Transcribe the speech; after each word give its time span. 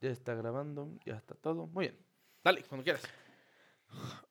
Ya 0.00 0.08
está 0.10 0.34
grabando, 0.34 0.90
ya 1.04 1.14
está 1.14 1.34
todo. 1.34 1.66
Muy 1.66 1.88
bien. 1.88 1.98
Dale, 2.42 2.62
cuando 2.62 2.84
quieras. 2.84 3.02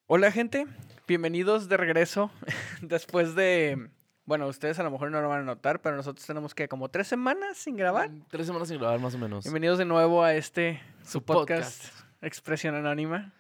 Hola 0.07 0.31
gente, 0.31 0.65
bienvenidos 1.07 1.69
de 1.69 1.77
regreso 1.77 2.31
después 2.81 3.35
de, 3.35 3.91
bueno, 4.25 4.47
ustedes 4.47 4.79
a 4.79 4.83
lo 4.83 4.89
mejor 4.89 5.11
no 5.11 5.21
lo 5.21 5.29
van 5.29 5.41
a 5.41 5.43
notar, 5.43 5.79
pero 5.81 5.95
nosotros 5.95 6.25
tenemos 6.25 6.55
que 6.55 6.67
como 6.67 6.89
tres 6.89 7.07
semanas 7.07 7.57
sin 7.57 7.75
grabar. 7.75 8.09
Mm, 8.09 8.25
Tres 8.29 8.47
semanas 8.47 8.69
sin 8.69 8.79
grabar, 8.79 8.99
más 8.99 9.13
o 9.13 9.19
menos. 9.19 9.43
Bienvenidos 9.43 9.77
de 9.77 9.85
nuevo 9.85 10.23
a 10.23 10.33
este, 10.33 10.81
Su 11.03 11.11
su 11.11 11.23
podcast, 11.23 11.85
Expresión 12.21 12.73
Anónima. 12.73 13.31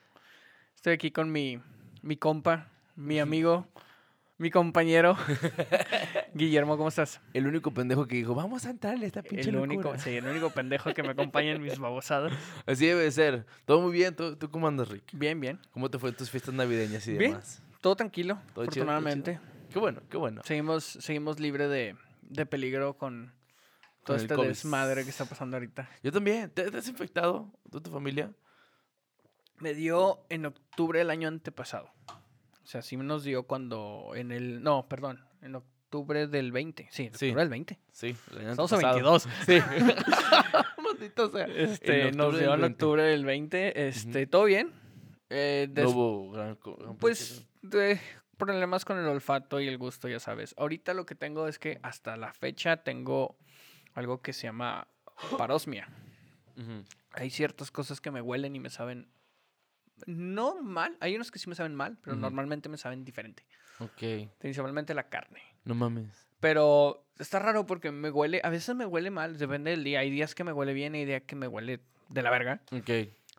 Estoy 0.75 0.93
aquí 0.93 1.09
con 1.09 1.31
mi, 1.31 1.59
mi 2.03 2.15
compa, 2.15 2.67
mi 2.95 3.19
amigo, 3.19 3.65
mi 4.39 4.49
compañero, 4.49 5.15
Guillermo, 6.33 6.77
¿cómo 6.77 6.89
estás? 6.89 7.19
El 7.33 7.45
único 7.45 7.71
pendejo 7.71 8.07
que 8.07 8.15
dijo, 8.15 8.33
vamos 8.33 8.65
a 8.65 8.69
entrarle 8.71 9.05
a 9.05 9.07
esta 9.07 9.21
pinche 9.21 9.49
El 9.49 9.57
único, 9.57 9.83
locura". 9.83 9.99
sí, 9.99 10.11
el 10.11 10.25
único 10.25 10.49
pendejo 10.49 10.93
que 10.93 11.03
me 11.03 11.09
acompaña 11.09 11.51
en 11.51 11.61
mis 11.61 11.77
babosadas. 11.79 12.33
Así 12.65 12.87
debe 12.87 13.03
de 13.03 13.11
ser. 13.11 13.45
Todo 13.65 13.81
muy 13.81 13.91
bien. 13.91 14.15
¿Tú, 14.15 14.35
tú 14.37 14.49
cómo 14.49 14.67
andas, 14.67 14.87
Rick? 14.89 15.03
Bien, 15.13 15.39
bien. 15.39 15.59
¿Cómo 15.71 15.89
te 15.91 15.99
fue 15.99 16.09
en 16.09 16.15
tus 16.15 16.31
fiestas 16.31 16.53
navideñas 16.53 17.05
y 17.07 17.11
Bien. 17.17 17.31
demás? 17.31 17.61
Todo 17.81 17.95
tranquilo, 17.95 18.39
Todo 18.53 18.65
chido, 18.65 18.85
todo. 18.85 19.39
Qué 19.71 19.79
bueno, 19.79 20.01
qué 20.09 20.17
bueno. 20.17 20.41
Seguimos, 20.43 20.83
seguimos 20.83 21.39
libre 21.39 21.67
de, 21.67 21.95
de 22.21 22.45
peligro 22.45 22.97
con 22.97 23.33
todo 24.03 24.15
Con 24.15 24.21
este 24.23 24.35
COVID. 24.35 24.47
desmadre 24.47 25.03
que 25.03 25.09
está 25.11 25.25
pasando 25.25 25.57
ahorita. 25.57 25.87
Yo 26.01 26.11
también. 26.11 26.49
¿Te, 26.49 26.71
te 26.71 26.77
has 26.77 26.87
infectado? 26.87 27.51
¿Tú, 27.69 27.79
tu 27.81 27.91
familia? 27.91 28.31
Me 29.57 29.73
dio 29.73 30.25
en 30.29 30.45
octubre 30.45 30.99
del 30.99 31.09
año 31.09 31.27
antepasado. 31.27 31.89
O 32.69 32.71
sea, 32.71 32.83
sí 32.83 32.97
nos 32.97 33.23
dio 33.23 33.47
cuando 33.47 34.11
en 34.13 34.31
el... 34.31 34.61
No, 34.61 34.87
perdón, 34.87 35.25
en 35.41 35.55
octubre 35.55 36.27
del 36.27 36.51
20. 36.51 36.87
Sí, 36.91 37.07
en 37.07 37.15
Sí. 37.15 37.25
octubre 37.29 37.41
del 37.41 37.49
20. 37.49 37.79
Sí. 37.91 38.07
Estamos 38.09 38.71
a 38.73 38.75
antepasado. 38.75 38.93
22. 38.93 39.27
Sí. 39.47 39.59
Maldito 40.83 41.31
sea. 41.31 41.45
Este, 41.47 42.11
nos 42.11 42.37
dio 42.37 42.53
en 42.53 42.61
20. 42.61 42.65
octubre 42.75 43.01
del 43.01 43.25
20. 43.25 43.87
Este, 43.87 44.27
todo 44.27 44.43
bien. 44.43 44.71
Eh, 45.31 45.67
des- 45.71 45.83
No 45.85 45.89
hubo 45.89 46.31
gran... 46.31 46.57
pues 46.99 47.43
de 47.63 47.99
problemas 48.37 48.85
con 48.85 48.99
el 48.99 49.07
olfato 49.07 49.59
y 49.59 49.67
el 49.67 49.79
gusto, 49.79 50.07
ya 50.07 50.19
sabes. 50.19 50.53
Ahorita 50.55 50.93
lo 50.93 51.07
que 51.07 51.15
tengo 51.15 51.47
es 51.47 51.57
que 51.57 51.79
hasta 51.81 52.17
la 52.17 52.33
fecha 52.33 52.83
tengo 52.83 53.35
algo 53.95 54.21
que 54.21 54.31
se 54.31 54.43
llama 54.43 54.87
parosmia. 55.39 55.87
Hay 57.13 57.31
ciertas 57.31 57.71
cosas 57.71 57.99
que 57.99 58.11
me 58.11 58.21
huelen 58.21 58.55
y 58.55 58.59
me 58.59 58.69
saben 58.69 59.09
no 60.07 60.61
mal, 60.61 60.95
hay 60.99 61.15
unos 61.15 61.31
que 61.31 61.39
sí 61.39 61.49
me 61.49 61.55
saben 61.55 61.75
mal, 61.75 61.97
pero 62.01 62.15
normalmente 62.15 62.69
me 62.69 62.77
saben 62.77 63.03
diferente, 63.05 63.43
Ok. 63.79 64.29
principalmente 64.39 64.93
la 64.93 65.09
carne. 65.09 65.41
No 65.65 65.75
mames. 65.75 66.27
Pero 66.39 67.05
está 67.17 67.39
raro 67.39 67.65
porque 67.65 67.91
me 67.91 68.09
huele, 68.09 68.39
a 68.43 68.49
veces 68.49 68.75
me 68.75 68.85
huele 68.85 69.11
mal, 69.11 69.37
depende 69.37 69.71
del 69.71 69.83
día, 69.83 69.99
hay 69.99 70.09
días 70.09 70.33
que 70.35 70.43
me 70.43 70.53
huele 70.53 70.73
bien 70.73 70.95
y 70.95 70.99
hay 70.99 71.05
días 71.05 71.23
que 71.25 71.35
me 71.35 71.47
huele 71.47 71.81
de 72.09 72.21
la 72.21 72.29
verga. 72.31 72.61
Ok. 72.71 72.89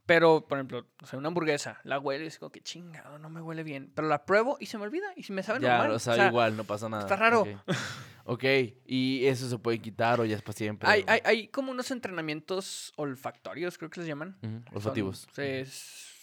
Pero, 0.06 0.44
por 0.48 0.58
ejemplo, 0.58 0.86
o 1.02 1.06
sea, 1.06 1.18
una 1.20 1.28
hamburguesa, 1.28 1.78
la 1.84 1.98
huele 2.00 2.24
y 2.24 2.26
es 2.26 2.38
como 2.40 2.50
que 2.50 2.60
chingado, 2.60 3.18
no 3.20 3.30
me 3.30 3.40
huele 3.40 3.62
bien. 3.62 3.92
Pero 3.94 4.08
la 4.08 4.24
pruebo 4.26 4.56
y 4.58 4.66
se 4.66 4.76
me 4.76 4.82
olvida 4.84 5.06
y 5.14 5.22
si 5.22 5.32
me 5.32 5.42
sabe 5.44 5.60
Ya, 5.60 5.76
normal. 5.78 5.92
o 5.92 5.98
sea, 6.00 6.26
igual, 6.26 6.56
no 6.56 6.64
pasa 6.64 6.88
nada. 6.88 7.04
está 7.04 7.16
raro. 7.16 7.42
Ok. 7.42 7.48
Ok, 8.24 8.44
y 8.86 9.24
eso 9.26 9.48
se 9.48 9.58
puede 9.58 9.78
quitar 9.80 10.20
o 10.20 10.24
ya 10.24 10.36
es 10.36 10.42
para 10.42 10.52
siempre. 10.56 10.88
Hay, 10.88 11.04
hay, 11.08 11.20
hay 11.24 11.48
como 11.48 11.70
unos 11.72 11.90
entrenamientos 11.90 12.92
olfactorios, 12.96 13.78
creo 13.78 13.90
que 13.90 14.00
les 14.00 14.08
llaman. 14.08 14.36
Son- 14.40 14.64
olfativos. 14.72 15.26
se- 15.32 15.64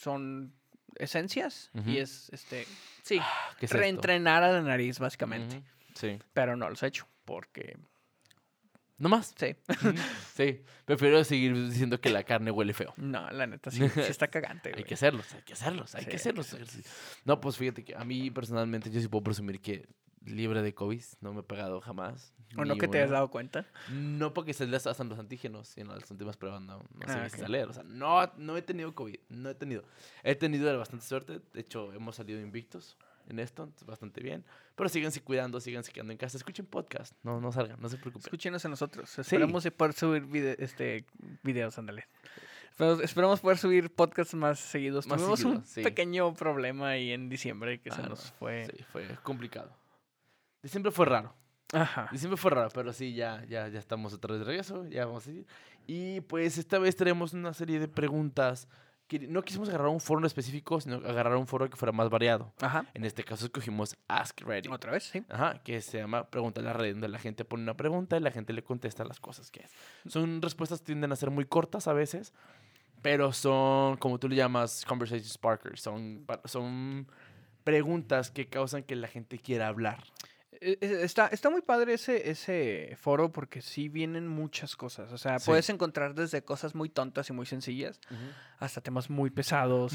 son 0.08 0.54
esencias 0.96 1.70
y 1.86 1.98
es, 1.98 2.30
este, 2.32 2.66
sí, 3.04 3.20
¿Qué 3.60 3.66
es 3.66 3.72
esto? 3.72 3.78
reentrenar 3.78 4.42
a 4.42 4.52
la 4.54 4.62
nariz, 4.62 5.00
básicamente. 5.00 5.62
Sí. 5.96 6.18
Pero 6.34 6.56
no 6.56 6.70
los 6.70 6.82
he 6.82 6.88
hecho 6.88 7.06
porque, 7.26 7.78
¿No 8.98 9.10
más? 9.10 9.34
sí, 9.38 9.56
Sí. 10.38 10.64
Prefiero 10.86 11.22
seguir 11.26 11.54
diciendo 11.70 12.00
que 12.00 12.10
la 12.10 12.24
carne 12.24 12.52
huele 12.52 12.74
feo. 12.74 12.94
no, 12.96 13.30
la 13.32 13.46
neta, 13.48 13.70
sí, 13.70 13.88
sí 13.90 14.00
está 14.00 14.28
cagante, 14.36 14.72
Hay 14.76 14.86
que 14.86 14.94
hacerlos, 14.94 15.32
hay 15.34 15.42
que 15.42 15.54
hacerlos, 15.54 15.94
hay 15.94 16.04
Sí, 16.04 16.06
que 16.10 16.16
hay 16.16 16.34
que 16.34 16.40
hacerlos. 16.42 16.56
No, 17.26 17.42
pues 17.42 17.58
fíjate 17.58 17.84
que 17.84 17.94
a 17.94 18.06
mí 18.06 18.32
personalmente 18.32 18.90
yo 18.90 19.02
sí 19.02 19.10
puedo 19.10 19.24
presumir 19.24 19.60
que 19.60 19.86
libre 20.28 20.62
de 20.62 20.74
COVID 20.74 21.02
no 21.22 21.34
me 21.34 21.40
he 21.42 21.44
pegado 21.44 21.82
jamás. 21.82 22.34
¿O 22.56 22.64
no 22.64 22.78
que 22.78 22.88
te 22.88 23.02
has 23.02 23.10
dado 23.10 23.30
cuenta? 23.30 23.66
No 23.92 24.34
porque 24.34 24.54
se 24.54 24.66
les 24.68 24.88
hacen 24.88 25.10
los 25.10 25.20
antígenos, 25.20 25.68
sino 25.68 25.94
las 25.96 26.10
últimas 26.10 26.38
pruebas 26.38 26.62
no, 26.62 26.78
no 26.80 27.06
se 27.08 27.12
Ah, 27.14 27.18
me 27.22 27.28
ok. 27.28 27.36
sale. 27.36 27.64
O 27.66 27.74
sea, 27.74 27.84
no, 27.84 28.32
no 28.38 28.56
he 28.56 28.62
tenido 28.62 28.96
COVID, 28.96 29.20
no 29.30 29.50
he 29.50 29.56
tenido. 29.56 29.84
He 30.24 30.36
tenido 30.36 30.78
bastante 30.78 31.06
suerte, 31.06 31.42
de 31.54 31.60
hecho 31.60 31.92
hemos 31.94 32.16
salido 32.16 32.40
invictos 32.40 32.98
en 33.28 33.40
esto, 33.40 33.70
bastante 33.86 34.22
bien. 34.22 34.46
Pero 34.76 34.88
síganse 34.88 35.22
cuidando, 35.22 35.60
síganse 35.60 35.92
quedando 35.92 36.14
en 36.14 36.18
casa, 36.18 36.38
escuchen 36.38 36.66
podcast, 36.66 37.14
no, 37.24 37.42
no 37.42 37.52
salgan, 37.52 37.82
no 37.82 37.90
se 37.90 37.98
preocupen. 37.98 38.22
Escúchenos 38.26 38.64
a 38.64 38.70
nosotros. 38.70 39.20
Esperamos 39.20 39.64
de 39.66 39.72
poder 39.72 39.94
subir 39.94 40.56
este, 40.60 41.06
videos, 41.44 41.78
ándale. 41.78 42.06
Esperamos, 42.72 43.02
esperamos 43.04 43.40
poder 43.42 43.58
subir 43.58 43.90
podcasts 43.94 44.36
más 44.36 44.60
seguidos. 44.60 45.06
Más 45.08 45.18
Tuvimos 45.20 45.44
un 45.44 45.66
sí. 45.66 45.82
pequeño 45.82 46.34
problema 46.36 46.90
ahí 46.90 47.12
en 47.12 47.28
diciembre 47.28 47.82
que 47.82 47.92
se 47.92 48.02
Ah, 48.02 48.08
nos 48.08 48.24
no, 48.26 48.32
fue. 48.40 48.68
Sí, 48.72 48.84
fue 48.92 49.06
complicado. 49.24 49.76
Diciembre 50.68 50.92
fue 50.92 51.06
raro. 51.06 51.34
Ajá. 51.72 52.10
Diciembre 52.12 52.36
fue 52.36 52.52
raro, 52.52 52.68
pero 52.74 52.92
sí, 52.92 53.14
ya, 53.14 53.46
ya, 53.48 53.70
ya 53.70 53.80
estamos 53.80 54.14
otra 54.14 54.34
vez 54.34 54.40
de 54.42 54.46
regreso, 54.46 54.86
ya 54.90 55.06
vamos 55.06 55.24
a 55.24 55.26
seguir. 55.28 55.48
Y 55.86 56.20
pues 56.22 56.58
esta 56.58 56.78
vez 56.78 56.94
tenemos 56.98 57.32
una 57.32 57.54
serie 57.54 57.80
de 57.80 57.88
preguntas. 57.88 58.68
que 59.08 59.20
no 59.20 59.42
quisimos 59.44 59.70
agarrar 59.70 59.88
un 59.88 60.02
foro 60.02 60.28
específico, 60.28 60.82
sino 60.82 60.98
agarrar 60.98 61.38
un 61.38 61.48
foro 61.48 61.70
que 61.70 61.78
fuera 61.78 61.94
más 61.94 62.10
variado. 62.10 62.52
Ajá. 62.60 62.86
En 62.94 63.06
este 63.06 63.24
caso 63.24 63.46
escogimos 63.46 63.96
Ask 64.10 64.42
Ready. 64.42 64.68
Otra 64.70 64.92
vez, 64.92 65.04
sí. 65.06 65.24
Ajá, 65.30 65.62
que 65.64 65.80
se 65.80 66.00
llama 66.00 66.30
Pregunta 66.30 66.60
a 66.60 66.66
la 66.66 66.74
red, 66.74 66.92
donde 66.92 67.08
la 67.08 67.18
gente 67.20 67.46
pone 67.46 67.64
una 67.64 67.78
pregunta 67.78 68.18
y 68.18 68.20
la 68.20 68.32
gente 68.32 68.52
le 68.52 68.62
contesta 68.64 69.06
las 69.06 69.22
cosas 69.22 69.50
que 69.50 69.62
es. 69.62 69.72
Son 70.12 70.42
respuestas 70.42 70.80
que 70.80 70.88
tienden 70.88 71.14
a 71.14 71.16
ser 71.16 71.32
muy 71.32 71.46
cortas 71.46 71.88
a 71.88 71.94
veces, 71.94 72.34
pero 73.02 73.32
son, 73.32 73.96
como 73.96 74.20
tú 74.20 74.28
le 74.28 74.36
llamas, 74.36 74.84
conversation 74.86 75.30
sparkers. 75.30 75.82
Son, 75.82 76.26
son 76.44 77.08
preguntas 77.64 78.30
que 78.32 78.48
causan 78.48 78.84
que 78.84 78.98
la 78.98 79.08
gente 79.08 79.40
quiera 79.40 79.68
hablar. 79.70 80.04
Eh, 80.62 80.78
eh, 80.82 81.00
Está, 81.04 81.28
está 81.28 81.50
muy 81.50 81.62
padre 81.62 81.94
ese, 81.94 82.30
ese 82.30 82.96
foro 83.00 83.32
porque 83.32 83.62
sí 83.62 83.90
vienen 83.90 84.28
muchas 84.28 84.76
cosas. 84.76 85.12
O 85.12 85.18
sea, 85.18 85.40
Sí. 85.40 85.46
puedes 85.48 85.70
encontrar 85.70 86.14
desde 86.16 86.44
cosas 86.44 86.76
muy 86.76 86.90
tontas 86.90 87.30
y 87.30 87.34
muy 87.34 87.46
sencillas 87.46 88.00
hasta 88.60 88.82
temas 88.82 89.10
muy 89.10 89.30
pesados, 89.30 89.94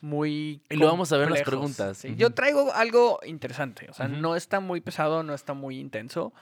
muy. 0.00 0.62
Y 0.70 0.76
lo 0.76 0.86
vamos 0.86 1.12
a 1.12 1.16
ver 1.16 1.28
en 1.28 1.34
las 1.34 1.42
preguntas. 1.42 1.98
Sí, 1.98 2.08
Ujú. 2.08 2.16
Yo 2.18 2.30
traigo 2.30 2.72
algo 2.74 3.18
interesante. 3.26 3.88
O 3.90 3.92
sea, 3.94 4.08
no 4.08 4.36
está 4.36 4.60
muy 4.60 4.80
pesado, 4.80 5.22
no 5.22 5.34
está 5.34 5.54
muy 5.54 5.78
intenso, 5.78 6.32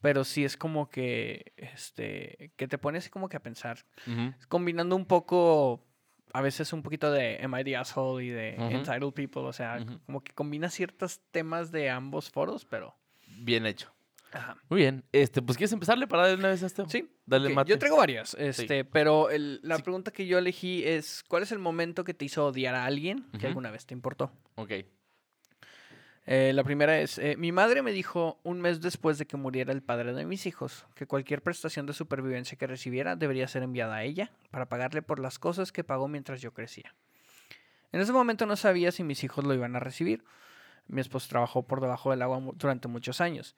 pero 0.00 0.24
sí 0.24 0.44
es 0.44 0.56
como 0.56 0.88
que. 0.88 1.52
Este. 1.56 2.52
Que 2.56 2.68
te 2.68 2.78
pones 2.78 3.08
como 3.10 3.28
que 3.28 3.36
a 3.36 3.42
pensar. 3.42 3.84
Combinando 4.48 4.96
un 4.96 5.06
poco. 5.06 5.84
A 6.32 6.42
veces 6.42 6.72
un 6.72 6.82
poquito 6.84 7.10
de 7.10 7.40
Am 7.42 7.56
I 7.58 7.64
the 7.64 7.76
Asshole 7.76 8.24
y 8.24 8.28
de 8.28 8.54
Ujú. 8.56 8.68
Entitled 8.70 9.12
People. 9.14 9.42
O 9.42 9.52
sea, 9.52 9.78
Ujú. 9.84 9.98
como 10.06 10.20
que 10.22 10.32
combina 10.32 10.70
ciertos 10.70 11.20
temas 11.32 11.72
de 11.72 11.90
ambos 11.90 12.30
foros, 12.30 12.64
pero. 12.64 12.94
Bien 13.40 13.66
hecho. 13.66 13.92
Ajá. 14.32 14.56
Muy 14.68 14.80
bien. 14.80 15.02
Este, 15.12 15.42
pues 15.42 15.58
¿quieres 15.58 15.72
empezarle 15.72 16.06
para 16.06 16.22
darle 16.22 16.38
una 16.38 16.48
vez 16.50 16.62
a 16.62 16.66
esto? 16.66 16.88
Sí. 16.88 17.10
Dale, 17.26 17.48
Ok, 17.48 17.54
mate. 17.54 17.70
Yo 17.70 17.78
traigo 17.78 17.96
varias, 17.96 18.34
este, 18.38 18.84
pero 18.84 19.28
el- 19.30 19.60
la 19.64 19.76
Sí. 19.76 19.82
pregunta 19.82 20.12
que 20.12 20.26
yo 20.26 20.38
elegí 20.38 20.84
es, 20.84 21.24
¿cuál 21.26 21.42
es 21.42 21.50
el 21.52 21.58
momento 21.58 22.04
que 22.04 22.14
te 22.14 22.24
hizo 22.24 22.46
odiar 22.46 22.74
a 22.76 22.84
alguien 22.84 23.26
que 23.40 23.48
alguna 23.48 23.70
vez 23.72 23.86
te 23.86 23.94
importó? 23.94 24.32
Ok. 24.54 24.72
Eh, 26.26 26.52
la 26.54 26.62
primera 26.62 27.00
es, 27.00 27.18
eh, 27.18 27.34
mi 27.36 27.50
madre 27.50 27.82
me 27.82 27.90
dijo 27.92 28.38
un 28.44 28.60
mes 28.60 28.80
después 28.80 29.18
de 29.18 29.26
que 29.26 29.36
muriera 29.36 29.72
el 29.72 29.82
padre 29.82 30.12
de 30.12 30.26
mis 30.26 30.46
hijos 30.46 30.86
que 30.94 31.06
cualquier 31.06 31.42
prestación 31.42 31.86
de 31.86 31.92
supervivencia 31.92 32.56
que 32.56 32.66
recibiera 32.68 33.16
debería 33.16 33.48
ser 33.48 33.62
enviada 33.64 33.96
a 33.96 34.04
ella 34.04 34.30
para 34.50 34.68
pagarle 34.68 35.02
por 35.02 35.18
las 35.18 35.38
cosas 35.38 35.72
que 35.72 35.82
pagó 35.82 36.06
mientras 36.08 36.40
yo 36.40 36.52
crecía. 36.52 36.94
En 37.90 38.00
ese 38.00 38.12
momento 38.12 38.46
no 38.46 38.54
sabía 38.54 38.92
si 38.92 39.02
mis 39.02 39.24
hijos 39.24 39.44
lo 39.44 39.54
iban 39.54 39.74
a 39.74 39.80
recibir. 39.80 40.22
Mi 40.90 41.00
esposo 41.00 41.28
trabajó 41.28 41.62
por 41.62 41.80
debajo 41.80 42.10
del 42.10 42.22
agua 42.22 42.42
durante 42.54 42.88
muchos 42.88 43.20
años. 43.20 43.54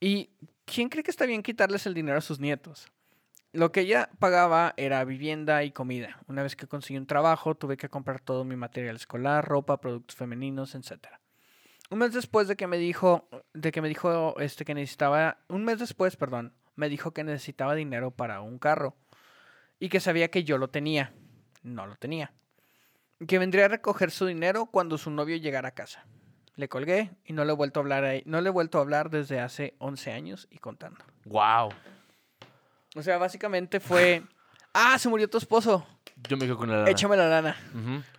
¿Y 0.00 0.30
quién 0.64 0.88
cree 0.88 1.04
que 1.04 1.10
está 1.10 1.26
bien 1.26 1.42
quitarles 1.42 1.86
el 1.86 1.92
dinero 1.92 2.16
a 2.16 2.22
sus 2.22 2.40
nietos? 2.40 2.90
Lo 3.52 3.72
que 3.72 3.80
ella 3.80 4.08
pagaba 4.18 4.72
era 4.76 5.04
vivienda 5.04 5.64
y 5.64 5.70
comida. 5.70 6.18
Una 6.28 6.42
vez 6.42 6.56
que 6.56 6.66
conseguí 6.66 6.98
un 6.98 7.06
trabajo, 7.06 7.54
tuve 7.54 7.76
que 7.76 7.90
comprar 7.90 8.20
todo 8.20 8.44
mi 8.44 8.56
material 8.56 8.96
escolar, 8.96 9.46
ropa, 9.46 9.80
productos 9.80 10.16
femeninos, 10.16 10.74
etc. 10.74 11.08
Un 11.90 11.98
mes 11.98 12.12
después 12.12 12.48
de 12.48 12.56
que 12.56 12.66
me 12.66 12.78
dijo, 12.78 13.28
de 13.52 13.70
que 13.70 13.82
me 13.82 13.88
dijo 13.88 14.38
este 14.40 14.64
que 14.64 14.74
necesitaba, 14.74 15.38
un 15.48 15.64
mes 15.64 15.78
después, 15.78 16.16
perdón, 16.16 16.54
me 16.74 16.88
dijo 16.88 17.12
que 17.12 17.22
necesitaba 17.22 17.74
dinero 17.74 18.10
para 18.10 18.40
un 18.40 18.58
carro 18.58 18.96
y 19.78 19.90
que 19.90 20.00
sabía 20.00 20.30
que 20.30 20.44
yo 20.44 20.56
lo 20.56 20.68
tenía. 20.68 21.12
No 21.62 21.86
lo 21.86 21.96
tenía. 21.96 22.32
Que 23.26 23.38
vendría 23.38 23.66
a 23.66 23.68
recoger 23.68 24.10
su 24.10 24.24
dinero 24.24 24.66
cuando 24.66 24.96
su 24.96 25.10
novio 25.10 25.36
llegara 25.36 25.68
a 25.68 25.74
casa. 25.74 26.06
Le 26.56 26.68
colgué 26.68 27.10
y 27.24 27.32
no 27.32 27.44
le 27.44 27.52
he 27.52 27.54
vuelto 27.54 27.80
a 27.80 27.82
hablar, 27.82 28.04
a- 28.04 28.20
no 28.24 28.40
le 28.40 28.48
he 28.48 28.52
vuelto 28.52 28.78
a 28.78 28.80
hablar 28.80 29.10
desde 29.10 29.40
hace 29.40 29.74
11 29.78 30.12
años 30.12 30.48
y 30.50 30.58
contando. 30.58 31.04
Wow. 31.26 31.70
O 32.96 33.02
sea, 33.02 33.18
básicamente 33.18 33.78
fue, 33.80 34.22
ah, 34.74 34.98
se 34.98 35.08
murió 35.08 35.28
tu 35.28 35.36
esposo, 35.38 35.86
Yo 36.28 36.36
me 36.38 36.46
quedo 36.46 36.56
con 36.56 36.70
la 36.70 36.78
lana. 36.78 36.90
échame 36.90 37.16
la 37.16 37.28
lana. 37.28 37.56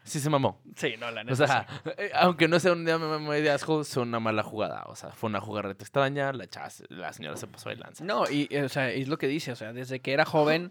Sí 0.03 0.19
se 0.19 0.29
mamó. 0.29 0.61
Sí, 0.75 0.93
no, 0.99 1.09
la 1.09 1.23
neta. 1.23 1.33
O 1.33 1.47
sea, 1.47 1.65
sí. 1.83 1.89
eh, 1.97 2.11
aunque 2.13 2.47
no 2.47 2.59
sea 2.59 2.73
una 2.73 2.97
media 3.17 3.55
asshole, 3.55 3.83
fue 3.85 4.03
una 4.03 4.19
mala 4.19 4.43
jugada. 4.43 4.83
O 4.85 4.95
sea, 4.95 5.11
fue 5.13 5.29
una 5.31 5.41
jugarreta 5.41 5.83
extraña, 5.83 6.31
la, 6.31 6.45
chava 6.47 6.69
se- 6.69 6.85
la 6.89 7.11
señora 7.13 7.37
se 7.37 7.47
pasó 7.47 7.69
de 7.69 7.77
lanza. 7.77 8.03
No, 8.03 8.29
y 8.29 8.47
eh, 8.51 8.63
o 8.63 8.69
sea, 8.69 8.91
es 8.91 9.07
lo 9.07 9.17
que 9.17 9.27
dice, 9.27 9.51
o 9.51 9.55
sea, 9.55 9.73
desde 9.73 9.99
que 9.99 10.13
era 10.13 10.25
joven 10.25 10.69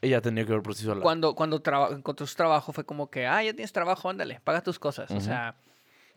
Ella 0.00 0.20
tenía 0.20 0.46
que 0.46 0.52
ver 0.52 0.62
por 0.62 0.76
sí 0.76 0.84
sola. 0.84 1.02
Cuando, 1.02 1.34
cuando 1.34 1.60
encontró 1.90 2.24
su 2.26 2.36
trabajo 2.36 2.72
fue 2.72 2.84
como 2.84 3.10
que, 3.10 3.26
ah, 3.26 3.42
ya 3.42 3.52
tienes 3.52 3.72
trabajo, 3.72 4.08
ándale, 4.08 4.38
paga 4.44 4.62
tus 4.62 4.78
cosas. 4.78 5.10
O 5.10 5.20
sea, 5.20 5.56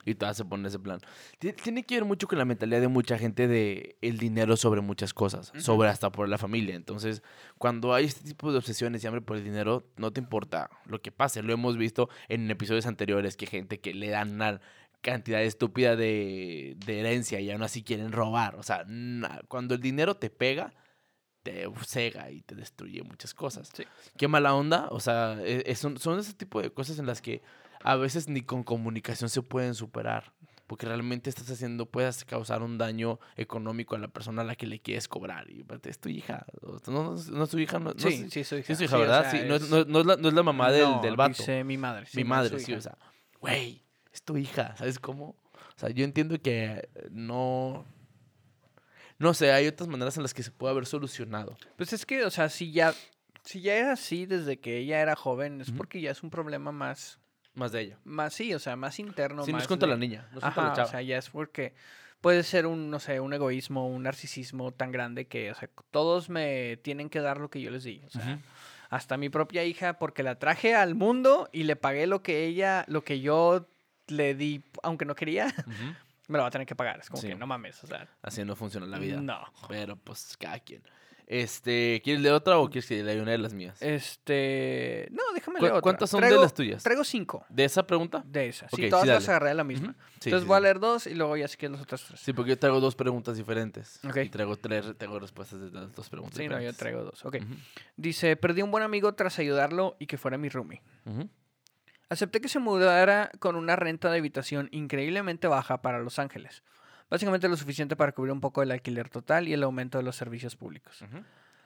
Y 0.05 0.15
todas 0.15 0.35
se 0.37 0.43
ponen 0.45 0.65
ese 0.65 0.79
plan. 0.79 0.99
Ti- 1.39 1.53
Tiene 1.53 1.83
que 1.83 1.95
ver 1.95 2.05
mucho 2.05 2.27
con 2.27 2.37
la 2.37 2.45
mentalidad 2.45 2.81
de 2.81 2.87
mucha 2.87 3.17
gente 3.17 3.47
de 3.47 3.95
el 4.01 4.17
dinero 4.17 4.57
sobre 4.57 4.81
muchas 4.81 5.13
cosas, 5.13 5.49
Ujú. 5.51 5.61
sobre 5.61 5.89
hasta 5.89 6.11
por 6.11 6.27
la 6.27 6.37
familia. 6.37 6.75
Entonces, 6.75 7.23
cuando 7.57 7.93
hay 7.93 8.05
este 8.05 8.21
tipo 8.27 8.51
de 8.51 8.57
obsesiones 8.57 9.03
y 9.03 9.07
hambre 9.07 9.21
por 9.21 9.37
el 9.37 9.43
dinero, 9.43 9.83
no 9.97 10.11
te 10.11 10.19
importa 10.19 10.69
lo 10.85 11.01
que 11.01 11.11
pase. 11.11 11.41
Lo 11.41 11.53
hemos 11.53 11.77
visto 11.77 12.09
en 12.27 12.49
episodios 12.51 12.85
anteriores 12.85 13.37
que 13.37 13.45
gente 13.47 13.79
que 13.79 13.93
le 13.93 14.09
dan 14.09 14.31
una 14.33 14.59
cantidad 15.01 15.41
estúpida 15.43 15.95
de, 15.95 16.75
de 16.85 16.99
herencia 16.99 17.39
y 17.41 17.51
aún 17.51 17.63
así 17.63 17.83
quieren 17.83 18.11
robar. 18.11 18.55
O 18.55 18.63
sea, 18.63 18.83
na- 18.87 19.41
cuando 19.47 19.75
el 19.75 19.81
dinero 19.81 20.15
te 20.15 20.29
pega, 20.29 20.73
te 21.43 21.65
cega 21.85 22.31
y 22.31 22.41
te 22.41 22.55
destruye 22.55 23.03
muchas 23.03 23.33
cosas. 23.33 23.69
Sí. 23.75 23.83
Qué 24.17 24.29
mala 24.29 24.53
onda. 24.55 24.87
O 24.91 25.01
sea, 25.01 25.37
e- 25.43 25.63
es- 25.65 25.79
son, 25.79 25.97
son 25.97 26.19
ese 26.19 26.33
tipo 26.33 26.61
de 26.61 26.71
cosas 26.71 26.99
en 26.99 27.05
las 27.05 27.21
que 27.21 27.41
a 27.83 27.95
veces 27.95 28.27
ni 28.27 28.41
con 28.41 28.63
comunicación 28.63 29.29
se 29.29 29.41
pueden 29.41 29.75
superar. 29.75 30.33
Porque 30.65 30.85
realmente 30.87 31.29
estás 31.29 31.51
haciendo, 31.51 31.85
puedes 31.85 32.23
causar 32.25 32.63
un 32.63 32.77
daño 32.77 33.19
económico 33.35 33.95
a 33.95 33.99
la 33.99 34.07
persona 34.07 34.41
a 34.41 34.45
la 34.45 34.55
que 34.55 34.65
le 34.65 34.79
quieres 34.79 35.07
cobrar. 35.09 35.51
Y 35.51 35.61
aparte, 35.61 35.89
es 35.89 35.99
tu 35.99 36.07
hija. 36.09 36.45
No, 36.87 37.03
no, 37.13 37.15
no 37.15 37.43
es 37.43 37.49
tu 37.49 37.59
hija, 37.59 37.79
no, 37.79 37.91
no 37.93 37.99
sí, 37.99 38.07
es- 38.25 38.33
sí, 38.33 38.43
su 38.45 38.55
hija. 38.55 38.65
sí 38.67 38.71
es 38.73 38.77
su 38.79 38.83
hija, 38.85 38.95
Sí, 38.95 38.95
o 38.95 38.99
¿verdad? 39.01 39.21
sea, 39.29 39.31
sí, 39.41 39.47
no, 39.47 39.55
es, 39.55 39.63
es- 39.63 39.69
no- 39.69 39.83
no 39.85 39.99
es 39.99 40.05
la, 40.05 40.15
no 40.15 40.27
es 40.29 40.33
la 40.33 40.41
mamá 40.43 40.71
del, 40.71 41.01
del 41.01 41.15
vato. 41.17 41.35
dice 41.37 41.63
mi 41.65 41.77
madre. 41.77 42.05
sí, 42.07 42.17
Mi 42.17 42.23
madre, 42.23 42.57
sí, 42.59 42.71
hija. 42.71 42.79
o 42.79 42.81
sea, 42.81 42.97
güey, 43.41 43.83
es 44.11 44.23
tu 44.23 44.37
hija, 44.37 44.75
¿sabes 44.77 44.97
cómo? 44.99 45.35
O 45.53 45.77
sea, 45.79 45.89
yo 45.89 46.05
entiendo 46.05 46.41
que 46.41 46.89
no. 47.11 47.85
No 49.19 49.33
sé, 49.33 49.51
hay 49.51 49.67
otras 49.67 49.87
maneras 49.89 50.17
en 50.17 50.23
las 50.23 50.33
que 50.33 50.43
se 50.43 50.51
puede 50.51 50.71
haber 50.71 50.85
solucionado. 50.85 51.57
Pues 51.77 51.93
es 51.93 52.05
que, 52.05 52.23
o 52.25 52.31
sea, 52.31 52.49
si 52.49 52.71
ya, 52.71 52.93
si 53.43 53.61
ya 53.61 53.75
era 53.75 53.93
así 53.93 54.25
desde 54.25 54.59
que 54.59 54.77
ella 54.77 55.01
era 55.01 55.15
joven, 55.15 55.61
es 55.61 55.71
porque 55.71 56.01
ya 56.01 56.11
es 56.11 56.23
un 56.23 56.29
problema 56.29 56.71
más, 56.71 57.19
Más 57.55 57.71
de 57.71 57.81
ella. 57.81 57.97
más 58.03 58.33
sí, 58.33 58.53
o 58.53 58.59
sea, 58.59 58.75
más 58.75 58.99
interno. 58.99 59.45
no 59.45 59.51
más 59.51 59.61
es 59.63 59.67
contra 59.67 59.87
de- 59.87 59.93
la 59.93 59.99
niña, 59.99 60.27
no 60.31 60.39
es 60.39 60.43
contra 60.43 60.49
Ajá, 60.63 60.69
la 60.69 60.73
chava. 60.75 60.87
o 60.87 60.91
sea, 60.91 61.01
ya 61.01 61.17
es 61.17 61.29
porque 61.29 61.73
puede 62.21 62.41
ser 62.43 62.65
un, 62.65 62.89
no 62.89 62.99
sé, 62.99 63.19
un 63.19 63.33
egoísmo, 63.33 63.87
un 63.87 64.03
narcisismo 64.03 64.71
tan 64.71 64.91
grande 64.91 65.25
que, 65.27 65.51
o 65.51 65.55
sea, 65.55 65.69
todos 65.91 66.29
me 66.29 66.77
tienen 66.77 67.09
que 67.09 67.19
dar 67.19 67.37
lo 67.39 67.49
que 67.49 67.61
yo 67.61 67.69
les 67.69 67.83
di. 67.83 68.01
O 68.05 68.09
sea, 68.09 68.39
hasta 68.89 69.17
mi 69.17 69.29
propia 69.29 69.63
hija, 69.65 69.93
porque 69.99 70.23
la 70.23 70.35
traje 70.39 70.73
al 70.75 70.95
mundo 70.95 71.49
y 71.51 71.63
le 71.63 71.75
pagué 71.75 72.07
lo 72.07 72.23
que 72.23 72.45
ella, 72.45 72.85
lo 72.87 73.03
que 73.03 73.19
yo 73.19 73.67
le 74.07 74.35
di, 74.35 74.63
aunque 74.83 75.05
no 75.05 75.15
quería, 75.15 75.45
me 76.27 76.37
lo 76.37 76.43
va 76.43 76.47
a 76.47 76.51
tener 76.51 76.65
que 76.65 76.75
pagar. 76.75 76.99
Es 77.01 77.09
como 77.09 77.21
Sí. 77.21 77.27
que 77.27 77.35
no 77.35 77.45
mames, 77.45 77.83
o 77.83 77.87
sea, 77.87 78.07
Así 78.21 78.43
no 78.45 78.55
funciona 78.55 78.85
la 78.87 78.97
vida. 78.99 79.19
no. 79.19 79.43
Pero 79.67 79.95
pues 79.97 80.35
cada 80.37 80.59
quien. 80.59 80.81
Este, 81.33 81.99
¿quieres 82.03 82.21
leer 82.21 82.35
otra 82.35 82.59
o 82.59 82.69
quieres 82.69 82.87
que 82.87 83.01
lea 83.01 83.19
una 83.19 83.31
de 83.31 83.39
las 83.39 83.55
mías? 83.55 83.81
Este, 83.81 85.07
no, 85.11 85.23
déjame 85.33 85.57
¿Cu- 85.57 85.63
leer 85.65 85.73
otra. 85.73 85.81
cuántas 85.81 86.09
son 86.11 86.21
de 86.21 86.27
Traigo- 86.27 86.41
las 86.43 86.53
tuyas? 86.53 86.83
Traigo 86.83 87.03
cinco 87.03 87.43
¿De 87.49 87.65
esa 87.65 87.87
pregunta? 87.87 88.21
de 88.25 88.49
esas. 88.49 88.71
Ok, 88.71 88.79
Sí, 88.79 88.89
todas 88.89 89.05
sí, 89.05 89.09
las 89.09 89.27
agarré 89.29 89.49
de 89.49 89.55
la 89.55 89.63
misma. 89.63 89.95
Sí, 90.19 90.29
Entonces 90.29 90.41
sí, 90.41 90.47
voy 90.47 90.57
a 90.57 90.59
leer 90.59 90.79
dos 90.79 91.07
y 91.07 91.15
luego 91.15 91.35
ya 91.35 91.47
si 91.47 91.57
quieres 91.57 91.73
las 91.73 91.81
otras 91.81 92.03
tres. 92.05 92.19
Sí, 92.19 92.33
porque 92.33 92.49
yo 92.51 92.59
traigo 92.59 92.79
dos 92.79 92.95
preguntas 92.95 93.35
diferentes. 93.35 93.99
Ok. 94.07 94.17
Y 94.17 94.29
traigo 94.29 94.55
tres, 94.57 94.85
tengo 94.97 95.17
respuestas 95.19 95.59
de 95.59 95.71
las 95.71 95.91
dos 95.95 96.07
preguntas. 96.07 96.37
Sí, 96.37 96.47
no, 96.47 96.61
yo 96.61 96.71
traigo 96.73 97.01
dos. 97.03 97.25
Ok. 97.25 97.37
Dice, 97.97 98.35
perdí 98.35 98.61
un 98.61 98.69
buen 98.69 98.83
amigo 98.83 99.13
tras 99.15 99.39
ayudarlo 99.39 99.95
y 99.99 100.05
que 100.05 100.19
fuera 100.19 100.37
mi 100.37 100.49
roomie. 100.49 100.83
Acepté 102.09 102.41
que 102.41 102.47
se 102.47 102.59
mudara 102.59 103.31
con 103.39 103.55
una 103.55 103.75
renta 103.75 104.11
de 104.11 104.19
habitación 104.19 104.69
increíblemente 104.71 105.47
baja 105.47 105.81
para 105.81 105.97
Los 105.99 106.19
Ángeles. 106.19 106.61
Básicamente 107.13 107.47
lo 107.47 107.55
suficiente 107.55 107.95
para 107.95 108.11
cubrir 108.11 108.33
un 108.33 108.41
poco 108.41 108.63
el 108.63 108.71
alquiler 108.71 109.07
total 109.07 109.47
y 109.47 109.53
el 109.53 109.61
aumento 109.61 109.99
de 109.99 110.03
los 110.03 110.15
servicios 110.15 110.55
públicos. 110.55 111.05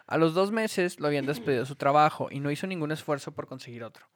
A 0.06 0.18
los 0.18 0.34
dos 0.34 0.52
meses 0.52 1.00
lo 1.00 1.08
habían 1.08 1.26
despedido 1.26 1.62
de 1.62 1.66
su 1.66 1.78
trabajo 1.78 2.28
y 2.30 2.42
no 2.42 2.52
hizo 2.52 2.68
ningún 2.68 2.92
esfuerzo 2.92 3.32
por 3.32 3.48
conseguir 3.48 3.86
otro. 3.86 4.08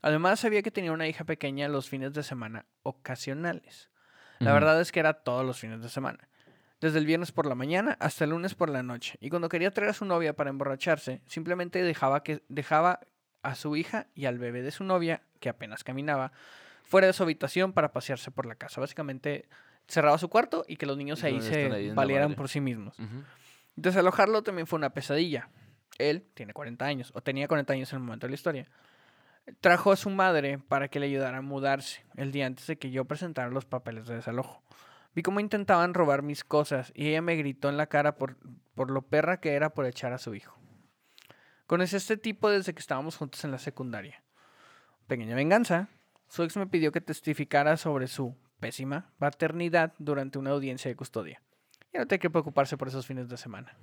Además, 0.00 0.38
sabía 0.38 0.62
que 0.62 0.70
tenía 0.70 0.92
una 0.92 1.08
hija 1.08 1.24
pequeña 1.24 1.66
los 1.66 1.88
fines 1.88 2.12
de 2.12 2.22
semana 2.22 2.66
ocasionales. 2.84 3.90
La 4.38 4.52
verdad 4.52 4.80
es 4.80 4.92
que 4.92 5.00
era 5.00 5.14
todos 5.14 5.44
los 5.44 5.58
fines 5.58 5.82
de 5.82 5.88
semana. 5.88 6.28
Desde 6.80 7.00
el 7.00 7.06
viernes 7.06 7.32
por 7.32 7.46
la 7.46 7.56
mañana 7.56 7.96
hasta 7.98 8.22
el 8.22 8.30
lunes 8.30 8.54
por 8.54 8.70
la 8.70 8.84
noche. 8.84 9.18
Y 9.20 9.28
cuando 9.28 9.48
quería 9.48 9.72
traer 9.72 9.90
a 9.90 9.92
su 9.92 10.04
novia 10.04 10.36
para 10.36 10.50
emborracharse, 10.50 11.20
simplemente 11.26 11.82
dejaba, 11.82 12.22
que, 12.22 12.44
dejaba 12.48 13.00
a 13.42 13.56
su 13.56 13.74
hija 13.74 14.06
y 14.14 14.26
al 14.26 14.38
bebé 14.38 14.62
de 14.62 14.70
su 14.70 14.84
novia, 14.84 15.24
que 15.40 15.48
apenas 15.48 15.82
caminaba, 15.82 16.30
fuera 16.84 17.08
de 17.08 17.12
su 17.12 17.24
habitación 17.24 17.72
para 17.72 17.90
pasearse 17.90 18.30
por 18.30 18.46
la 18.46 18.54
casa. 18.54 18.80
Básicamente 18.80 19.48
cerraba 19.88 20.18
su 20.18 20.28
cuarto 20.28 20.64
y 20.66 20.76
que 20.76 20.86
los 20.86 20.96
niños 20.96 21.22
ahí 21.24 21.40
se 21.40 21.72
ahí 21.72 21.90
valieran 21.90 22.34
por 22.34 22.48
sí 22.48 22.60
mismos. 22.60 22.96
Desalojarlo 23.76 24.42
también 24.42 24.66
fue 24.66 24.78
una 24.78 24.90
pesadilla. 24.90 25.48
Él 25.98 26.24
tiene 26.34 26.52
40 26.52 26.84
años, 26.84 27.12
o 27.14 27.22
tenía 27.22 27.48
40 27.48 27.72
años 27.72 27.92
en 27.92 27.98
el 27.98 28.04
momento 28.04 28.26
de 28.26 28.30
la 28.30 28.34
historia. 28.34 28.68
Trajo 29.60 29.92
a 29.92 29.96
su 29.96 30.10
madre 30.10 30.58
para 30.58 30.88
que 30.88 30.98
le 30.98 31.06
ayudara 31.06 31.38
a 31.38 31.42
mudarse 31.42 32.04
el 32.16 32.32
día 32.32 32.46
antes 32.46 32.66
de 32.66 32.76
que 32.76 32.90
yo 32.90 33.04
presentara 33.04 33.50
los 33.50 33.64
papeles 33.64 34.06
de 34.06 34.16
desalojo. 34.16 34.62
Vi 35.14 35.22
cómo 35.22 35.40
intentaban 35.40 35.94
robar 35.94 36.22
mis 36.22 36.44
cosas 36.44 36.92
y 36.94 37.08
ella 37.08 37.22
me 37.22 37.36
gritó 37.36 37.68
en 37.68 37.76
la 37.76 37.86
cara 37.86 38.16
por, 38.16 38.36
por 38.74 38.90
lo 38.90 39.02
perra 39.02 39.40
que 39.40 39.54
era 39.54 39.70
por 39.70 39.86
echar 39.86 40.12
a 40.12 40.18
su 40.18 40.34
hijo. 40.34 40.58
Conocí 41.66 41.96
a 41.96 41.98
este 41.98 42.16
tipo 42.16 42.50
desde 42.50 42.74
que 42.74 42.80
estábamos 42.80 43.16
juntos 43.16 43.42
en 43.44 43.50
la 43.50 43.58
secundaria. 43.58 44.22
Pequeña 45.06 45.34
venganza, 45.34 45.88
su 46.28 46.42
ex 46.42 46.56
me 46.56 46.66
pidió 46.66 46.92
que 46.92 47.00
testificara 47.00 47.76
sobre 47.76 48.08
su 48.08 48.36
pésima 48.60 49.10
paternidad 49.18 49.92
durante 49.98 50.38
una 50.38 50.50
audiencia 50.50 50.88
de 50.90 50.96
custodia. 50.96 51.42
Ya 51.92 52.00
no 52.00 52.06
tiene 52.06 52.20
que 52.20 52.30
preocuparse 52.30 52.76
por 52.76 52.88
esos 52.88 53.06
fines 53.06 53.28
de 53.28 53.36
semana. 53.36 53.76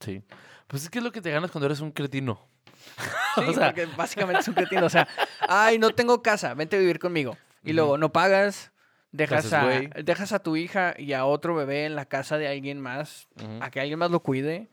Sí. 0.00 0.22
Pues 0.66 0.84
es 0.84 0.90
que 0.90 0.98
es 0.98 1.04
lo 1.04 1.12
que 1.12 1.20
te 1.20 1.30
ganas 1.30 1.50
cuando 1.50 1.66
eres 1.66 1.80
un 1.80 1.92
cretino. 1.92 2.40
Sí, 3.36 3.42
O 3.46 3.52
sea- 3.54 3.66
porque 3.68 3.86
básicamente 3.96 4.40
es 4.40 4.48
un 4.48 4.54
cretino. 4.54 4.86
O 4.86 4.90
sea, 4.90 5.06
ay, 5.48 5.78
no 5.78 5.90
tengo 5.90 6.20
casa, 6.22 6.52
vente 6.54 6.76
a 6.76 6.78
vivir 6.80 6.98
conmigo. 6.98 7.36
Y 7.62 7.72
luego 7.74 7.96
no 7.98 8.10
pagas, 8.10 8.72
dejas 9.12 9.52
a, 9.52 9.68
dejas 10.02 10.32
a 10.32 10.38
tu 10.40 10.56
hija 10.56 10.94
y 10.96 11.12
a 11.14 11.24
otro 11.24 11.54
bebé 11.54 11.84
en 11.86 11.96
la 11.96 12.04
casa 12.06 12.38
de 12.38 12.46
alguien 12.48 12.80
más, 12.80 13.28
a 13.60 13.70
que 13.70 13.80
alguien 13.80 13.98
más 13.98 14.10
lo 14.10 14.20
cuide. 14.22 14.68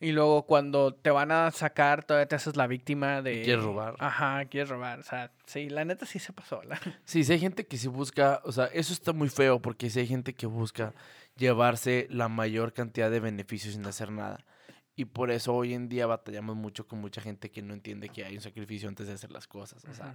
Y 0.00 0.12
luego 0.12 0.46
cuando 0.46 0.94
te 0.94 1.10
van 1.10 1.30
a 1.32 1.50
sacar, 1.50 2.04
todavía 2.04 2.26
te 2.26 2.34
haces 2.36 2.56
la 2.56 2.66
víctima 2.66 3.20
de... 3.22 3.42
quieres 3.42 3.62
robar. 3.64 3.94
Ajá, 3.98 4.44
quieres 4.46 4.68
robar. 4.70 5.00
O 5.00 5.02
sea, 5.02 5.30
sí, 5.46 5.68
la 5.68 5.84
neta 5.84 6.06
sí 6.06 6.18
se 6.18 6.32
pasó. 6.32 6.62
la- 6.62 6.80
Sí, 7.04 7.24
sí 7.24 7.32
hay 7.32 7.40
gente 7.40 7.66
que 7.66 7.76
sí 7.76 7.88
busca, 7.88 8.40
o 8.44 8.52
sea, 8.52 8.66
eso 8.66 8.92
está 8.92 9.12
muy 9.12 9.28
feo 9.28 9.60
porque 9.60 9.90
sí 9.90 10.00
hay 10.00 10.06
gente 10.06 10.32
que 10.34 10.46
busca 10.46 10.92
llevarse 11.36 12.06
la 12.10 12.28
mayor 12.28 12.72
cantidad 12.72 13.10
de 13.10 13.20
beneficios 13.20 13.74
sin 13.74 13.84
hacer 13.86 14.10
nada. 14.10 14.44
Y 14.96 15.06
por 15.06 15.30
eso 15.32 15.52
hoy 15.52 15.74
en 15.74 15.88
día 15.88 16.06
batallamos 16.06 16.54
mucho 16.54 16.86
con 16.86 17.00
mucha 17.00 17.20
gente 17.20 17.50
que 17.50 17.62
no 17.62 17.74
entiende 17.74 18.08
que 18.08 18.24
hay 18.24 18.36
un 18.36 18.40
sacrificio 18.40 18.88
antes 18.88 19.08
de 19.08 19.14
hacer 19.14 19.32
las 19.32 19.48
cosas. 19.48 19.84
O 19.90 19.92
sea. 19.92 20.14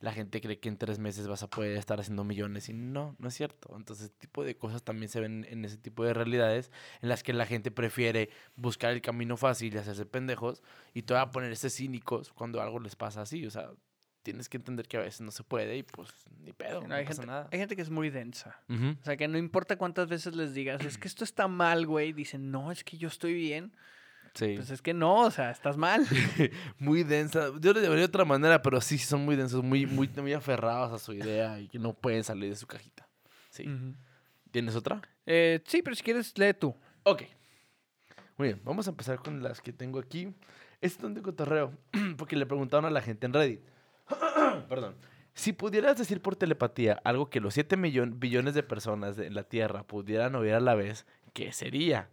La 0.00 0.12
gente 0.12 0.40
cree 0.40 0.58
que 0.58 0.68
en 0.68 0.76
tres 0.76 0.98
meses 0.98 1.26
vas 1.26 1.42
a 1.42 1.48
poder 1.48 1.76
estar 1.76 1.98
haciendo 2.00 2.22
millones 2.24 2.68
y 2.68 2.72
no, 2.72 3.16
no 3.18 3.28
es 3.28 3.34
cierto. 3.34 3.74
Entonces, 3.76 4.06
este 4.06 4.18
tipo 4.18 4.44
de 4.44 4.56
cosas 4.56 4.82
también 4.82 5.08
se 5.08 5.20
ven 5.20 5.46
en 5.48 5.64
ese 5.64 5.78
tipo 5.78 6.04
de 6.04 6.12
realidades 6.14 6.70
en 7.02 7.08
las 7.08 7.22
que 7.22 7.32
la 7.32 7.46
gente 7.46 7.70
prefiere 7.70 8.28
buscar 8.56 8.92
el 8.92 9.00
camino 9.00 9.36
fácil 9.36 9.74
y 9.74 9.78
hacerse 9.78 10.06
pendejos 10.06 10.62
y 10.94 11.02
todavía 11.02 11.30
ponerse 11.32 11.70
cínicos 11.70 12.32
cuando 12.32 12.60
algo 12.60 12.78
les 12.80 12.96
pasa 12.96 13.22
así. 13.22 13.46
O 13.46 13.50
sea, 13.50 13.70
tienes 14.22 14.48
que 14.48 14.56
entender 14.56 14.88
que 14.88 14.96
a 14.96 15.00
veces 15.00 15.20
no 15.20 15.30
se 15.30 15.44
puede 15.44 15.76
y 15.78 15.82
pues 15.84 16.10
ni 16.42 16.52
pedo, 16.52 16.80
No, 16.82 16.88
no, 16.88 16.94
hay, 16.96 17.04
pasa 17.04 17.22
gente, 17.22 17.26
nada. 17.28 17.48
hay 17.52 17.58
gente 17.58 17.76
que 17.76 17.82
es 17.82 17.90
muy 17.90 18.10
densa. 18.10 18.60
O 18.68 19.04
sea, 19.04 19.16
que 19.16 19.28
no 19.28 19.38
importa 19.38 19.76
cuántas 19.76 20.08
veces 20.08 20.34
les 20.34 20.52
digas, 20.52 20.84
es 20.84 20.98
que 20.98 21.06
esto 21.08 21.22
está 21.24 21.46
mal, 21.48 21.86
güey. 21.86 22.12
Dicen, 22.12 22.50
no, 22.50 22.72
es 22.72 22.82
que 22.84 22.98
yo 22.98 23.08
estoy 23.08 23.34
bien. 23.34 23.72
Sí. 24.36 24.52
Pues 24.56 24.70
es 24.70 24.82
que 24.82 24.92
no, 24.94 25.22
o 25.22 25.30
sea, 25.30 25.50
estás 25.50 25.76
mal. 25.76 26.06
muy 26.78 27.02
densa. 27.04 27.50
Yo 27.58 27.72
le 27.72 27.80
llamaría 27.80 28.02
de 28.02 28.08
otra 28.08 28.24
manera, 28.24 28.60
pero 28.62 28.80
sí 28.80 28.98
son 28.98 29.24
muy 29.24 29.34
densos, 29.34 29.64
muy, 29.64 29.86
muy, 29.86 30.08
muy 30.16 30.32
aferrados 30.34 30.92
a 30.92 31.02
su 31.02 31.12
idea 31.14 31.58
y 31.58 31.68
que 31.68 31.78
no 31.78 31.94
pueden 31.94 32.22
salir 32.22 32.50
de 32.50 32.56
su 32.56 32.66
cajita. 32.66 33.08
Sí. 33.50 33.66
¿Tienes 34.50 34.76
otra? 34.76 35.00
Eh, 35.24 35.62
sí, 35.66 35.80
pero 35.82 35.96
si 35.96 36.02
quieres, 36.02 36.36
lee 36.38 36.52
tú. 36.52 36.74
Ok. 37.04 37.22
Muy 38.36 38.48
bien, 38.48 38.60
vamos 38.64 38.86
a 38.86 38.90
empezar 38.90 39.18
con 39.18 39.42
las 39.42 39.60
que 39.62 39.72
tengo 39.72 39.98
aquí. 39.98 40.34
Este 40.82 40.98
es 40.98 41.04
un 41.04 41.14
cotorreo, 41.22 41.72
porque 42.18 42.36
le 42.36 42.44
preguntaron 42.44 42.84
a 42.84 42.90
la 42.90 43.00
gente 43.00 43.24
en 43.26 43.32
Reddit. 43.32 43.60
Perdón. 44.68 44.94
Si 45.32 45.52
pudieras 45.52 45.96
decir 45.98 46.20
por 46.22 46.36
telepatía 46.36 47.00
algo 47.04 47.28
que 47.30 47.40
los 47.40 47.54
7 47.54 47.76
millon- 47.76 48.18
billones 48.18 48.54
de 48.54 48.62
personas 48.62 49.16
de 49.16 49.30
la 49.30 49.44
Tierra 49.44 49.82
pudieran 49.84 50.34
oír 50.34 50.52
a 50.54 50.60
la 50.60 50.74
vez, 50.74 51.06
¿qué 51.32 51.52
sería? 51.52 52.08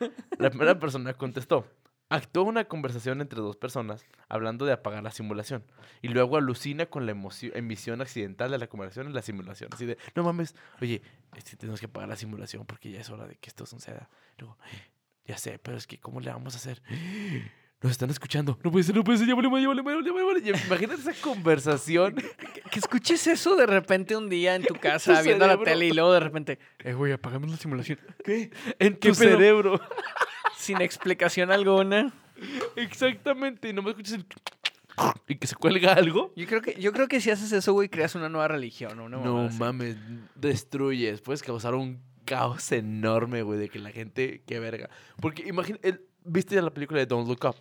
La 0.38 0.50
primera 0.50 0.78
persona 0.78 1.14
contestó. 1.14 1.66
Actuó 2.10 2.44
una 2.44 2.64
conversación 2.64 3.20
entre 3.20 3.40
dos 3.40 3.56
personas 3.56 4.06
hablando 4.30 4.64
de 4.64 4.72
apagar 4.72 5.02
la 5.02 5.10
simulación 5.10 5.62
y 6.00 6.08
luego 6.08 6.38
alucina 6.38 6.86
con 6.86 7.04
la 7.04 7.12
emisión 7.12 8.00
accidental 8.00 8.50
de 8.50 8.56
la 8.56 8.66
conversación 8.66 9.08
en 9.08 9.12
la 9.14 9.20
simulación. 9.20 9.68
Así 9.74 9.84
de, 9.84 9.98
no 10.14 10.22
mames, 10.22 10.54
oye, 10.80 11.02
este, 11.36 11.58
tenemos 11.58 11.80
que 11.80 11.86
apagar 11.86 12.08
la 12.08 12.16
simulación 12.16 12.64
porque 12.64 12.90
ya 12.90 13.00
es 13.00 13.10
hora 13.10 13.26
de 13.26 13.36
que 13.36 13.50
esto 13.50 13.66
suceda. 13.66 14.08
Luego, 14.38 14.56
ya 15.26 15.36
sé, 15.36 15.58
pero 15.58 15.76
es 15.76 15.86
que 15.86 15.98
¿cómo 15.98 16.20
le 16.20 16.30
vamos 16.30 16.54
a 16.54 16.56
hacer? 16.56 16.80
Nos 17.80 17.92
están 17.92 18.10
escuchando. 18.10 18.58
No 18.64 18.72
puede 18.72 18.82
ser, 18.84 18.94
no 18.96 19.04
puede 19.04 19.18
ser. 19.18 19.28
Ya 19.28 19.34
vale, 19.36 19.50
ya 19.52 19.68
vale. 19.68 20.40
Imagínate 20.66 21.00
esa 21.00 21.12
conversación. 21.20 22.14
Que, 22.54 22.60
que 22.70 22.78
escuches 22.80 23.26
eso 23.28 23.54
de 23.56 23.66
repente 23.66 24.16
un 24.16 24.28
día 24.28 24.54
en 24.56 24.64
tu 24.64 24.74
casa 24.80 25.18
Tu 25.18 25.24
viendo 25.24 25.46
la 25.46 25.62
tele 25.62 25.86
y 25.86 25.92
luego 25.92 26.12
de 26.12 26.20
repente, 26.20 26.58
eh, 26.80 26.92
güey, 26.92 27.12
apagamos 27.12 27.50
la 27.50 27.56
simulación. 27.56 27.98
¿Qué? 28.24 28.50
En 28.78 28.96
¿Qué 28.96 29.10
tu 29.12 29.18
pedo? 29.18 29.30
cerebro. 29.30 29.80
Sin 30.56 30.80
explicación 30.80 31.52
alguna. 31.52 32.12
Exactamente. 32.76 33.68
Y 33.68 33.72
no 33.72 33.82
me 33.82 33.90
escuchas 33.90 34.14
el... 34.14 34.26
Y 35.28 35.36
que 35.36 35.46
se 35.46 35.54
cuelga 35.54 35.92
algo. 35.92 36.32
Yo 36.34 36.46
creo 36.48 36.60
que, 36.60 36.74
yo 36.80 36.92
creo 36.92 37.06
que 37.06 37.20
si 37.20 37.30
haces 37.30 37.52
eso, 37.52 37.72
güey, 37.72 37.88
creas 37.88 38.16
una 38.16 38.28
nueva 38.28 38.48
religión. 38.48 38.98
Una 38.98 39.18
No 39.18 39.48
mames, 39.50 39.96
destruyes. 40.34 41.20
Puedes 41.20 41.42
causar 41.44 41.76
un 41.76 42.00
caos 42.24 42.72
enorme, 42.72 43.42
güey, 43.42 43.60
de 43.60 43.68
que 43.68 43.78
la 43.78 43.90
gente, 43.92 44.42
qué 44.46 44.58
verga. 44.58 44.90
Porque 45.20 45.46
imagina, 45.46 45.78
el- 45.82 46.02
¿viste 46.28 46.54
ya 46.54 46.62
la 46.62 46.70
película 46.70 47.00
de 47.00 47.06
Don't 47.06 47.26
Look 47.28 47.44
Up? 47.44 47.56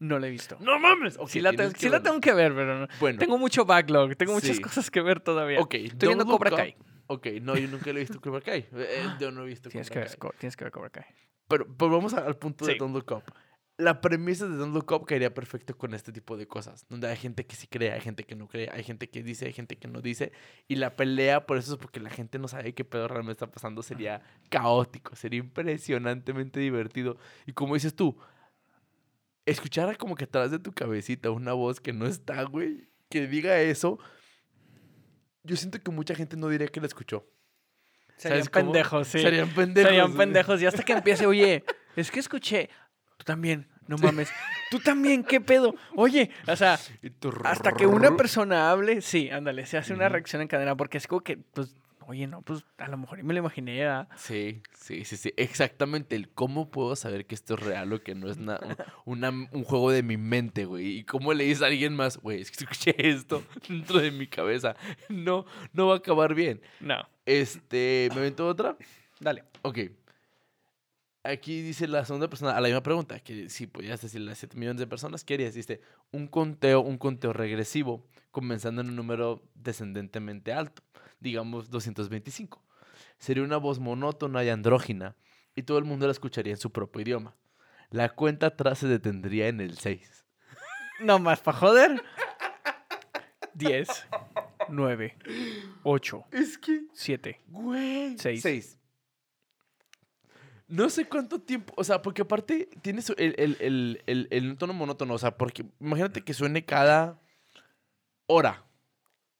No 0.00 0.18
la 0.18 0.28
he 0.28 0.30
visto. 0.30 0.56
No 0.60 0.78
mames. 0.78 1.16
Ok, 1.18 1.28
sí 1.28 1.40
la, 1.40 1.50
tienes 1.50 1.68
te- 1.70 1.74
que 1.74 1.80
sí 1.80 1.86
la 1.86 1.98
verla. 1.98 2.04
tengo 2.10 2.20
que 2.20 2.32
ver, 2.32 2.54
pero 2.54 2.78
no. 2.80 2.86
Bueno, 3.00 3.18
Tengo 3.18 3.36
mucho 3.38 3.64
backlog, 3.64 4.16
tengo 4.16 4.32
muchas 4.34 4.56
Sí. 4.56 4.62
cosas 4.62 4.90
que 4.90 5.00
ver 5.00 5.20
todavía. 5.20 5.58
ok. 5.60 5.74
Estoy 5.74 6.08
viendo 6.08 6.24
Cobra 6.26 6.50
Up- 6.50 6.56
Kai. 6.56 6.76
Ok, 7.08 7.26
no, 7.42 7.56
yo 7.56 7.66
nunca 7.68 7.90
lo 7.92 7.98
he 7.98 8.02
visto 8.02 8.20
Cobra 8.20 8.40
Kai. 8.40 8.68
Eh, 8.72 9.02
yo 9.18 9.30
no 9.32 9.42
he 9.42 9.46
visto 9.46 9.70
Tienes 9.70 9.88
que, 9.88 9.94
Cobra 9.94 10.08
ver, 10.10 10.18
Kai. 10.18 10.30
Tienes 10.38 10.56
que 10.56 10.64
ver 10.64 10.70
Cobra 10.72 10.90
Kai. 10.90 11.04
Pero, 11.48 11.66
pero 11.76 11.90
vamos 11.90 12.12
al 12.14 12.36
punto 12.36 12.64
de. 12.66 12.74
Don't 12.76 12.94
Look 12.94 13.10
Up. 13.10 13.24
La 13.78 14.00
premisa 14.00 14.48
de 14.48 14.56
Don't 14.56 14.74
Look 14.74 14.90
Up 14.92 15.06
caería 15.06 15.32
perfecto 15.32 15.78
con 15.78 15.94
este 15.94 16.12
tipo 16.12 16.36
de 16.36 16.48
cosas, 16.48 16.84
donde 16.88 17.06
hay 17.08 17.16
gente 17.16 17.46
que 17.46 17.54
sí 17.54 17.68
cree, 17.68 17.92
hay 17.92 18.00
gente 18.00 18.24
que 18.24 18.34
no 18.34 18.48
cree, 18.48 18.68
hay 18.72 18.82
gente 18.82 19.08
que 19.08 19.22
dice, 19.22 19.46
hay 19.46 19.52
gente 19.52 19.78
que 19.78 19.86
no 19.86 20.00
dice, 20.02 20.32
y 20.66 20.74
la 20.74 20.96
pelea 20.96 21.46
por 21.46 21.58
eso 21.58 21.74
es 21.74 21.78
porque 21.78 22.00
la 22.00 22.10
gente 22.10 22.40
no 22.40 22.48
sabe 22.48 22.74
qué 22.74 22.84
pedo 22.84 23.06
realmente 23.06 23.32
está 23.32 23.50
pasando, 23.50 23.82
sería 23.82 24.20
caótico, 24.50 25.14
sería 25.14 25.38
impresionantemente 25.38 26.58
divertido. 26.58 27.18
Y 27.46 27.52
como 27.52 27.74
dices 27.74 27.94
tú, 27.94 28.18
escuchar 29.46 29.96
como 29.96 30.16
que 30.16 30.24
atrás 30.24 30.50
de 30.50 30.58
tu 30.58 30.72
cabecita 30.72 31.30
una 31.30 31.52
voz 31.52 31.80
que 31.80 31.92
no 31.92 32.06
está, 32.06 32.42
güey, 32.42 32.88
que 33.08 33.28
diga 33.28 33.60
eso, 33.60 33.98
yo 35.44 35.56
siento 35.56 35.80
que 35.80 35.90
mucha 35.90 36.14
gente 36.14 36.36
no 36.36 36.48
diría 36.48 36.66
que 36.66 36.80
la 36.80 36.86
escuchó. 36.86 37.26
Serían 38.16 38.46
pendejos, 38.46 39.06
sí. 39.06 39.20
Serían 39.20 39.48
pendejos. 39.54 39.90
Serían 39.90 40.16
pendejos. 40.16 40.60
Y 40.60 40.66
hasta 40.66 40.82
que 40.82 40.92
empiece, 40.92 41.24
oye, 41.26 41.64
es 41.94 42.10
que 42.10 42.18
escuché. 42.18 42.68
Tú 43.18 43.24
también, 43.24 43.66
no 43.86 43.98
mames. 43.98 44.30
Tú 44.70 44.78
también, 44.80 45.22
¿qué 45.24 45.40
pedo? 45.40 45.74
Oye, 45.96 46.30
o 46.46 46.56
sea, 46.56 46.78
hasta 47.44 47.72
que 47.72 47.86
una 47.86 48.16
persona 48.16 48.70
hable, 48.70 49.02
sí, 49.02 49.28
ándale, 49.28 49.66
se 49.66 49.76
hace 49.76 49.92
una 49.92 50.08
reacción 50.08 50.40
en 50.40 50.48
cadena. 50.48 50.74
Porque 50.76 50.96
es 50.98 51.06
como 51.06 51.20
que, 51.22 51.36
pues, 51.36 51.74
oye, 52.06 52.26
no, 52.26 52.40
pues 52.42 52.64
a 52.78 52.88
lo 52.88 52.96
mejor 52.96 53.18
y 53.18 53.22
me 53.22 53.34
lo 53.34 53.40
imaginé. 53.40 53.78
¿verdad? 53.80 54.08
Sí, 54.16 54.62
sí, 54.72 55.04
sí, 55.04 55.16
sí. 55.16 55.34
Exactamente. 55.36 56.16
El 56.16 56.28
cómo 56.30 56.70
puedo 56.70 56.94
saber 56.96 57.26
que 57.26 57.34
esto 57.34 57.54
es 57.54 57.60
real 57.60 57.92
o 57.92 58.00
que 58.02 58.14
no 58.14 58.30
es 58.30 58.38
na- 58.38 58.60
un, 59.04 59.24
una- 59.24 59.48
un 59.50 59.64
juego 59.64 59.90
de 59.90 60.02
mi 60.02 60.16
mente, 60.16 60.64
güey. 60.64 60.98
Y 60.98 61.04
cómo 61.04 61.34
le 61.34 61.44
dices 61.44 61.62
a 61.62 61.66
alguien 61.66 61.94
más, 61.96 62.18
güey, 62.18 62.40
es 62.40 62.50
que 62.50 62.64
escuché 62.64 62.94
esto 63.08 63.42
dentro 63.68 63.98
de 64.00 64.10
mi 64.12 64.26
cabeza. 64.28 64.76
No, 65.08 65.44
no 65.72 65.88
va 65.88 65.94
a 65.94 65.98
acabar 65.98 66.34
bien. 66.34 66.60
No, 66.80 66.96
Este, 67.26 68.08
¿me 68.14 68.20
aventó 68.20 68.46
otra? 68.46 68.76
dale. 69.20 69.42
Ok. 69.62 69.78
Aquí 71.24 71.62
dice 71.62 71.88
la 71.88 72.04
segunda 72.04 72.28
persona 72.28 72.52
a 72.56 72.60
la 72.60 72.68
misma 72.68 72.82
pregunta, 72.82 73.18
que 73.20 73.48
si 73.50 73.66
podías 73.66 74.00
decirle 74.00 74.32
a 74.32 74.34
7 74.34 74.56
millones 74.56 74.78
de 74.80 74.86
personas, 74.86 75.24
¿qué 75.24 75.34
harías? 75.34 75.54
Dice, 75.54 75.80
un 76.12 76.26
conteo, 76.28 76.80
un 76.80 76.96
conteo 76.96 77.32
regresivo, 77.32 78.06
comenzando 78.30 78.80
en 78.80 78.88
un 78.88 78.96
número 78.96 79.42
descendentemente 79.54 80.52
alto, 80.52 80.82
digamos 81.20 81.70
225. 81.70 82.64
Sería 83.18 83.42
una 83.42 83.56
voz 83.56 83.78
monótona 83.80 84.44
y 84.44 84.48
andrógina, 84.48 85.16
y 85.56 85.64
todo 85.64 85.78
el 85.78 85.84
mundo 85.84 86.06
la 86.06 86.12
escucharía 86.12 86.52
en 86.52 86.58
su 86.58 86.70
propio 86.70 87.02
idioma. 87.02 87.34
La 87.90 88.10
cuenta 88.10 88.46
atrás 88.46 88.78
se 88.78 88.86
detendría 88.86 89.48
en 89.48 89.60
el 89.60 89.76
6. 89.76 90.24
No 91.00 91.18
más 91.18 91.40
para 91.40 91.58
joder. 91.58 92.02
10, 93.54 93.88
9, 94.68 95.16
8, 95.82 96.24
Es 96.30 96.58
que, 96.58 96.82
7. 96.92 97.40
güey. 97.48 98.16
Seis. 98.18 98.42
6. 98.42 98.78
No 100.68 100.90
sé 100.90 101.06
cuánto 101.06 101.40
tiempo, 101.40 101.72
o 101.76 101.82
sea, 101.82 102.02
porque 102.02 102.22
aparte 102.22 102.68
tiene 102.82 103.02
el, 103.16 103.34
el, 103.38 104.02
el, 104.06 104.28
el, 104.30 104.56
tono 104.58 104.74
monótono, 104.74 105.14
o 105.14 105.18
sea, 105.18 105.36
porque 105.36 105.64
imagínate 105.80 106.22
que 106.22 106.34
suene 106.34 106.64
cada 106.66 107.18
hora, 108.26 108.66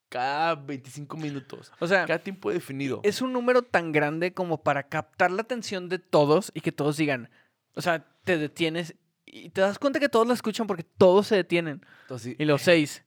cada 0.09 0.55
25 0.55 1.17
minutos, 1.19 1.71
O 1.81 1.87
sea, 1.87 2.07
cada 2.07 2.21
tiempo 2.21 2.51
definido. 2.51 3.01
es 3.05 3.21
un 3.21 3.35
número 3.35 3.63
tan 3.63 3.93
grande 3.93 4.33
como 4.33 4.63
para 4.63 4.89
captar 4.89 5.31
la 5.31 5.43
atención 5.43 5.91
de 5.91 5.99
todos 5.99 6.51
y 6.55 6.63
que 6.63 6.73
todos 6.73 6.97
digan, 6.97 7.29
o 7.75 7.83
sea, 7.83 8.07
te 8.25 8.39
detienes 8.39 8.95
y 9.27 9.51
te 9.51 9.61
das 9.61 9.79
cuenta 9.79 10.01
que 10.01 10.09
todos 10.09 10.27
la 10.27 10.33
escuchan 10.33 10.67
porque 10.67 10.83
todos 10.83 11.27
se 11.27 11.37
detienen. 11.37 11.85
Entonces, 12.03 12.37
Y 12.39 12.45
los 12.47 12.63
seis. 12.63 13.05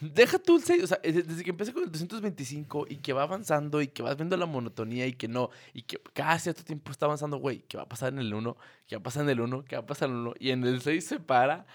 Deja 0.00 0.38
tú 0.38 0.56
el 0.56 0.62
6, 0.62 0.84
o 0.84 0.86
sea, 0.86 1.00
es- 1.02 1.26
desde 1.26 1.44
que 1.44 1.50
empecé 1.50 1.72
con 1.72 1.82
el 1.84 1.90
225 1.90 2.86
y 2.88 2.96
que 2.96 3.12
va 3.12 3.22
avanzando 3.22 3.80
y 3.82 3.88
que 3.88 4.02
vas 4.02 4.16
viendo 4.16 4.36
la 4.36 4.46
monotonía 4.46 5.06
y 5.06 5.12
que 5.12 5.28
no, 5.28 5.50
y 5.74 5.82
que 5.82 6.00
cada 6.12 6.38
cierto 6.38 6.62
tiempo 6.64 6.90
está 6.92 7.06
avanzando, 7.06 7.36
güey, 7.38 7.60
¿qué 7.68 7.76
va 7.76 7.84
a 7.84 7.88
pasar 7.88 8.12
en 8.12 8.18
el 8.20 8.32
1? 8.34 8.56
¿Qué 8.86 8.96
va 8.96 9.00
a 9.00 9.02
pasar 9.02 9.22
en 9.24 9.30
el 9.30 9.40
1? 9.40 9.64
¿Qué 9.64 9.76
va 9.76 9.82
a 9.82 9.86
pasar 9.86 10.08
en 10.08 10.14
el 10.16 10.20
1? 10.22 10.34
Y 10.38 10.50
en 10.50 10.64
el 10.64 10.80
6 10.82 11.06
se 11.06 11.20
para. 11.20 11.66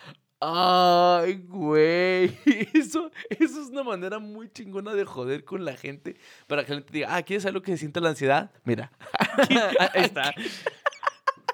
Ay, 0.46 1.36
güey. 1.48 2.38
Eso, 2.74 3.12
eso 3.30 3.62
es 3.62 3.70
una 3.70 3.82
manera 3.84 4.20
muy 4.20 4.50
chingona 4.52 4.94
de 4.94 5.06
joder 5.06 5.46
con 5.46 5.64
la 5.64 5.78
gente. 5.78 6.18
Para 6.48 6.66
que 6.66 6.72
la 6.72 6.78
gente 6.80 6.92
diga, 6.92 7.16
ah, 7.16 7.24
¿quieres 7.24 7.44
saber 7.44 7.54
lo 7.54 7.62
que 7.62 7.72
se 7.72 7.78
siente 7.78 8.02
la 8.02 8.10
ansiedad? 8.10 8.52
Mira, 8.66 8.92
Ahí 9.94 10.04
está. 10.04 10.34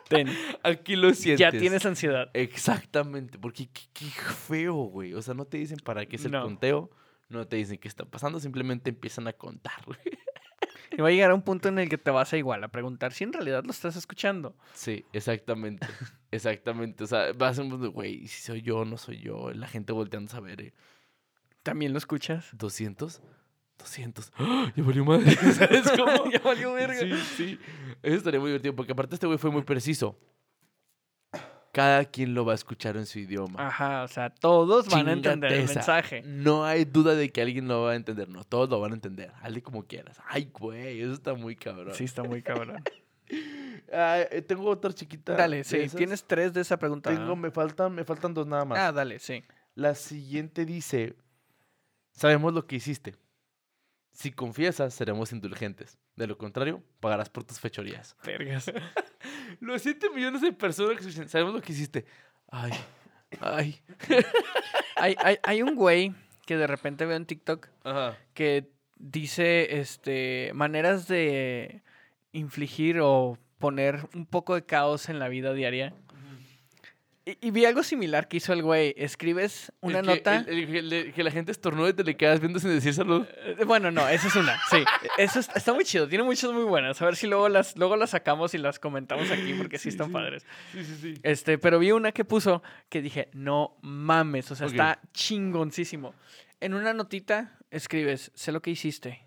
Ten, 0.10 0.28
aquí 0.64 0.96
lo 0.96 1.14
sientes. 1.14 1.40
ya 1.40 1.52
tienes 1.52 1.86
ansiedad. 1.86 2.30
Exactamente, 2.34 3.38
porque 3.40 3.68
qué, 3.72 3.84
qué 3.94 4.06
feo, 4.10 4.74
güey. 4.76 5.14
O 5.14 5.22
sea, 5.22 5.34
no 5.34 5.46
te 5.46 5.58
dicen 5.58 5.78
para 5.80 6.06
qué 6.06 6.18
es 6.18 6.26
el 6.26 6.32
No. 6.32 6.42
conteo, 6.44 6.90
no 7.30 7.48
te 7.48 7.56
dicen 7.58 7.78
qué 7.78 7.88
está 7.88 8.04
pasando, 8.06 8.40
simplemente 8.40 8.90
empiezan 8.90 9.28
a 9.28 9.34
contar, 9.34 9.86
güey. 9.86 10.00
Y 10.92 11.02
va 11.02 11.10
a 11.10 11.12
llegar 11.12 11.30
a 11.30 11.36
un 11.36 11.44
punto 11.44 11.70
en 11.70 11.78
el 11.78 11.88
que 11.88 12.00
te 12.00 12.10
vas 12.10 12.34
a 12.34 12.38
igual 12.38 12.64
a 12.64 12.68
preguntar 12.70 13.14
si 13.14 13.24
en 13.24 13.32
realidad 13.32 13.64
lo 13.64 13.70
estás 13.70 13.96
escuchando. 13.96 14.58
Sí, 14.74 15.06
exactamente. 15.14 15.86
Exactamente. 16.32 17.04
O 17.04 17.08
sea, 17.08 17.32
va 17.34 17.50
a 17.50 17.62
un 17.62 17.70
punto, 17.70 17.92
güey, 17.92 18.28
si 18.28 18.42
soy 18.42 18.64
yo 18.64 18.80
o 18.80 18.86
no 18.86 18.98
soy 18.98 19.20
yo. 19.20 19.52
La 19.54 19.68
gente 19.68 19.94
volteando 19.94 20.30
a 20.32 20.36
saber, 20.36 20.60
¿eh? 20.62 20.74
¿También 21.62 21.92
lo 21.94 22.00
escuchas? 22.00 22.54
¿200? 22.58 23.22
200. 23.80 24.32
¡Ah! 24.38 24.72
Ya 24.76 24.84
valió 24.84 25.04
madre. 25.04 25.32
¿Sabes 25.54 25.92
cómo? 25.98 26.30
Ya 26.32 26.40
valió 26.40 26.74
verga. 26.74 27.00
Sí, 27.00 27.14
sí. 27.36 27.60
Eso 28.04 28.18
estaría 28.18 28.40
muy 28.40 28.50
divertido, 28.50 28.76
porque 28.76 28.92
aparte 28.92 29.16
este 29.16 29.26
güey 29.26 29.40
fue 29.40 29.50
muy 29.50 29.64
preciso. 29.64 30.16
Cada 31.72 32.04
quien 32.06 32.34
lo 32.34 32.46
va 32.46 32.54
a 32.54 32.56
escuchar 32.56 32.98
en 32.98 33.06
su 33.06 33.20
idioma. 33.20 33.68
Ajá, 33.68 34.04
o 34.04 34.08
sea, 34.08 34.32
todos 34.32 34.90
van 34.90 35.08
a 35.08 35.12
entender 35.14 35.54
el 35.54 35.60
esa. 35.62 35.76
mensaje. 35.76 36.24
No 36.26 36.66
hay 36.66 36.84
duda 36.84 37.14
de 37.14 37.30
que 37.30 37.42
alguien 37.42 37.68
lo 37.68 37.84
va 37.84 37.92
a 37.92 37.96
entender. 37.96 38.28
No, 38.28 38.44
todos 38.44 38.70
lo 38.70 38.80
van 38.80 38.92
a 38.92 38.96
entender. 38.96 39.32
Hazle 39.42 39.62
como 39.62 39.84
quieras. 39.86 40.20
Ay, 40.28 40.50
güey, 40.52 41.00
eso 41.02 41.14
está 41.14 41.36
muy 41.36 41.56
cabrón. 41.56 41.94
Sí, 41.94 42.04
está 42.06 42.24
muy 42.24 42.42
cabrón. 42.42 42.84
Ah, 43.92 44.20
eh, 44.30 44.44
tengo 44.44 44.70
otra 44.70 44.94
chiquita. 44.94 45.34
Dale, 45.34 45.64
sí, 45.64 45.78
esas. 45.78 45.96
tienes 45.96 46.24
tres 46.24 46.54
de 46.54 46.62
esa 46.62 46.78
pregunta. 46.78 47.10
Tengo, 47.10 47.36
me 47.36 47.50
faltan, 47.50 47.94
me 47.94 48.04
faltan 48.04 48.36
dos 48.36 48.46
nada 48.46 48.64
más. 48.64 48.78
Ah, 48.78 48.92
dale, 48.92 49.18
sí. 49.18 49.44
La 49.74 49.96
siguiente 49.96 50.64
dice: 50.64 51.16
Sabemos 52.12 52.54
lo 52.54 52.68
que 52.68 52.76
hiciste. 52.76 53.16
Si 54.12 54.32
confiesas, 54.32 54.94
seremos 54.94 55.32
indulgentes. 55.32 55.98
De 56.16 56.28
lo 56.28 56.38
contrario, 56.38 56.84
pagarás 57.00 57.30
por 57.30 57.44
tus 57.44 57.60
fechorías. 57.60 58.16
Vergas. 58.26 58.72
Los 59.60 59.82
7 59.82 60.10
millones 60.10 60.42
de 60.42 60.52
personas 60.52 60.98
que 60.98 61.08
escuchan, 61.08 61.30
sabemos 61.30 61.54
lo 61.54 61.62
que 61.62 61.72
hiciste. 61.72 62.06
Ay, 62.50 62.72
ay. 63.40 63.82
hay, 64.96 65.16
hay, 65.20 65.38
hay 65.44 65.62
un 65.62 65.76
güey 65.76 66.14
que 66.46 66.58
de 66.58 66.68
repente 66.68 67.06
veo 67.06 67.16
en 67.16 67.26
TikTok 67.26 67.68
Ajá. 67.84 68.18
que 68.34 68.72
dice 68.98 69.80
este 69.80 70.52
maneras 70.54 71.08
de 71.08 71.84
infligir 72.32 73.00
o 73.02 73.38
poner 73.60 74.08
un 74.16 74.26
poco 74.26 74.56
de 74.56 74.66
caos 74.66 75.10
en 75.10 75.20
la 75.20 75.28
vida 75.28 75.54
diaria. 75.54 75.94
Y, 77.42 77.48
y 77.48 77.52
vi 77.52 77.66
algo 77.66 77.84
similar 77.84 78.28
que 78.28 78.38
hizo 78.38 78.54
el 78.54 78.64
güey. 78.64 78.94
Escribes 78.98 79.72
una 79.82 80.00
El 80.00 80.06
que- 80.06 80.16
nota. 80.16 80.46
el- 80.48 80.94
el 80.94 81.14
que 81.14 81.24
la 81.24 81.32
gente 81.32 81.52
estornude 81.52 81.90
y 81.90 81.94
te 81.94 82.04
le 82.04 82.16
quedas 82.18 82.40
viendo 82.40 82.60
sin 82.60 82.70
decir 82.72 82.94
salud. 82.94 83.26
Eh, 83.38 83.64
Bueno, 83.66 83.92
no, 83.92 84.08
esa 84.08 84.28
es 84.28 84.36
una, 84.36 84.58
sí. 84.70 84.84
Eso 85.18 85.40
es- 85.40 85.50
está 85.56 85.74
muy 85.74 85.84
chido, 85.86 86.08
tiene 86.08 86.24
muchas 86.24 86.52
muy 86.52 86.64
buenas. 86.64 87.02
A 87.02 87.06
ver 87.06 87.16
si 87.16 87.28
luego 87.28 87.50
las, 87.50 87.76
luego 87.78 87.96
las 87.96 88.12
sacamos 88.12 88.54
y 88.54 88.58
las 88.58 88.80
comentamos 88.80 89.30
aquí 89.32 89.54
porque 89.54 89.78
sí, 89.78 89.84
Sí, 89.84 89.90
están 89.90 90.08
sí. 90.08 90.14
padres. 90.14 90.46
Sí, 90.72 90.84
sí, 90.84 90.96
sí. 91.02 91.14
Este, 91.24 91.58
pero 91.58 91.80
vi 91.80 91.92
una 91.92 92.12
que 92.12 92.26
puso 92.26 92.64
que 92.90 93.02
dije, 93.02 93.30
no 93.34 93.78
mames, 93.82 94.50
o 94.52 94.56
sea, 94.56 94.68
está 94.68 95.00
chingoncísimo. 95.14 96.14
En 96.60 96.74
una 96.74 96.94
notita 96.94 97.58
escribes, 97.72 98.32
sé 98.36 98.52
lo 98.52 98.62
que 98.62 98.72
hiciste. 98.72 99.26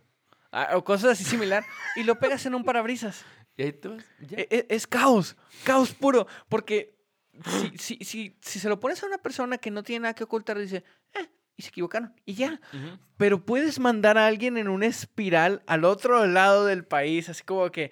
Ah, 0.50 0.70
o 0.74 0.84
cosas 0.84 1.12
así 1.12 1.24
similar, 1.24 1.64
y 1.96 2.02
lo 2.02 2.18
pegas 2.18 2.44
en 2.46 2.54
un 2.54 2.64
parabrisas. 2.64 3.24
Y 3.56 3.62
ahí 3.64 3.72
te 3.72 3.88
vas. 3.88 4.04
ya. 4.20 4.38
E- 4.38 4.48
e- 4.50 4.66
Es, 4.68 4.86
caos, 4.86 5.36
caos 5.64 5.92
puro. 5.94 6.26
Porque 6.48 6.94
si, 7.44 7.78
si, 7.78 8.04
si, 8.04 8.36
si 8.40 8.58
se 8.58 8.68
lo 8.68 8.78
pones 8.80 9.02
a 9.02 9.06
una 9.06 9.18
persona 9.18 9.58
que 9.58 9.70
no 9.70 9.82
tiene 9.82 10.02
nada 10.04 10.14
que 10.14 10.24
ocultar, 10.24 10.58
dice, 10.58 10.84
eh, 11.14 11.28
y 11.56 11.62
se 11.62 11.68
equivocaron, 11.68 12.14
y 12.24 12.34
ya. 12.34 12.60
Pero 13.16 13.44
puedes 13.44 13.78
mandar 13.78 14.18
a 14.18 14.26
alguien 14.26 14.56
en 14.56 14.68
una 14.68 14.86
espiral 14.86 15.62
al 15.66 15.84
otro 15.84 16.26
lado 16.26 16.66
del 16.66 16.84
país, 16.84 17.28
así 17.28 17.42
como 17.42 17.70
que, 17.70 17.90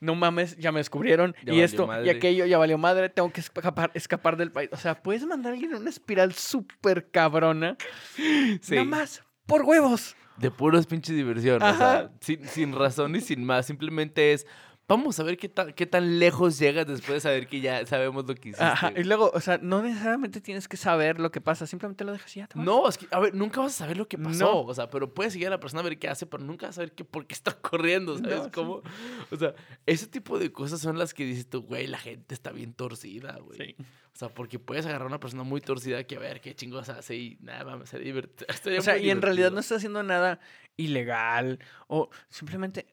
no 0.00 0.14
mames, 0.14 0.56
ya 0.58 0.70
me 0.70 0.78
descubrieron, 0.78 1.34
Ya 1.44 1.54
y 1.54 1.60
esto, 1.60 1.88
y 2.04 2.08
aquello, 2.08 2.46
ya 2.46 2.56
valió 2.58 2.78
madre, 2.78 3.08
tengo 3.08 3.32
que 3.32 3.40
escapar, 3.40 3.90
escapar 3.94 4.36
del 4.36 4.52
país. 4.52 4.70
O 4.72 4.76
sea, 4.76 5.02
puedes 5.02 5.26
mandar 5.26 5.50
a 5.52 5.54
alguien 5.54 5.72
en 5.72 5.78
una 5.78 5.90
espiral 5.90 6.32
súper 6.34 7.10
cabrona, 7.10 7.76
Sí. 8.14 8.74
nada 8.74 8.84
más, 8.84 9.24
por 9.46 9.62
huevos. 9.62 10.14
De 10.36 10.52
puros 10.52 10.86
pinche 10.86 11.12
diversión. 11.12 11.60
O 11.60 11.76
sea, 11.76 12.12
sin, 12.20 12.46
sin 12.46 12.72
razón 12.72 13.16
y 13.16 13.20
sin 13.20 13.42
más. 13.44 13.66
Simplemente 13.66 14.32
es 14.32 14.46
Vamos 14.88 15.20
a 15.20 15.22
ver 15.22 15.36
qué 15.36 15.50
tan, 15.50 15.74
qué 15.74 15.84
tan 15.86 16.18
lejos 16.18 16.58
llegas 16.58 16.86
después 16.86 17.14
de 17.16 17.20
saber 17.20 17.46
que 17.46 17.60
ya 17.60 17.84
sabemos 17.84 18.26
lo 18.26 18.34
que 18.34 18.48
hiciste. 18.48 18.64
Ajá, 18.64 18.90
y 18.96 19.04
luego, 19.04 19.30
o 19.34 19.40
sea, 19.40 19.58
no 19.60 19.82
necesariamente 19.82 20.40
tienes 20.40 20.66
que 20.66 20.78
saber 20.78 21.20
lo 21.20 21.30
que 21.30 21.42
pasa, 21.42 21.66
simplemente 21.66 22.04
lo 22.04 22.12
dejas 22.12 22.34
y 22.34 22.40
ya 22.40 22.46
te 22.46 22.56
vas. 22.56 22.64
No, 22.64 22.88
es 22.88 22.96
que, 22.96 23.06
a 23.10 23.20
ver, 23.20 23.34
nunca 23.34 23.60
vas 23.60 23.74
a 23.74 23.78
saber 23.84 23.98
lo 23.98 24.08
que 24.08 24.16
pasó. 24.16 24.44
No. 24.44 24.60
O 24.62 24.74
sea, 24.74 24.88
pero 24.88 25.12
puedes 25.12 25.34
seguir 25.34 25.48
a 25.48 25.50
la 25.50 25.60
persona 25.60 25.80
a 25.80 25.84
ver 25.84 25.98
qué 25.98 26.08
hace, 26.08 26.24
pero 26.24 26.42
nunca 26.42 26.66
vas 26.68 26.74
a 26.74 26.76
saber 26.76 26.92
qué, 26.92 27.04
por 27.04 27.26
qué 27.26 27.34
está 27.34 27.52
corriendo, 27.60 28.16
¿sabes 28.16 28.38
No, 28.38 28.44
sí. 28.44 28.50
cómo? 28.50 28.82
O 29.30 29.36
sea, 29.36 29.54
ese 29.84 30.06
tipo 30.06 30.38
de 30.38 30.50
cosas 30.50 30.80
son 30.80 30.96
las 30.98 31.12
que 31.12 31.24
dices 31.26 31.50
tú, 31.50 31.60
güey, 31.62 31.86
la 31.86 31.98
gente 31.98 32.34
está 32.34 32.50
bien 32.50 32.72
torcida, 32.72 33.36
güey. 33.42 33.58
Sí. 33.58 33.76
O 34.14 34.18
sea, 34.18 34.30
porque 34.30 34.58
puedes 34.58 34.86
agarrar 34.86 35.02
a 35.04 35.08
una 35.08 35.20
persona 35.20 35.42
muy 35.42 35.60
torcida 35.60 36.02
que 36.04 36.16
a 36.16 36.18
ver 36.18 36.40
qué 36.40 36.54
chingos 36.54 36.88
hace 36.88 37.14
y 37.14 37.38
nada, 37.42 37.64
mames, 37.64 37.90
se 37.90 37.98
divierte. 37.98 38.46
O 38.78 38.82
sea, 38.82 38.96
y 38.96 39.10
en 39.10 39.20
realidad 39.20 39.52
no 39.52 39.60
está 39.60 39.76
haciendo 39.76 40.02
nada 40.02 40.40
ilegal 40.76 41.58
o 41.88 42.08
simplemente 42.28 42.86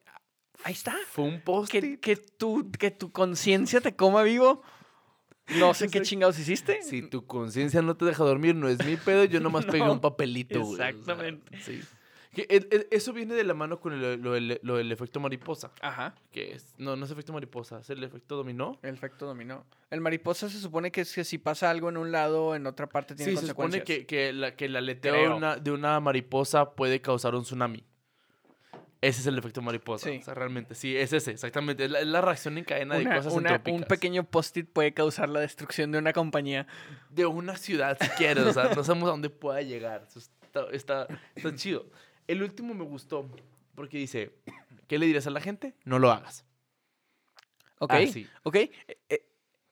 ahí 0.63 0.73
está. 0.73 0.95
Fue 1.09 1.25
un 1.25 1.41
post 1.41 1.71
Que, 1.71 1.99
que 1.99 2.15
tu, 2.15 2.71
que 2.71 2.91
tu 2.91 3.11
conciencia 3.11 3.81
te 3.81 3.95
coma 3.95 4.23
vivo. 4.23 4.61
No 5.59 5.73
sé 5.75 5.89
qué 5.89 6.01
chingados 6.01 6.39
hiciste. 6.39 6.81
Si 6.81 7.03
tu 7.03 7.25
conciencia 7.27 7.81
no 7.83 7.95
te 7.95 8.05
deja 8.05 8.23
dormir, 8.23 8.55
no 8.55 8.67
es 8.67 8.83
mi 8.83 8.95
pedo, 8.97 9.25
yo 9.25 9.39
nomás 9.39 9.65
pegué 9.83 9.89
un 9.89 9.99
papelito, 10.01 10.59
güey. 10.61 10.73
o 10.73 10.77
sea, 10.77 10.89
exactamente. 10.89 11.57
sí. 11.61 11.81
Que 12.33 12.45
el- 12.49 12.67
el- 12.69 12.87
eso 12.91 13.13
viene 13.13 13.33
de 13.33 13.45
la 13.45 13.53
mano 13.53 13.79
con 13.79 13.93
el- 13.93 14.21
lo, 14.21 14.33
del- 14.33 14.59
lo 14.61 14.75
del 14.75 14.91
efecto 14.91 15.21
mariposa. 15.21 15.71
Ajá. 15.81 16.15
Que 16.33 16.51
es, 16.53 16.73
no, 16.77 16.97
no 16.97 17.05
es 17.05 17.11
efecto 17.11 17.31
mariposa, 17.31 17.79
es 17.79 17.89
el 17.91 18.03
efecto 18.03 18.35
dominó. 18.35 18.77
El 18.81 18.95
efecto 18.95 19.25
dominó. 19.25 19.63
El 19.89 20.01
mariposa 20.01 20.49
se 20.49 20.59
supone 20.59 20.91
que, 20.91 20.99
es 21.01 21.13
que 21.13 21.23
si 21.23 21.37
pasa 21.37 21.69
algo 21.69 21.87
en 21.87 21.95
un 21.95 22.11
lado, 22.11 22.53
en 22.55 22.67
otra 22.67 22.89
parte 22.89 23.15
tiene 23.15 23.31
Sí, 23.31 23.37
se 23.37 23.47
supone 23.47 23.55
consecuencias. 23.77 23.99
que, 23.99 24.05
que, 24.05 24.33
la, 24.33 24.53
que 24.53 24.65
el 24.65 24.75
aleteo 24.75 25.37
una, 25.37 25.55
de 25.55 25.71
una 25.71 25.97
mariposa 26.01 26.71
puede 26.71 26.99
causar 26.99 27.35
un 27.35 27.43
tsunami. 27.43 27.85
Ese 29.05 29.21
es 29.21 29.27
el 29.27 29.37
efecto 29.37 29.61
mariposa. 29.61 30.09
Sí. 30.09 30.17
O 30.17 30.23
sea, 30.23 30.33
realmente, 30.33 30.73
sí, 30.75 30.95
es 30.97 31.13
ese, 31.13 31.31
exactamente. 31.31 31.85
Es 31.85 31.91
la, 31.91 31.99
es 31.99 32.07
la 32.07 32.21
reacción 32.21 32.57
en 32.57 32.63
cadena 32.63 32.95
de 32.97 33.03
cosas 33.05 33.33
una- 33.33 33.49
un 33.51 33.55
entrópicas. 33.57 33.87
pequeño 33.87 34.23
post-it 34.23 34.67
puede 34.71 34.93
causar 34.93 35.29
la 35.29 35.41
destrucción 35.41 35.91
de 35.91 35.99
una 35.99 36.11
compañía. 36.13 36.65
De 37.11 37.25
una 37.25 37.55
ciudad, 37.57 37.97
si 38.01 38.07
quieres. 38.17 38.43
O 38.45 38.53
sea, 38.53 38.73
no 38.75 38.83
sabemos 38.83 39.07
a 39.09 39.11
dónde 39.11 39.29
pueda 39.29 39.61
llegar. 39.61 40.07
Está, 40.15 40.65
está, 40.71 41.07
está 41.35 41.55
chido. 41.55 41.85
El 42.27 42.41
último 42.41 42.73
me 42.73 42.83
gustó 42.83 43.29
porque 43.75 43.97
dice, 43.97 44.31
¿qué 44.87 44.97
le 44.97 45.05
dirías 45.05 45.27
a 45.27 45.29
la 45.29 45.41
gente? 45.41 45.75
No 45.83 45.99
lo 45.99 46.11
hagas. 46.11 46.43
¿Ok? 47.79 47.91
Ah, 47.93 48.07
sí. 48.07 48.27
¿Ok? 48.43 48.55
Eh, 48.55 48.71
eh, 49.09 49.25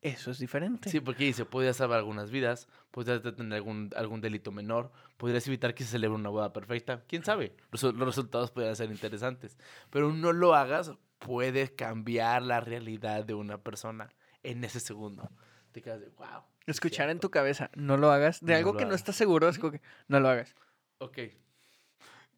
eso 0.03 0.31
es 0.31 0.37
diferente. 0.37 0.89
Sí, 0.89 0.99
porque 0.99 1.23
dice, 1.23 1.45
podrías 1.45 1.77
salvar 1.77 1.99
algunas 1.99 2.29
vidas, 2.29 2.67
podrías 2.91 3.23
detener 3.23 3.53
algún, 3.53 3.89
algún 3.95 4.19
delito 4.19 4.51
menor, 4.51 4.91
podrías 5.15 5.47
evitar 5.47 5.73
que 5.73 5.85
se 5.85 5.91
celebre 5.91 6.15
una 6.15 6.29
boda 6.29 6.51
perfecta. 6.51 7.03
¿Quién 7.07 7.23
sabe? 7.23 7.55
Los, 7.71 7.83
los 7.83 8.05
resultados 8.05 8.51
podrían 8.51 8.75
ser 8.75 8.91
interesantes. 8.91 9.57
Pero 9.89 10.11
no 10.11 10.33
lo 10.33 10.55
hagas, 10.55 10.91
puedes 11.19 11.71
cambiar 11.71 12.41
la 12.41 12.59
realidad 12.59 13.23
de 13.23 13.33
una 13.33 13.57
persona 13.57 14.09
en 14.43 14.65
ese 14.65 14.81
segundo. 14.81 15.31
Te 15.71 15.81
quedas 15.81 16.01
de, 16.01 16.09
wow. 16.09 16.43
Escuchar 16.65 17.09
en 17.09 17.19
tu 17.19 17.31
cabeza, 17.31 17.71
no 17.73 17.95
lo 17.95 18.11
hagas. 18.11 18.41
De 18.41 18.51
No 18.51 18.57
algo 18.57 18.77
que 18.77 18.85
no 18.85 18.95
estás 18.95 19.15
seguro, 19.15 19.47
es 19.47 19.57
como 19.57 19.71
que 19.71 19.81
no 20.09 20.19
lo 20.19 20.27
hagas. 20.27 20.53
Ok. 20.97 21.19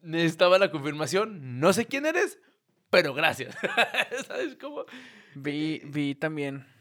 Necesitaba 0.02 0.58
la 0.58 0.70
confirmación. 0.70 1.58
No 1.58 1.72
sé 1.72 1.86
quién 1.86 2.06
eres, 2.06 2.38
pero 2.90 3.12
gracias. 3.12 3.56
¿Sabes 4.26 4.54
cómo? 4.54 4.84
Vi, 5.34 5.82
vi 5.84 6.14
también. 6.14 6.75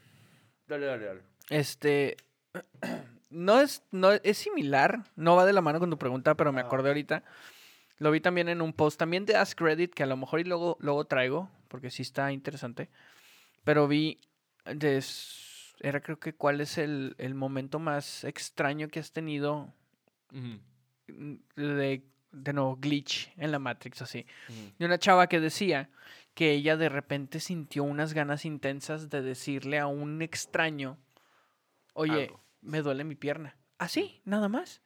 Dale, 0.67 0.86
dale, 0.86 1.05
dale. 1.05 1.22
Este. 1.50 2.17
No 3.31 3.60
es, 3.60 3.84
no 3.91 4.12
es 4.13 4.38
similar, 4.38 5.03
no 5.17 5.36
va 5.36 5.45
de 5.45 5.51
la 5.51 5.60
mano 5.60 5.79
con 5.79 5.89
tu 5.89 5.98
pregunta, 5.98 6.36
pero 6.36 6.53
me 6.53 6.62
Ah. 6.62 6.65
acordé 6.65 6.89
ahorita. 6.89 7.24
Lo 7.98 8.12
vi 8.12 8.22
también 8.22 8.48
en 8.48 8.62
un 8.62 8.72
post 8.72 8.98
también 8.98 9.25
de 9.25 9.36
Ask 9.36 9.60
Reddit, 9.60 9.93
que 9.93 10.03
a 10.03 10.05
lo 10.05 10.15
mejor 10.15 10.39
y 10.39 10.45
luego, 10.45 10.77
luego 10.79 11.03
traigo, 11.05 11.50
porque 11.67 11.89
sí 11.89 12.01
está 12.03 12.31
interesante. 12.31 12.88
Pero 13.65 13.88
vi. 13.89 14.19
de 14.65 15.03
era 15.81 16.00
creo 16.01 16.17
que 16.19 16.34
cuál 16.34 16.62
es 16.62 16.77
el, 16.77 17.15
el 17.17 17.34
momento 17.36 17.77
más 17.79 18.24
extraño 18.24 18.88
que 18.88 19.00
has 19.00 19.12
tenido 19.12 19.74
de, 21.57 22.03
de 22.31 22.53
nuevo, 22.53 22.77
glitch 22.77 23.34
en 23.38 23.51
la 23.51 23.60
Matrix, 23.60 24.01
así. 24.01 24.25
de 24.79 24.86
una 24.86 24.98
chava 24.98 25.27
que 25.27 25.40
decía 25.42 25.90
que 26.35 26.51
ella 26.51 26.77
de 26.77 26.89
repente 26.89 27.39
sintió 27.39 27.83
unas 27.83 28.13
ganas 28.13 28.45
intensas 28.45 29.09
de 29.09 29.21
decirle 29.24 29.79
a 29.79 29.87
un 29.87 30.21
extraño, 30.21 30.98
oye, 31.93 32.25
Algo. 32.25 32.41
me 32.61 32.81
duele 32.81 33.03
mi 33.03 33.15
pierna. 33.15 33.57
Así, 33.79 34.21
nada 34.25 34.48
más. 34.50 34.81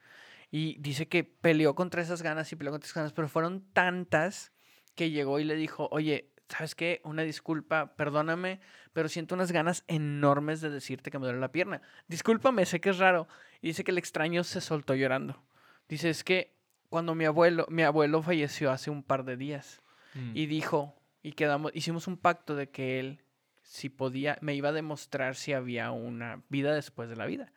Y 0.52 0.78
dice 0.80 1.08
que 1.08 1.24
peleó 1.24 1.76
contra 1.76 2.02
esas 2.02 2.22
ganas 2.22 2.52
y 2.52 2.56
peleó 2.56 2.72
contra 2.72 2.86
esas 2.86 2.96
ganas, 2.96 3.14
pero 3.14 3.28
fueron 3.28 3.62
tantas 3.74 4.52
que 4.96 5.12
llegó 5.12 5.40
y 5.40 5.44
le 5.44 5.56
dijo, 5.56 5.88
oye, 5.92 6.32
¿sabes 6.50 6.74
qué? 6.76 7.02
Una 7.04 7.22
disculpa, 7.24 7.96
perdóname, 7.96 8.60
pero 8.94 9.10
siento 9.10 9.36
unas 9.36 9.52
ganas 9.52 9.84
enormes 9.88 10.62
de 10.62 10.70
decirte 10.70 11.12
que 11.12 11.20
me 11.20 11.26
duele 11.26 11.40
la 11.40 11.52
pierna. 11.52 11.82
Discúlpame, 12.08 12.66
sé 12.66 12.80
que 12.82 12.90
es 12.90 12.98
raro. 12.98 13.28
Y 13.62 13.68
dice 13.68 13.84
que 13.84 13.92
el 13.92 13.98
extraño 14.00 14.44
se 14.44 14.62
soltó 14.62 14.96
llorando. 14.96 15.44
Dice, 15.88 16.10
es 16.10 16.24
que 16.24 16.56
cuando 16.90 17.14
mi 17.16 17.26
abuelo, 17.26 17.66
mi 17.70 17.84
abuelo 17.84 18.22
falleció 18.24 18.72
hace 18.72 18.90
un 18.90 19.04
par 19.04 19.24
de 19.26 19.38
días 19.38 19.82
Mm. 20.16 20.32
y 20.36 20.48
dijo, 20.48 20.96
y 21.22 21.34
quedamos, 21.34 21.72
hicimos 21.76 22.08
un 22.08 22.18
pacto 22.18 22.56
de 22.56 22.70
que 22.70 23.00
él, 23.00 23.24
si 23.62 23.90
podía, 23.90 24.38
me 24.42 24.56
iba 24.56 24.70
a 24.70 24.74
demostrar 24.74 25.36
si 25.36 25.54
había 25.54 25.92
una 25.92 26.42
vida 26.50 26.74
después 26.74 27.10
de 27.10 27.16
la 27.16 27.26
vida. 27.26 27.52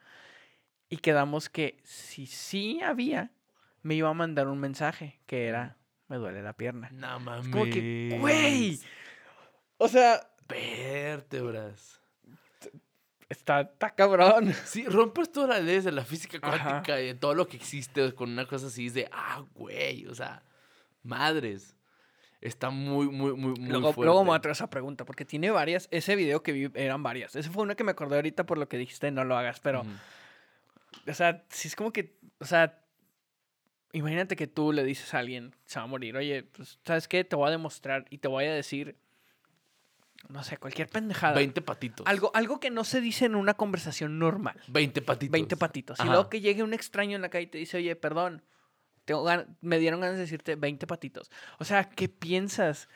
Y 0.89 0.99
quedamos 0.99 1.49
que 1.49 1.79
si 1.85 2.27
sí 2.27 2.81
había, 2.83 3.33
me 3.83 3.95
iba 3.95 4.09
a 4.09 4.15
mandar 4.15 4.49
un 4.49 4.59
mensaje 4.59 5.21
que 5.27 5.47
era, 5.47 5.77
me 6.09 6.17
duele 6.17 6.43
la 6.43 6.53
pierna. 6.53 6.91
No 6.93 7.19
mames. 7.21 7.49
como 7.49 7.65
que, 7.65 8.17
güey. 8.21 8.79
O 9.79 9.89
sea, 9.89 10.29
Vértebras. 10.49 12.01
está, 13.29 13.63
está 13.63 13.95
cabrón. 13.95 14.53
Sí, 14.67 14.85
rompes 14.87 15.33
todas 15.33 15.51
las 15.51 15.63
leyes 15.65 15.85
de 15.85 15.93
la 15.93 16.05
física 16.05 16.39
Ajá. 16.43 16.65
cuántica 16.65 17.01
y 17.01 17.07
de 17.07 17.15
todo 17.15 17.35
lo 17.35 17.49
que 17.49 17.57
existe 17.57 18.13
con 18.15 18.31
una 18.31 18.47
cosa 18.47 18.67
así. 18.67 18.87
Es 18.87 18.95
de, 18.95 19.09
ah, 19.13 19.45
güey, 19.55 20.07
o 20.07 20.15
sea, 20.15 20.43
madres. 21.03 21.77
Está 22.43 22.71
muy, 22.71 23.07
muy, 23.07 23.33
muy, 23.35 23.55
muy 23.55 23.69
Luego, 23.69 23.93
fuerte. 23.93 24.07
luego 24.07 24.25
me 24.25 24.31
voy 24.31 24.37
a 24.37 24.41
traer 24.41 24.53
esa 24.53 24.69
pregunta, 24.69 25.05
porque 25.05 25.25
tiene 25.25 25.51
varias. 25.53 25.89
Ese 25.93 26.17
video 26.17 26.43
que 26.43 26.53
vi 26.53 26.71
eran 26.75 27.03
varias. 27.03 27.37
Ese 27.37 27.49
fue 27.51 27.63
una 27.63 27.77
que 27.77 27.85
me 27.85 27.93
acordé 27.93 28.17
ahorita 28.17 28.45
por 28.45 28.59
lo 28.59 28.69
que 28.69 28.77
dijiste, 28.79 29.11
no 29.13 29.25
lo 29.25 29.37
hagas, 29.37 29.61
pero. 29.61 29.85
O 31.07 31.15
sea, 31.15 31.45
si 31.49 31.69
es 31.69 31.77
como 31.77 31.93
que, 31.93 32.19
o 32.41 32.45
sea, 32.45 32.85
imagínate 33.93 34.37
que 34.37 34.47
tú 34.49 34.73
le 34.73 34.85
dices 34.85 35.15
a 35.15 35.21
alguien, 35.21 35.55
se 35.65 35.79
va 35.79 35.85
a 35.85 35.89
morir, 35.89 36.17
oye, 36.17 36.43
pues, 36.43 36.81
¿sabes 36.85 37.07
qué? 37.09 37.25
Te 37.25 37.37
voy 37.37 37.49
a 37.49 37.51
demostrar 37.53 38.07
y 38.11 38.19
te 38.19 38.29
voy 38.29 38.45
a 38.45 38.53
decir, 38.53 38.97
no 40.29 40.43
sé, 40.43 40.57
cualquier 40.57 40.89
pendejada. 40.89 41.35
20 41.35 41.63
patitos. 41.63 42.07
Algo, 42.07 42.31
algo 42.35 42.59
que 42.61 42.71
no 42.71 42.85
se 42.85 43.01
dice 43.01 43.25
en 43.27 43.37
una 43.37 43.55
conversación 43.55 44.19
normal. 44.19 44.61
20 44.69 45.03
patitos. 45.03 45.33
20 45.33 45.57
patitos. 45.57 45.99
Y 45.99 46.03
Ajá. 46.03 46.11
luego 46.11 46.29
que 46.29 46.41
llegue 46.41 46.63
un 46.63 46.75
extraño 46.75 47.17
en 47.17 47.23
la 47.23 47.29
calle 47.29 47.45
y 47.45 47.49
te 47.49 47.59
dice, 47.59 47.77
oye, 47.77 47.95
perdón, 47.97 48.43
tengo 49.05 49.25
gan- 49.25 49.57
me 49.61 49.79
dieron 49.79 50.01
ganas 50.01 50.17
de 50.17 50.23
decirte 50.23 50.57
20 50.57 50.87
patitos. 50.87 51.31
O 51.59 51.65
sea, 51.65 51.85
¿qué 51.89 52.09
piensas? 52.09 52.89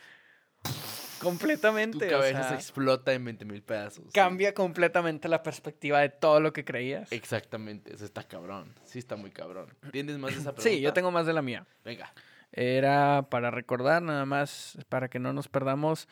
Tu 0.63 1.25
completamente. 1.25 2.07
o 2.07 2.11
cabeza 2.11 2.49
se 2.49 2.55
explota 2.55 3.13
en 3.13 3.25
20 3.25 3.45
mil 3.45 3.63
pedazos. 3.63 4.05
sí. 4.05 4.11
cambia 4.13 4.53
completamente 4.55 5.29
la 5.29 5.43
perspectiva 5.43 6.01
de 6.01 6.09
todo 6.11 6.41
lo 6.41 6.53
que 6.53 6.65
creías. 6.65 7.11
Exactamente, 7.13 7.95
eso 7.95 8.05
está 8.05 8.23
cabrón. 8.23 8.75
Sí, 8.85 8.99
está 8.99 9.17
muy 9.17 9.31
cabrón. 9.31 9.75
¿Tienes 9.93 10.19
más 10.19 10.33
de 10.35 10.41
esa 10.41 10.53
pregunta? 10.55 10.63
Sí, 10.77 10.81
yo 10.81 10.93
tengo 10.93 11.11
más 11.11 11.27
de 11.27 11.33
la 11.33 11.43
mía. 11.43 11.67
Venga. 11.85 12.13
Era 12.53 13.27
para 13.31 13.51
recordar, 13.51 14.03
nada 14.03 14.25
más, 14.27 14.79
para 14.89 15.09
que 15.09 15.19
no 15.19 15.33
nos 15.33 15.49
perdamos. 15.49 16.09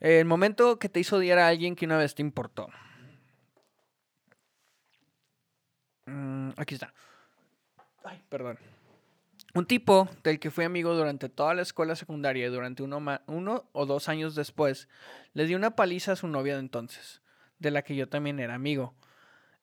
El 0.00 0.24
momento 0.26 0.78
que 0.78 0.88
te 0.88 1.00
hizo 1.00 1.16
odiar 1.16 1.38
a 1.38 1.48
alguien 1.48 1.74
que 1.76 1.86
una 1.86 1.96
vez 1.96 2.14
te 2.14 2.22
importó. 2.22 2.68
Mm, 6.06 6.50
aquí 6.56 6.74
está. 6.74 6.92
Ay, 8.04 8.22
perdón. 8.28 8.58
Un 9.54 9.66
tipo 9.66 10.08
del 10.24 10.40
que 10.40 10.50
fui 10.50 10.64
amigo 10.64 10.94
durante 10.94 11.28
toda 11.28 11.54
la 11.54 11.62
escuela 11.62 11.94
secundaria 11.94 12.44
y 12.44 12.50
durante 12.50 12.82
uno, 12.82 13.68
o 13.70 13.86
dos 13.86 14.08
años 14.08 14.34
después, 14.34 14.88
le 15.32 15.46
dio 15.46 15.56
una 15.56 15.76
paliza 15.76 16.12
a 16.12 16.16
su 16.16 16.26
novia 16.26 16.54
de 16.54 16.60
entonces, 16.60 17.22
de 17.60 17.70
la 17.70 17.82
que 17.82 17.94
yo 17.94 18.08
también 18.08 18.40
era 18.40 18.56
amigo. 18.56 18.96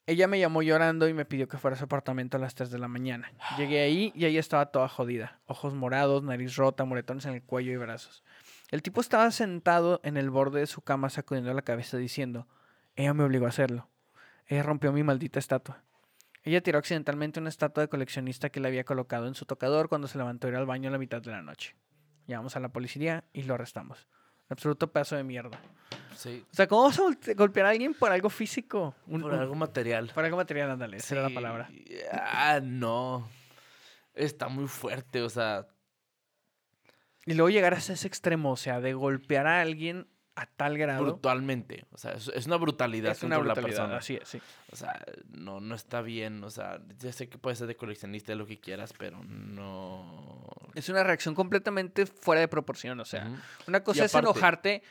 Ella 0.08 0.28
me 0.28 0.40
llamó 0.40 0.62
llorando 0.62 1.10
y 1.10 1.14
me 1.14 1.26
pidió 1.26 1.50
que 1.50 1.58
fuera 1.58 1.76
a 1.76 1.78
su 1.78 1.84
apartamento 1.84 2.38
a 2.38 2.40
las 2.40 2.56
3 2.56 2.72
de 2.72 2.80
la 2.80 2.88
mañana. 2.88 3.34
Llegué 3.58 3.82
ahí 3.82 4.14
y 4.16 4.26
ella 4.26 4.40
estaba 4.40 4.68
toda 4.68 4.88
jodida. 4.88 5.42
Ojos 5.46 5.74
morados, 5.74 6.24
nariz 6.24 6.56
rota, 6.56 6.86
moretones 6.86 7.26
en 7.26 7.34
el 7.34 7.44
cuello 7.44 7.74
y 7.74 7.78
brazos. 7.78 8.24
El 8.72 8.84
tipo 8.84 9.02
estaba 9.02 9.30
sentado 9.32 10.00
en 10.04 10.16
el 10.16 10.30
borde 10.30 10.62
de 10.62 10.68
su 10.68 10.82
cama 10.82 11.10
sacudiendo 11.10 11.54
la 11.54 11.64
cabeza 11.64 11.98
diciendo, 11.98 12.48
ella 12.96 13.14
me 13.14 13.26
obligó 13.26 13.46
a 13.46 13.50
hacerlo. 13.50 13.90
Ella 14.48 14.64
rompió 14.64 14.94
mi 14.94 15.04
maldita 15.04 15.38
estatua. 15.38 15.84
Ella 16.44 16.62
tiró 16.62 16.80
accidentalmente 16.80 17.40
una 17.40 17.50
estatua 17.50 17.84
de 17.84 17.90
coleccionista 17.90 18.50
que 18.50 18.60
le 18.60 18.68
había 18.68 18.84
colocado 18.84 19.28
en 19.28 19.36
su 19.36 19.46
tocador 19.46 19.90
cuando 19.90 20.08
se 20.08 20.18
levantó 20.18 20.48
a 20.48 20.50
ir 20.50 20.56
al 20.56 20.66
baño 20.66 20.90
a 20.90 20.92
la 20.92 20.98
mitad 20.98 21.22
de 21.22 21.32
la 21.32 21.42
noche. 21.42 21.76
Llamamos 22.28 22.56
a 22.56 22.60
la 22.60 22.70
policía 22.70 23.24
y 23.34 23.44
lo 23.44 23.54
arrestamos. 23.54 24.08
Absoluto 24.50 24.92
pedazo 24.92 25.16
de 25.16 25.24
mierda. 25.24 25.60
Sí. 26.16 26.44
O 26.52 26.56
sea, 26.56 26.68
¿cómo 26.68 26.84
vas 26.84 27.00
a 27.00 27.34
golpear 27.36 27.66
a 27.68 27.70
alguien 27.70 27.94
por 27.94 28.12
algo 28.12 28.30
físico? 28.30 28.96
Un- 29.08 29.22
Por 29.22 29.34
un- 29.34 29.40
algo 29.40 29.56
material. 29.56 30.12
por 30.14 30.26
algo 30.26 30.38
material, 30.38 30.72
ándale, 30.72 30.98
esa 30.98 31.16
era 31.16 31.30
la 31.30 31.34
palabra. 31.34 31.70
Ah, 32.12 32.60
no. 32.62 33.30
Está 34.14 34.50
muy 34.50 34.68
fuerte, 34.68 35.22
o 35.22 35.30
sea. 35.30 35.68
Y 37.26 37.34
luego 37.36 37.50
llegar 37.50 37.74
a 37.74 37.78
ese 37.78 37.94
extremo, 38.08 38.52
o 38.52 38.58
sea, 38.58 38.82
de 38.82 38.94
golpear 38.94 39.48
a 39.48 39.62
alguien 39.62 40.08
a 40.36 40.46
tal 40.46 40.78
grado. 40.78 41.04
Brutalmente. 41.04 41.86
O 41.92 41.98
sea, 41.98 42.12
es, 42.14 42.30
es 42.30 42.46
una 42.48 42.56
brutalidad 42.58 43.12
Es 43.12 43.24
una 43.24 43.36
contra 43.36 43.48
la 43.50 43.54
brutalidad, 43.56 43.80
persona. 43.84 43.98
así 43.98 44.16
es, 44.22 44.30
sí. 44.30 44.42
O 44.72 44.76
sea, 44.76 45.04
no, 45.30 45.60
no 45.60 45.76
está 45.76 46.02
bien. 46.02 46.44
O 46.44 46.50
sea, 46.50 46.80
ya 47.00 47.12
sé 47.12 47.28
que 47.30 47.38
puedes 47.38 47.60
ser 47.60 47.68
de 47.68 47.76
coleccionista, 47.76 48.34
lo 48.36 48.46
que 48.48 48.60
quieras, 48.60 48.94
pero 48.98 49.22
no. 49.24 50.48
Es 50.76 50.88
una 50.90 51.04
reacción 51.04 51.36
completamente 51.36 52.06
fuera 52.06 52.42
de 52.42 52.48
proporción, 52.48 53.00
o 53.00 53.06
sea, 53.06 53.30
una 53.68 53.84
cosa 53.84 54.06
es 54.06 54.16
enojarte 54.16 54.84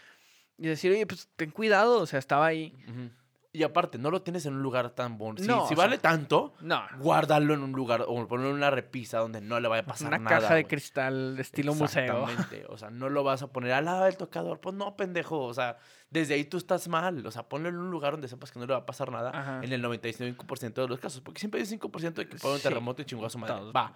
y 0.58 0.66
decir, 0.66 0.92
oye, 0.92 1.06
pues 1.06 1.28
ten 1.36 1.50
cuidado, 1.50 2.00
o 2.00 2.06
sea, 2.06 2.18
estaba 2.18 2.46
ahí. 2.46 2.74
ujú. 2.88 3.10
Y 3.52 3.64
aparte, 3.64 3.98
no 3.98 4.12
lo 4.12 4.22
tienes 4.22 4.46
en 4.46 4.54
un 4.54 4.62
lugar 4.62 4.90
tan 4.90 5.18
bonito. 5.18 5.44
No, 5.44 5.62
si 5.66 5.74
sea- 5.74 5.76
vale 5.84 5.98
tanto, 5.98 6.54
No, 6.60 6.82
guárdalo 7.00 7.52
en 7.52 7.64
un 7.64 7.72
lugar 7.72 8.04
o 8.06 8.28
ponlo 8.28 8.48
en 8.48 8.54
una 8.54 8.70
repisa 8.70 9.18
donde 9.18 9.40
no 9.40 9.58
le 9.58 9.66
vaya 9.66 9.82
a 9.82 9.86
pasar 9.86 10.06
una 10.06 10.18
nada. 10.18 10.38
caja 10.40 10.54
de 10.54 10.66
cristal 10.68 11.34
de 11.34 11.42
estilo 11.42 11.74
museo. 11.74 12.04
Exactamente. 12.28 12.66
O 12.68 12.78
sea, 12.78 12.90
no 12.90 13.08
lo 13.08 13.24
vas 13.24 13.42
a 13.42 13.48
poner 13.52 13.72
al 13.72 13.86
lado 13.86 14.04
del 14.04 14.16
tocador. 14.16 14.60
Pues 14.60 14.76
no, 14.76 14.94
pendejo. 14.96 15.40
O 15.40 15.52
sea, 15.52 15.78
desde 16.10 16.34
ahí 16.34 16.44
tú 16.44 16.58
estás 16.58 16.86
mal. 16.86 17.26
O 17.26 17.30
sea, 17.32 17.48
ponlo 17.48 17.68
en 17.68 17.76
un 17.76 17.90
lugar 17.90 18.12
donde 18.12 18.28
sepas 18.28 18.52
que 18.52 18.60
no 18.60 18.66
le 18.66 18.72
va 18.72 18.78
a 18.80 18.86
pasar 18.86 19.10
nada 19.10 19.30
Ajá. 19.34 19.60
en 19.64 19.72
el 19.72 19.82
95% 19.82 20.82
de 20.82 20.86
los 20.88 21.00
casos. 21.00 21.20
Porque 21.20 21.40
siempre 21.40 21.58
hay 21.60 21.64
un 21.66 21.70
5% 21.80 22.20
de 22.22 22.28
que 22.28 22.36
puede 22.36 22.54
un 22.54 22.60
Sí. 22.60 22.68
terremoto 22.68 23.02
y 23.02 23.04
chingó 23.04 23.26
a 23.26 23.30
su 23.30 23.38
madre. 23.38 23.56
Todos. 23.56 23.74
Va. 23.74 23.94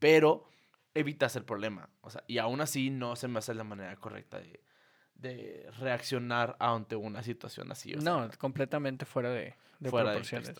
Pero 0.00 0.48
evitas 0.94 1.36
el 1.36 1.44
problema. 1.44 1.88
O 2.00 2.10
sea, 2.10 2.24
y 2.26 2.38
aún 2.38 2.60
así 2.60 2.90
no 2.90 3.14
se 3.14 3.28
me 3.28 3.38
hace 3.38 3.54
la 3.54 3.62
manera 3.64 3.94
correcta 3.96 4.38
de, 4.40 4.64
de 5.18 5.68
reaccionar 5.78 6.56
ante 6.58 6.96
una 6.96 7.22
situación 7.22 7.70
así. 7.72 7.94
o 7.94 8.00
No, 8.00 8.28
completamente 8.38 9.04
fuera 9.04 9.30
de, 9.30 9.54
de 9.78 9.90
fuera 9.90 10.10
de 10.10 10.16
proporciones. 10.16 10.54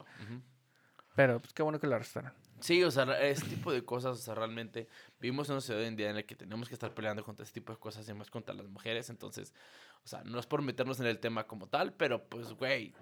Pero 1.14 1.40
pues 1.40 1.52
qué 1.52 1.62
bueno 1.62 1.80
que 1.80 1.86
lo 1.86 1.94
arrestaron. 1.94 2.32
Sí, 2.60 2.82
o 2.82 2.90
sea, 2.90 3.04
ese 3.20 3.46
tipo 3.46 3.72
de 3.72 3.84
cosas, 3.84 4.18
o 4.18 4.20
sea, 4.20 4.34
realmente 4.34 4.88
vivimos 5.20 5.48
en 5.48 5.54
una 5.54 5.60
sociedad 5.60 5.82
hoy 5.82 5.88
en 5.88 5.96
día 5.96 6.10
en 6.10 6.16
la 6.16 6.22
que 6.22 6.36
tenemos 6.36 6.68
que 6.68 6.74
estar 6.74 6.92
peleando 6.94 7.22
contra 7.22 7.44
ese 7.44 7.52
tipo 7.52 7.72
de 7.72 7.78
cosas 7.78 8.08
y 8.08 8.14
más 8.14 8.30
contra 8.30 8.54
las 8.54 8.66
mujeres, 8.66 9.10
entonces, 9.10 9.52
o 10.04 10.08
sea, 10.08 10.22
no 10.24 10.38
es 10.38 10.46
por 10.46 10.62
meternos 10.62 10.98
en 11.00 11.06
el 11.06 11.18
tema 11.18 11.46
como 11.46 11.68
tal, 11.68 11.92
pero 11.92 12.24
pues, 12.24 12.52
güey. 12.52 12.94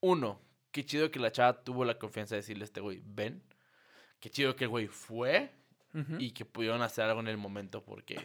Uno, 0.00 0.40
qué 0.72 0.84
chido 0.84 1.10
que 1.10 1.18
la 1.18 1.32
chava 1.32 1.62
tuvo 1.62 1.84
la 1.84 1.98
confianza 1.98 2.34
de 2.34 2.42
decirle 2.42 2.64
a 2.64 2.66
este 2.66 2.80
güey, 2.80 3.02
ven. 3.04 3.42
Qué 4.20 4.30
chido 4.30 4.56
que 4.56 4.64
el 4.64 4.70
güey 4.70 4.86
fue 4.88 5.52
y 6.18 6.32
que 6.32 6.44
pudieron 6.44 6.82
hacer 6.82 7.04
algo 7.04 7.20
en 7.20 7.28
el 7.28 7.38
momento 7.38 7.82
porque 7.82 8.16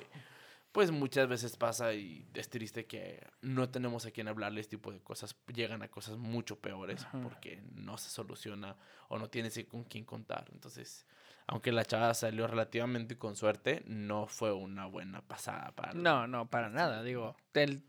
pues 0.72 0.92
muchas 0.92 1.28
veces 1.28 1.58
pasa 1.58 1.94
y 1.94 2.26
es 2.34 2.50
triste 2.50 2.86
que 2.86 3.28
no 3.42 3.70
tenemos 3.70 4.06
a 4.06 4.12
quien 4.12 4.28
hablarle 4.28 4.62
este 4.62 4.78
tipo 4.78 4.92
de 4.92 5.00
cosas 5.00 5.36
llegan 5.54 5.82
a 5.82 5.90
cosas 5.90 6.18
mucho 6.18 6.60
peores 6.60 7.04
Ajá. 7.06 7.20
porque 7.22 7.62
no 7.74 7.98
se 7.98 8.10
soluciona 8.10 8.76
o 9.10 9.20
no 9.20 9.30
tienes 9.30 9.60
con 9.70 9.84
quién 9.84 10.06
contar 10.06 10.46
entonces 10.54 11.06
aunque 11.48 11.72
la 11.72 11.84
chava 11.84 12.14
salió 12.14 12.48
relativamente 12.48 13.18
con 13.18 13.36
suerte 13.36 13.84
no 13.86 14.28
fue 14.28 14.54
una 14.54 14.86
buena 14.86 15.22
pasada 15.22 15.72
para 15.76 15.94
No, 15.94 16.26
no, 16.28 16.50
para 16.50 16.70
nada. 16.70 17.04
Digo, 17.04 17.36
el, 17.54 17.84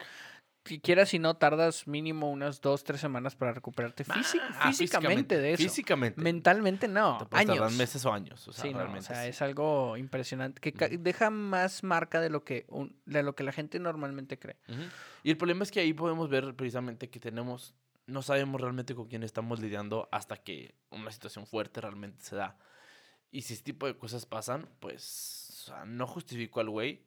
si 0.64 0.78
quieras, 0.80 1.08
si 1.08 1.18
no, 1.18 1.36
tardas 1.36 1.86
mínimo 1.88 2.30
unas 2.30 2.60
dos, 2.60 2.84
tres 2.84 3.00
semanas 3.00 3.34
para 3.34 3.52
recuperarte 3.52 4.04
físi- 4.04 4.40
Ah, 4.60 4.68
físicamente 4.72 5.38
de 5.38 5.54
eso. 5.54 5.62
físicamente 5.62 6.20
Mentalmente 6.20 6.86
no, 6.88 7.18
años. 7.32 7.72
meses 7.74 8.04
o 8.06 8.12
años 8.12 8.46
o 8.46 8.52
sea, 8.52 8.62
sí, 8.62 8.70
no, 8.70 8.76
o 8.76 8.80
realmente 8.80 9.08
sea, 9.08 9.22
sí. 9.24 9.30
es 9.30 9.42
algo 9.42 9.96
impresionante 9.96 10.60
que 10.60 10.72
ca- 10.72 10.88
deja 10.88 11.30
más 11.30 11.82
marca 11.82 12.20
de 12.20 12.30
lo 12.30 12.44
que 12.44 12.64
un- 12.68 12.96
de 13.06 13.22
lo 13.22 13.34
que 13.34 13.42
la 13.42 13.52
gente 13.52 13.78
normalmente 13.80 14.38
cree. 14.38 14.56
Ujú. 14.68 14.82
Y 15.24 15.30
el 15.30 15.36
problema 15.36 15.64
es 15.64 15.70
que 15.72 15.80
ahí 15.80 15.92
podemos 15.92 16.28
ver 16.28 16.54
precisamente 16.54 17.10
que 17.10 17.18
tenemos, 17.18 17.74
no 18.06 18.22
sabemos 18.22 18.60
realmente 18.60 18.94
con 18.94 19.08
quién 19.08 19.22
estamos 19.24 19.60
lidiando 19.60 20.08
hasta 20.12 20.36
que 20.36 20.74
una 20.90 21.10
situación 21.10 21.46
fuerte 21.46 21.80
realmente 21.80 22.22
se 22.22 22.36
da. 22.36 22.56
Y 23.30 23.42
si 23.42 23.54
este 23.54 23.64
tipo 23.64 23.86
de 23.86 23.96
cosas 23.96 24.26
pasan, 24.26 24.68
pues 24.78 25.48
o 25.50 25.64
sea, 25.66 25.84
no 25.86 26.06
justifico 26.06 26.60
al 26.60 26.68
güey. 26.70 27.02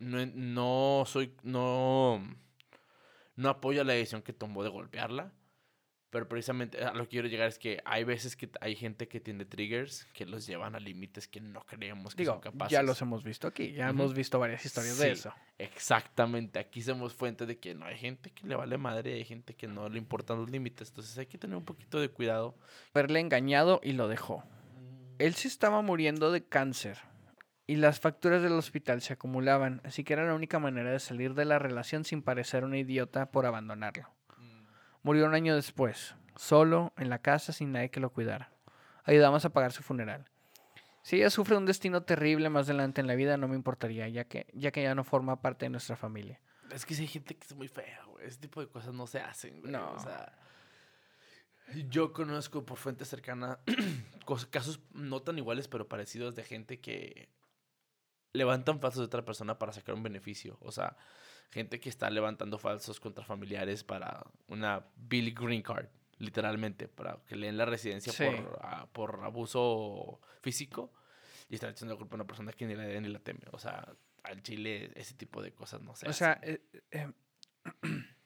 No, 0.00 0.26
no 0.26 1.04
soy, 1.06 1.34
no, 1.42 2.20
no 3.36 3.48
apoyo 3.48 3.84
la 3.84 3.92
decisión 3.92 4.22
que 4.22 4.32
tomó 4.32 4.64
de 4.64 4.70
golpearla. 4.70 5.32
Pero 6.10 6.28
precisamente 6.28 6.82
a 6.82 6.92
lo 6.92 7.04
que 7.04 7.10
quiero 7.10 7.28
llegar 7.28 7.46
es 7.46 7.56
que 7.56 7.80
hay 7.84 8.02
veces 8.02 8.34
que 8.34 8.50
hay 8.60 8.74
gente 8.74 9.06
que 9.06 9.20
tiene 9.20 9.44
triggers 9.44 10.06
que 10.12 10.26
los 10.26 10.44
llevan 10.44 10.74
a 10.74 10.80
límites 10.80 11.28
que 11.28 11.40
no 11.40 11.60
creemos 11.60 12.16
que 12.16 12.22
Digo, 12.24 12.32
son 12.32 12.40
capaces. 12.40 12.72
ya 12.72 12.82
los 12.82 13.00
hemos 13.00 13.22
visto 13.22 13.46
aquí, 13.46 13.72
ya 13.72 13.90
hemos 13.90 14.12
visto 14.12 14.40
varias 14.40 14.66
historias 14.66 14.98
de 14.98 15.12
eso. 15.12 15.32
Exactamente, 15.56 16.58
aquí 16.58 16.82
somos 16.82 17.14
fuente 17.14 17.46
de 17.46 17.60
que 17.60 17.76
no 17.76 17.86
hay 17.86 17.96
gente 17.96 18.32
que 18.32 18.44
le 18.44 18.56
vale 18.56 18.76
madre, 18.76 19.14
hay 19.14 19.24
gente 19.24 19.54
que 19.54 19.68
no 19.68 19.88
le 19.88 19.98
importan 19.98 20.38
los 20.38 20.50
límites, 20.50 20.88
entonces 20.88 21.16
hay 21.16 21.26
que 21.26 21.38
tener 21.38 21.56
un 21.56 21.64
poquito 21.64 22.00
de 22.00 22.08
cuidado. 22.08 22.56
Haberle 22.92 23.20
engañado 23.20 23.80
y 23.84 23.92
lo 23.92 24.08
dejó. 24.08 24.42
Él 25.20 25.34
se 25.34 25.46
estaba 25.46 25.80
muriendo 25.80 26.32
de 26.32 26.44
cáncer 26.44 26.98
y 27.70 27.76
las 27.76 28.00
facturas 28.00 28.42
del 28.42 28.54
hospital 28.54 29.00
se 29.00 29.12
acumulaban, 29.12 29.80
así 29.84 30.02
que 30.02 30.14
era 30.14 30.26
la 30.26 30.34
única 30.34 30.58
manera 30.58 30.90
de 30.90 30.98
salir 30.98 31.34
de 31.34 31.44
la 31.44 31.60
relación 31.60 32.02
sin 32.04 32.20
parecer 32.20 32.64
una 32.64 32.78
idiota 32.78 33.30
por 33.30 33.46
abandonarlo. 33.46 34.10
Murió 35.04 35.24
un 35.24 35.34
año 35.34 35.54
después, 35.54 36.16
solo, 36.34 36.92
en 36.96 37.08
la 37.08 37.20
casa, 37.20 37.52
sin 37.52 37.70
nadie 37.70 37.92
que 37.92 38.00
lo 38.00 38.10
cuidara. 38.10 38.50
Ayudamos 39.04 39.44
a 39.44 39.50
pagar 39.50 39.70
su 39.70 39.84
funeral. 39.84 40.28
Si 41.02 41.18
ella 41.18 41.30
sufre 41.30 41.56
un 41.56 41.64
destino 41.64 42.02
terrible 42.02 42.48
más 42.48 42.66
adelante 42.66 43.02
en 43.02 43.06
la 43.06 43.14
vida, 43.14 43.36
no 43.36 43.46
me 43.46 43.54
importaría, 43.54 44.08
ya 44.08 44.24
que, 44.24 44.48
ya 44.52 44.72
que 44.72 44.82
ya 44.82 44.96
no 44.96 45.04
forma 45.04 45.40
parte 45.40 45.66
de 45.66 45.70
nuestra 45.70 45.94
familia. 45.94 46.40
Es 46.72 46.84
que 46.84 46.96
sí 46.96 47.02
hay 47.02 47.08
gente 47.08 47.36
que 47.36 47.46
es 47.46 47.54
muy 47.54 47.68
fea, 47.68 48.02
güey. 48.06 48.26
Ese 48.26 48.40
tipo 48.40 48.60
de 48.60 48.66
cosas 48.66 48.92
no 48.92 49.06
se 49.06 49.20
hacen, 49.20 49.60
güey. 49.60 49.70
No. 49.70 49.92
O 49.92 49.98
sea, 50.00 50.36
yo 51.88 52.12
conozco 52.12 52.66
por 52.66 52.78
fuente 52.78 53.04
cercana 53.04 53.60
casos 54.50 54.80
no 54.92 55.22
tan 55.22 55.38
iguales, 55.38 55.68
pero 55.68 55.86
parecidos 55.86 56.34
de 56.34 56.42
gente 56.42 56.80
que 56.80 57.28
levantan 58.32 58.80
falsos 58.80 59.00
de 59.00 59.06
otra 59.06 59.24
persona 59.24 59.58
para 59.58 59.72
sacar 59.72 59.94
un 59.94 60.02
beneficio. 60.02 60.56
O 60.60 60.72
sea, 60.72 60.96
gente 61.50 61.80
que 61.80 61.88
está 61.88 62.10
levantando 62.10 62.58
falsos 62.58 63.00
contra 63.00 63.24
familiares 63.24 63.82
para 63.84 64.24
una 64.48 64.86
Bill 64.96 65.34
Green 65.34 65.62
Card, 65.62 65.86
literalmente, 66.18 66.86
para 66.88 67.18
que 67.26 67.36
le 67.36 67.46
den 67.46 67.56
la 67.56 67.64
residencia 67.64 68.12
Sí. 68.12 68.24
por, 68.24 68.58
ah, 68.62 68.86
por 68.92 69.20
abuso 69.24 70.20
físico 70.42 70.92
y 71.48 71.54
están 71.56 71.70
echando 71.70 71.94
la 71.94 71.98
culpa 71.98 72.14
a 72.14 72.18
una 72.18 72.26
persona 72.26 72.52
que 72.52 72.66
ni 72.66 72.74
la 72.74 72.84
debe 72.84 73.00
ni 73.00 73.08
la 73.08 73.18
teme. 73.18 73.40
O 73.52 73.58
sea, 73.58 73.92
al 74.22 74.42
Chile 74.42 74.92
ese 74.94 75.14
tipo 75.14 75.42
de 75.42 75.52
cosas 75.52 75.80
no 75.82 75.96
se 75.96 76.08
O 76.08 76.12
sea, 76.12 76.38
eh, 76.42 76.60
eh, 76.90 77.10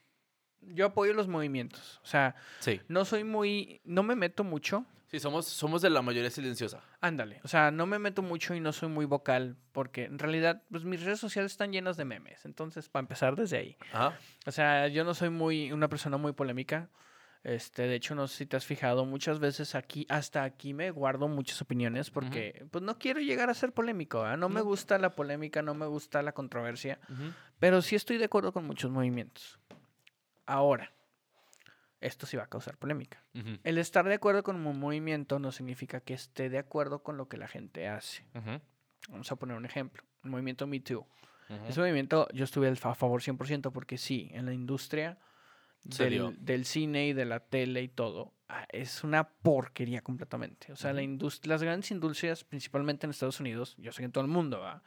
yo 0.73 0.87
apoyo 0.87 1.13
los 1.13 1.27
movimientos. 1.27 1.99
O 2.03 2.07
sea, 2.07 2.35
Sí. 2.59 2.81
no 2.87 3.05
soy 3.05 3.23
muy, 3.23 3.81
no 3.83 4.03
me 4.03 4.15
meto 4.15 4.43
mucho. 4.43 4.85
Sí, 5.07 5.19
somos, 5.19 5.45
somos 5.45 5.81
de 5.81 5.89
la 5.91 6.01
mayoría 6.01 6.29
silenciosa. 6.31 6.81
Ándale, 6.99 7.39
o 7.43 7.47
sea, 7.47 7.71
no 7.71 7.85
me 7.85 7.99
meto 7.99 8.21
mucho 8.21 8.55
y 8.55 8.59
no 8.59 8.73
soy 8.73 8.89
muy 8.89 9.05
vocal 9.05 9.55
porque 9.71 10.05
en 10.05 10.17
realidad 10.19 10.63
pues 10.71 10.83
mis 10.83 11.03
redes 11.03 11.19
sociales 11.19 11.51
están 11.51 11.71
llenas 11.71 11.95
de 11.95 12.05
memes, 12.05 12.43
entonces 12.45 12.89
para 12.89 13.01
empezar 13.01 13.35
desde 13.35 13.57
ahí. 13.57 13.77
Ajá. 13.93 14.17
O 14.45 14.51
sea, 14.51 14.87
yo 14.87 15.03
no 15.03 15.13
soy 15.13 15.29
muy 15.29 15.71
una 15.71 15.87
persona 15.87 16.17
muy 16.17 16.33
polémica. 16.33 16.89
Este, 17.43 17.83
de 17.83 17.93
hecho, 17.93 18.15
no 18.15 18.27
sé 18.27 18.37
si 18.37 18.45
te 18.47 18.57
has 18.57 18.65
fijado, 18.65 19.05
muchas 19.05 19.37
veces 19.37 19.75
aquí, 19.75 20.07
hasta 20.09 20.43
aquí 20.43 20.73
me 20.73 20.89
guardo 20.89 21.27
muchas 21.27 21.61
opiniones 21.61 22.09
porque 22.09 22.65
pues 22.71 22.83
no 22.83 22.97
quiero 22.97 23.19
llegar 23.19 23.51
a 23.51 23.53
ser 23.53 23.71
polémico, 23.71 24.23
¿verdad? 24.23 24.37
no 24.37 24.49
me 24.49 24.61
gusta 24.61 24.97
la 24.97 25.11
polémica, 25.11 25.61
no 25.61 25.75
me 25.75 25.85
gusta 25.85 26.23
la 26.23 26.31
controversia, 26.31 26.99
pero 27.59 27.83
sí 27.83 27.95
estoy 27.95 28.17
de 28.17 28.25
acuerdo 28.25 28.51
con 28.51 28.65
muchos 28.65 28.89
movimientos. 28.89 29.59
Ahora, 30.45 30.91
esto 32.01 32.25
sí 32.25 32.37
va 32.37 32.43
a 32.43 32.47
causar 32.47 32.77
polémica. 32.77 33.21
Ujú. 33.33 33.57
El 33.63 33.77
estar 33.77 34.05
de 34.05 34.13
acuerdo 34.13 34.43
con 34.43 34.55
un 34.63 34.79
movimiento 34.79 35.39
no 35.39 35.51
significa 35.51 36.01
que 36.01 36.13
esté 36.13 36.49
de 36.49 36.59
acuerdo 36.59 37.01
con 37.03 37.17
lo 37.17 37.27
que 37.27 37.37
la 37.37 37.47
gente 37.47 37.87
hace. 37.87 38.23
Ujú. 38.35 38.61
Vamos 39.09 39.31
a 39.31 39.35
poner 39.35 39.57
un 39.57 39.65
ejemplo. 39.65 40.03
El 40.23 40.29
movimiento 40.31 40.67
Me 40.67 40.79
Too. 40.79 40.99
Ujú. 41.49 41.65
Ese 41.67 41.79
movimiento 41.79 42.27
yo 42.33 42.43
estuve 42.43 42.67
a 42.69 42.95
favor 42.95 43.21
100% 43.21 43.71
porque 43.71 43.97
sí, 43.97 44.29
en 44.33 44.45
la 44.45 44.53
industria 44.53 45.17
del, 45.83 46.43
del 46.43 46.65
cine 46.65 47.07
y 47.07 47.13
de 47.13 47.25
la 47.25 47.39
tele 47.39 47.83
y 47.83 47.87
todo, 47.87 48.33
ah, 48.49 48.65
es 48.69 49.03
una 49.03 49.29
porquería 49.29 50.01
completamente. 50.01 50.71
O 50.71 50.75
sea, 50.75 50.93
la 50.93 51.03
indust- 51.03 51.45
las 51.45 51.61
grandes 51.61 51.91
industrias, 51.91 52.43
principalmente 52.43 53.05
en 53.05 53.11
Estados 53.11 53.39
Unidos, 53.39 53.75
yo 53.77 53.91
sé 53.91 53.99
que 54.01 54.05
en 54.05 54.11
todo 54.11 54.23
el 54.23 54.29
mundo, 54.31 54.59
¿va? 54.59 54.81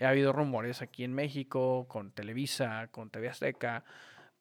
ha 0.00 0.08
habido 0.08 0.32
rumores 0.32 0.82
aquí 0.82 1.04
en 1.04 1.12
México, 1.12 1.86
con 1.88 2.10
Televisa, 2.10 2.88
con 2.90 3.10
TV 3.10 3.28
Azteca, 3.28 3.84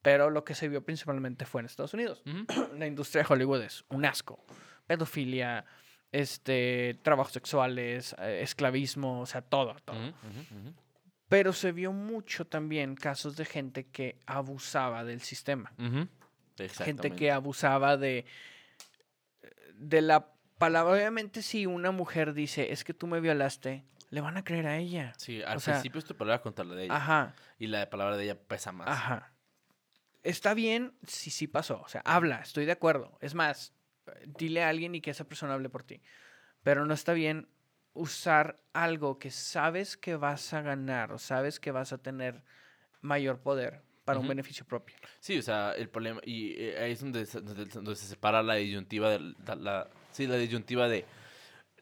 pero 0.04 0.30
lo 0.30 0.44
que 0.44 0.54
se 0.54 0.70
vio 0.70 0.84
principalmente 0.86 1.46
fue 1.46 1.62
en 1.62 1.66
Estados 1.66 1.96
Unidos 1.96 2.22
la 2.78 2.86
industria 2.86 3.24
de 3.24 3.34
Hollywood 3.34 3.62
es 3.64 3.84
un 3.90 4.06
asco. 4.06 4.44
Pedofilia, 4.86 5.66
este, 6.12 7.00
trabajos 7.02 7.34
sexuales, 7.34 8.16
eh, 8.20 8.42
esclavismo, 8.44 9.22
o 9.22 9.26
sea, 9.26 9.42
todo, 9.42 9.76
todo. 9.86 10.14
Pero 11.30 11.54
se 11.54 11.72
vio 11.72 11.92
mucho 11.94 12.46
también 12.46 12.96
casos 12.96 13.36
de 13.38 13.46
gente 13.46 13.86
que 13.88 14.20
abusaba 14.28 15.04
del 15.04 15.22
sistema. 15.22 15.72
Ujú. 15.80 16.08
Gente 16.84 17.12
que 17.12 17.32
abusaba 17.32 17.98
de, 17.98 18.26
de 19.74 20.02
la 20.02 20.28
palabra. 20.60 20.94
Obviamente, 20.94 21.42
si 21.42 21.66
una 21.66 21.92
mujer 21.92 22.34
dice, 22.34 22.72
es 22.72 22.84
que 22.84 22.94
tú 22.94 23.08
me 23.08 23.20
violaste, 23.20 23.84
le 24.12 24.22
van 24.22 24.38
a 24.38 24.44
creer 24.44 24.68
a 24.68 24.78
ella. 24.78 25.14
Sí, 25.18 25.42
al 25.42 25.58
o 25.58 25.60
sea- 25.60 25.74
principio 25.76 26.00
es 26.00 26.06
tu 26.06 26.16
palabra 26.16 26.42
contra 26.42 26.64
la 26.66 26.76
de 26.76 26.84
ella. 26.86 26.96
Ajá, 26.96 27.34
Y 27.58 27.68
la 27.68 27.90
palabra 27.90 28.18
de 28.18 28.26
ella 28.26 28.38
pesa 28.40 28.72
más. 28.72 28.88
ajá. 28.90 29.33
Está 30.24 30.54
bien 30.54 30.94
si 31.06 31.30
sí 31.30 31.48
pasó. 31.48 31.82
O 31.82 31.88
sea, 31.88 32.02
habla, 32.06 32.40
estoy 32.42 32.66
de 32.66 32.72
acuerdo. 32.72 33.18
Es 33.22 33.34
más, 33.36 33.74
dile 34.26 34.64
a 34.64 34.70
alguien 34.70 34.96
y 34.96 35.02
que 35.02 35.12
esa 35.12 35.26
persona 35.28 35.54
hable 35.54 35.70
por 35.70 35.84
ti. 35.84 36.02
Pero 36.64 36.86
no 36.86 36.94
está 36.94 37.14
bien 37.14 37.50
usar 37.94 38.62
algo 38.74 39.20
que 39.20 39.30
sabes 39.32 39.98
que 39.98 40.16
vas 40.16 40.54
a 40.54 40.62
ganar 40.62 41.12
o 41.12 41.20
sabes 41.20 41.60
que 41.60 41.72
vas 41.72 41.94
a 41.94 41.98
tener 42.00 42.42
mayor 43.02 43.40
poder 43.42 43.84
para 44.06 44.20
un 44.20 44.28
beneficio 44.28 44.66
propio. 44.66 44.96
Sí, 45.20 45.38
o 45.38 45.42
sea, 45.42 45.74
el 45.74 45.90
problema, 45.90 46.20
y 46.24 46.54
eh, 46.62 46.78
ahí 46.80 46.92
es 46.94 47.00
donde, 47.02 47.26
se- 47.26 47.40
donde, 47.42 47.66
donde 47.66 47.96
se 47.96 48.06
separa 48.08 48.42
la 48.44 48.56
disyuntiva 48.56 49.10
de 49.12 49.20
la, 49.46 49.56
la- 49.56 49.90
sí, 50.12 50.26
la 50.28 50.36
disyuntiva 50.38 50.88
de 50.90 51.06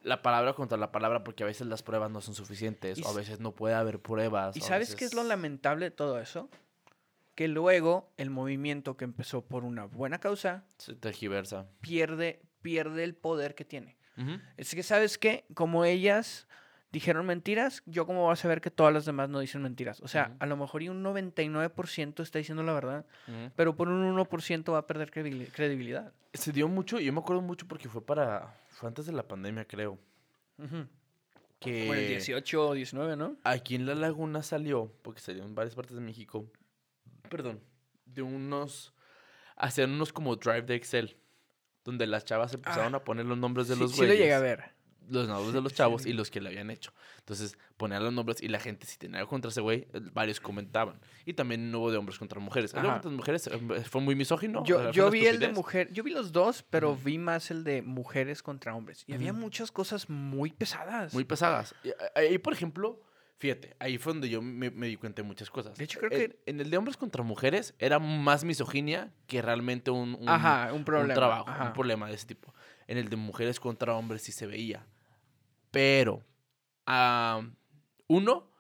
la 0.04 0.22
palabra 0.22 0.54
contra 0.54 0.78
la 0.78 0.92
palabra, 0.92 1.24
porque 1.24 1.44
a 1.44 1.46
veces 1.48 1.68
las 1.68 1.82
pruebas 1.84 2.12
no 2.12 2.22
son 2.22 2.36
suficientes, 2.36 2.98
Y 2.98 3.04
o 3.04 3.10
a 3.10 3.14
veces 3.14 3.40
no 3.40 3.54
puede 3.54 3.76
haber 3.76 4.00
pruebas. 4.00 4.56
¿Y 4.58 4.62
sabes 4.62 4.96
qué 4.96 5.06
es 5.06 5.14
lo 5.14 5.22
veces- 5.22 5.30
lamentable 5.30 5.86
de 5.86 5.92
todo 5.92 6.20
eso? 6.20 6.50
Que 7.42 7.48
luego 7.48 8.08
el 8.18 8.30
movimiento 8.30 8.96
que 8.98 9.04
empezó 9.04 9.42
por 9.44 9.64
una 9.64 9.86
buena 9.86 10.20
causa 10.20 10.64
Se 10.78 10.94
tergiversa. 10.94 11.66
pierde, 11.82 12.40
pierde 12.62 13.04
el 13.04 13.16
poder 13.16 13.56
que 13.56 13.66
tiene. 13.66 13.98
Es 14.58 14.76
que, 14.76 14.84
¿sabes 14.84 15.18
qué? 15.18 15.44
Como 15.56 15.84
ellas 15.84 16.48
dijeron 16.92 17.26
mentiras, 17.26 17.82
yo 17.88 18.06
como 18.06 18.28
vas 18.28 18.46
a 18.46 18.48
ver 18.48 18.62
que 18.62 18.70
todas 18.70 18.94
las 18.94 19.06
demás 19.08 19.28
no 19.28 19.40
dicen 19.40 19.64
mentiras. 19.64 20.02
O 20.02 20.08
sea, 20.08 20.36
a 20.38 20.46
lo 20.46 20.56
mejor 20.56 20.84
y 20.84 20.90
un 20.90 21.02
99% 21.04 22.22
está 22.22 22.38
diciendo 22.38 22.62
la 22.62 22.74
verdad, 22.74 23.08
pero 23.56 23.76
por 23.76 23.88
un 23.90 24.04
1% 24.16 24.72
va 24.74 24.78
a 24.78 24.86
perder 24.86 25.10
credibil- 25.10 25.52
credibilidad. 25.52 26.14
Se 26.36 26.52
dio 26.52 26.68
mucho, 26.68 27.00
y 27.00 27.06
yo 27.06 27.14
me 27.14 27.22
acuerdo 27.22 27.42
mucho 27.42 27.68
porque 27.68 27.90
fue 27.90 28.06
para, 28.06 28.56
fue 28.70 28.88
antes 28.88 29.08
de 29.08 29.14
la 29.14 29.28
pandemia, 29.28 29.66
creo, 29.66 29.98
Ujú. 30.60 30.86
que 31.60 31.80
Como 31.82 31.94
en 31.96 32.00
el 32.02 32.08
18 32.10 32.68
o 32.68 32.74
19, 32.76 33.16
¿no? 33.16 33.36
aquí 33.44 33.74
en 33.74 33.88
La 33.88 33.96
Laguna 33.96 34.44
salió, 34.44 34.94
porque 35.02 35.22
salió 35.22 35.44
en 35.44 35.56
varias 35.56 35.74
partes 35.74 35.96
de 35.96 36.02
México, 36.02 36.46
perdón, 37.32 37.60
de 38.06 38.22
unos, 38.22 38.94
hacían 39.56 39.92
unos 39.92 40.14
como 40.14 40.36
drive 40.36 40.64
de 40.64 40.76
Excel, 40.76 41.18
donde 41.84 42.06
las 42.06 42.26
chavas 42.26 42.54
empezaron 42.54 42.94
Ah. 42.94 42.98
a 42.98 43.04
poner 43.04 43.26
los 43.26 43.38
nombres 43.38 43.68
de 43.68 43.74
Sí, 43.76 43.80
los 43.82 43.92
sí 43.92 43.98
lo 44.02 44.08
güeyes. 44.08 44.20
llegué 44.20 44.34
a 44.34 44.40
ver. 44.40 44.72
los 45.10 45.28
nombres 45.28 45.52
de 45.54 45.60
los 45.62 45.74
chavos 45.74 46.04
sí. 46.04 46.10
y 46.12 46.14
los 46.14 46.30
que 46.32 46.40
le 46.40 46.50
habían 46.50 46.70
hecho. 46.70 46.94
Entonces 47.20 47.58
ponían 47.76 48.02
los 48.04 48.14
nombres 48.14 48.42
y 48.42 48.48
la 48.48 48.60
gente, 48.60 48.86
si 48.86 48.98
tenía 48.98 49.18
algo 49.20 49.30
contra 49.30 49.50
ese 49.50 49.60
güey, 49.60 49.88
eh, 49.94 50.00
varios 50.14 50.40
comentaban. 50.40 51.02
Y 51.26 51.34
también 51.34 51.74
hubo 51.76 51.92
de 51.92 51.98
hombres 51.98 52.18
contra 52.18 52.40
mujeres. 52.40 52.74
El 52.74 52.84
de 52.84 53.10
mujeres 53.10 53.48
eh, 53.48 53.60
fue 53.90 54.00
muy 54.00 54.16
misógino. 54.16 54.64
Yo, 54.64 54.80
eh, 54.90 55.10
vi 55.12 55.26
el 55.26 55.40
de 55.40 55.50
mujer, 55.50 55.92
yo 55.92 56.04
vi 56.04 56.12
los 56.12 56.32
dos, 56.32 56.64
pero 56.70 56.96
vi 56.96 57.18
más 57.18 57.52
el 57.52 57.64
de 57.66 57.82
mujeres 57.82 58.42
contra 58.44 58.74
hombres. 58.76 59.04
Y 59.08 59.14
había 59.14 59.34
muchas 59.34 59.70
cosas 59.72 60.10
muy 60.10 60.52
pesadas. 60.54 61.14
Muy 61.14 61.26
pesadas. 61.26 61.76
Y, 61.84 61.90
eh, 61.90 61.96
Ahí, 62.16 62.38
por 62.38 62.54
ejemplo, 62.54 63.02
fíjate, 63.42 63.76
ahí 63.80 63.98
fue 63.98 64.14
donde 64.14 64.30
yo 64.30 64.40
me, 64.42 64.70
me 64.70 64.86
di 64.86 64.98
cuenta 64.98 65.24
de 65.24 65.28
muchas 65.28 65.50
cosas. 65.50 65.76
De 65.76 65.84
hecho, 65.84 65.98
creo 66.00 66.12
que- 66.12 66.40
En 66.46 66.60
el 66.62 66.70
de 66.70 66.78
hombres 66.78 66.96
contra 66.96 67.24
mujeres 67.24 67.74
era 67.80 67.98
más 67.98 68.44
misoginia 68.44 69.12
que 69.26 69.42
realmente 69.42 69.90
un, 69.90 70.14
un- 70.20 70.30
Ajá, 70.30 70.68
un 70.72 70.80
un 70.80 70.86
problema. 70.86 71.14
trabajo, 71.16 71.50
ajá. 71.50 71.66
un 71.66 71.74
problema 71.74 72.08
de 72.08 72.14
ese 72.14 72.28
tipo. 72.28 72.54
En 72.88 73.00
el 73.00 73.10
de 73.10 73.16
mujeres 73.16 73.60
contra 73.60 73.96
hombres 73.96 74.22
sí 74.22 74.32
se 74.32 74.46
veía. 74.46 74.86
Pero, 75.72 76.24
uno, 78.08 78.52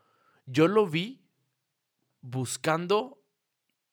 yo 0.48 0.68
lo 0.68 0.88
vi 0.88 1.22
buscando 2.22 3.22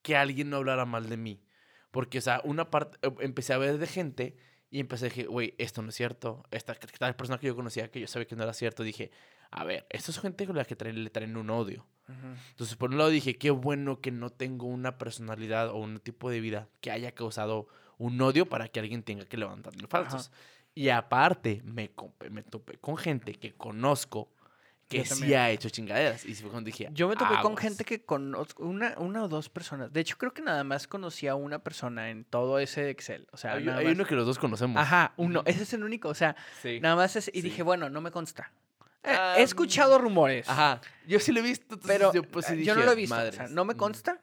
que 0.03 0.17
alguien 0.17 0.51
no 0.51 0.57
hablara 0.57 0.85
mal 0.87 1.09
de 1.09 1.17
mí. 1.17 1.43
Porque, 1.91 2.19
o 2.19 2.21
sea, 2.23 2.41
una 2.45 2.71
parte, 2.71 2.99
eh, 3.03 3.13
empecé 3.21 3.53
a 3.53 3.59
ver 3.59 3.79
de 3.79 3.87
gente 3.87 4.37
y 4.71 4.81
empecé 4.81 5.07
a 5.07 5.09
decir, 5.09 5.29
güey, 5.29 5.55
esto 5.59 5.83
no 5.83 5.89
es 5.89 5.95
cierto. 5.95 6.45
Esta 6.51 6.75
persona 7.17 7.39
que 7.39 7.47
yo 7.47 7.57
conocía 7.57 7.91
que 7.91 8.01
yo 8.01 8.07
sabía 8.07 8.27
que 8.27 8.37
no 8.37 8.43
era 8.45 8.53
cierto, 8.53 8.83
dije, 8.83 9.11
a 9.51 9.65
ver, 9.65 9.87
esto 9.91 10.11
es 10.11 10.21
gente 10.21 10.47
con 10.47 10.57
la 10.57 10.65
que 10.65 10.77
traen- 10.77 11.03
le 11.05 11.11
traen 11.11 11.37
un 11.37 11.51
odio. 11.51 11.87
Entonces, 12.51 12.75
por 12.77 12.89
un 12.91 12.97
lado 12.97 13.11
dije, 13.11 13.37
qué 13.37 13.51
bueno 13.51 14.01
que 14.01 14.11
no 14.11 14.31
tengo 14.31 14.67
una 14.67 14.97
personalidad 14.97 15.69
o 15.69 15.77
un 15.77 16.01
tipo 16.01 16.31
de 16.31 16.41
vida 16.41 16.67
que 16.81 16.91
haya 16.91 17.13
causado 17.13 17.69
un 17.99 18.19
odio 18.23 18.47
para 18.47 18.69
que 18.69 18.81
alguien 18.81 19.03
tenga 19.03 19.27
que 19.27 19.37
levantarle 19.37 19.87
falsos. 19.89 20.31
Y 20.75 20.89
aparte, 20.89 21.61
me, 21.65 21.91
me 22.31 22.43
topé 22.43 22.79
con 22.79 22.97
gente 22.97 23.35
que 23.35 23.53
conozco 23.55 24.31
que 24.89 25.05
sí 25.05 25.35
ha 25.35 25.51
hecho 25.51 25.69
chingaderas. 25.69 26.25
Y 26.25 26.35
fue 26.35 26.49
cuando 26.51 26.67
dije, 26.69 26.89
Yo 26.93 27.09
me 27.09 27.17
topé 27.17 27.35
con 27.43 27.59
gente 27.59 27.85
que 27.85 28.03
conozco, 28.07 28.65
una, 28.65 28.95
una 28.97 29.25
o 29.25 29.29
dos 29.29 29.51
personas. 29.51 29.93
De 29.93 30.01
hecho, 30.01 30.17
creo 30.17 30.33
que 30.33 30.41
nada 30.41 30.65
más 30.65 30.87
conocía 30.89 31.33
a 31.33 31.35
una 31.35 31.59
persona 31.59 32.09
en 32.09 32.25
todo 32.25 32.59
ese 32.59 32.89
Excel. 32.89 33.27
O 33.33 33.37
sea, 33.37 33.53
Hay, 33.53 33.67
uno 33.87 34.07
que 34.07 34.15
los 34.15 34.25
dos 34.25 34.39
conocemos. 34.39 34.81
Ajá, 34.81 35.13
uno. 35.19 35.43
Ese 35.45 35.65
es 35.65 35.73
el 35.75 35.85
único. 35.85 36.09
O 36.09 36.15
sea, 36.15 36.37
Sí. 36.63 36.81
nada 36.81 36.97
más 36.97 37.17
es. 37.17 37.29
Y 37.29 37.33
Sí. 37.33 37.43
dije, 37.43 37.63
bueno, 37.63 37.91
no 37.91 38.01
me 38.01 38.11
consta. 38.11 38.51
Eh, 39.05 39.15
Ah, 39.17 39.37
he 39.39 39.43
escuchado 39.43 39.99
rumores. 39.99 40.49
Ajá. 40.49 40.81
Yo 41.07 41.21
sí 41.21 41.33
lo 41.33 41.41
he 41.41 41.43
visto. 41.43 41.79
Pero 41.87 42.13
yo, 42.13 42.23
pues, 42.23 42.47
sí 42.47 42.55
eh, 42.55 42.65
yo 42.65 42.75
no 42.75 42.81
dije, 42.81 42.87
lo 42.87 42.93
he 42.93 42.97
visto. 42.97 43.17
o 43.17 43.33
sea, 43.33 43.49
no 43.49 43.65
me 43.65 43.75
consta. 43.77 44.21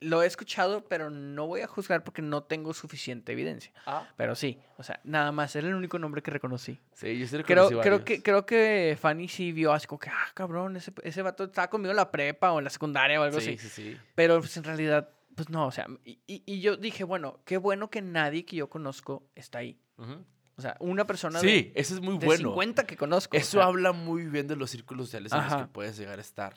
Lo 0.00 0.22
he 0.22 0.26
escuchado, 0.26 0.84
pero 0.84 1.10
no 1.10 1.48
voy 1.48 1.60
a 1.60 1.66
juzgar 1.66 2.04
porque 2.04 2.22
no 2.22 2.44
tengo 2.44 2.72
suficiente 2.72 3.32
evidencia. 3.32 3.72
Ah, 3.84 4.06
Pero 4.16 4.36
sí, 4.36 4.56
o 4.76 4.84
sea, 4.84 5.00
nada 5.02 5.32
más. 5.32 5.56
Era 5.56 5.66
el 5.66 5.74
único 5.74 5.98
nombre 5.98 6.22
que 6.22 6.30
reconocí. 6.30 6.78
Sí, 6.94 7.18
yo 7.18 7.26
sí 7.26 7.36
Creo, 7.42 7.68
reconocí 7.68 7.82
creo, 7.88 8.04
que, 8.04 8.22
creo 8.22 8.46
que 8.46 8.96
Fanny 9.00 9.26
sí 9.26 9.50
vio 9.50 9.72
así 9.72 9.88
como 9.88 9.98
que, 9.98 10.08
ah, 10.08 10.28
cabrón, 10.34 10.76
ese, 10.76 10.92
ese 11.02 11.22
vato 11.22 11.44
estaba 11.44 11.68
conmigo 11.68 11.90
en 11.90 11.96
la 11.96 12.12
prepa 12.12 12.52
o 12.52 12.58
en 12.58 12.64
la 12.64 12.70
secundaria 12.70 13.20
o 13.20 13.24
algo 13.24 13.40
Sí, 13.40 13.54
así. 13.54 13.58
sí, 13.58 13.68
sí. 13.68 13.96
Pero 14.14 14.38
pues 14.38 14.56
en 14.56 14.62
realidad, 14.64 15.10
pues 15.34 15.48
no, 15.50 15.66
o 15.66 15.72
sea, 15.72 15.88
y, 16.04 16.20
y- 16.28 16.44
y 16.46 16.60
yo 16.60 16.76
dije, 16.76 17.02
bueno, 17.02 17.40
qué 17.44 17.56
bueno 17.56 17.90
que 17.90 18.00
nadie 18.00 18.44
que 18.44 18.54
yo 18.54 18.68
conozco 18.70 19.28
está 19.34 19.58
ahí. 19.58 19.80
Ujú. 19.96 20.24
O 20.58 20.60
sea, 20.60 20.76
una 20.80 21.06
persona 21.06 21.38
Sí, 21.38 21.70
eso 21.76 21.94
es 21.94 22.00
muy 22.00 22.14
de, 22.14 22.18
de 22.20 22.26
bueno. 22.26 22.48
50 22.50 22.84
que 22.84 22.96
conozco. 22.96 23.36
o 23.36 23.40
Eso 23.40 23.58
sea, 23.58 23.64
habla 23.66 23.92
muy 23.92 24.24
bien 24.26 24.48
de 24.48 24.56
los 24.56 24.70
círculos 24.70 25.06
sociales 25.06 25.32
en 25.32 25.38
los 25.44 25.54
que 25.54 25.66
puedes 25.68 25.96
llegar 25.96 26.18
a 26.18 26.20
estar, 26.22 26.54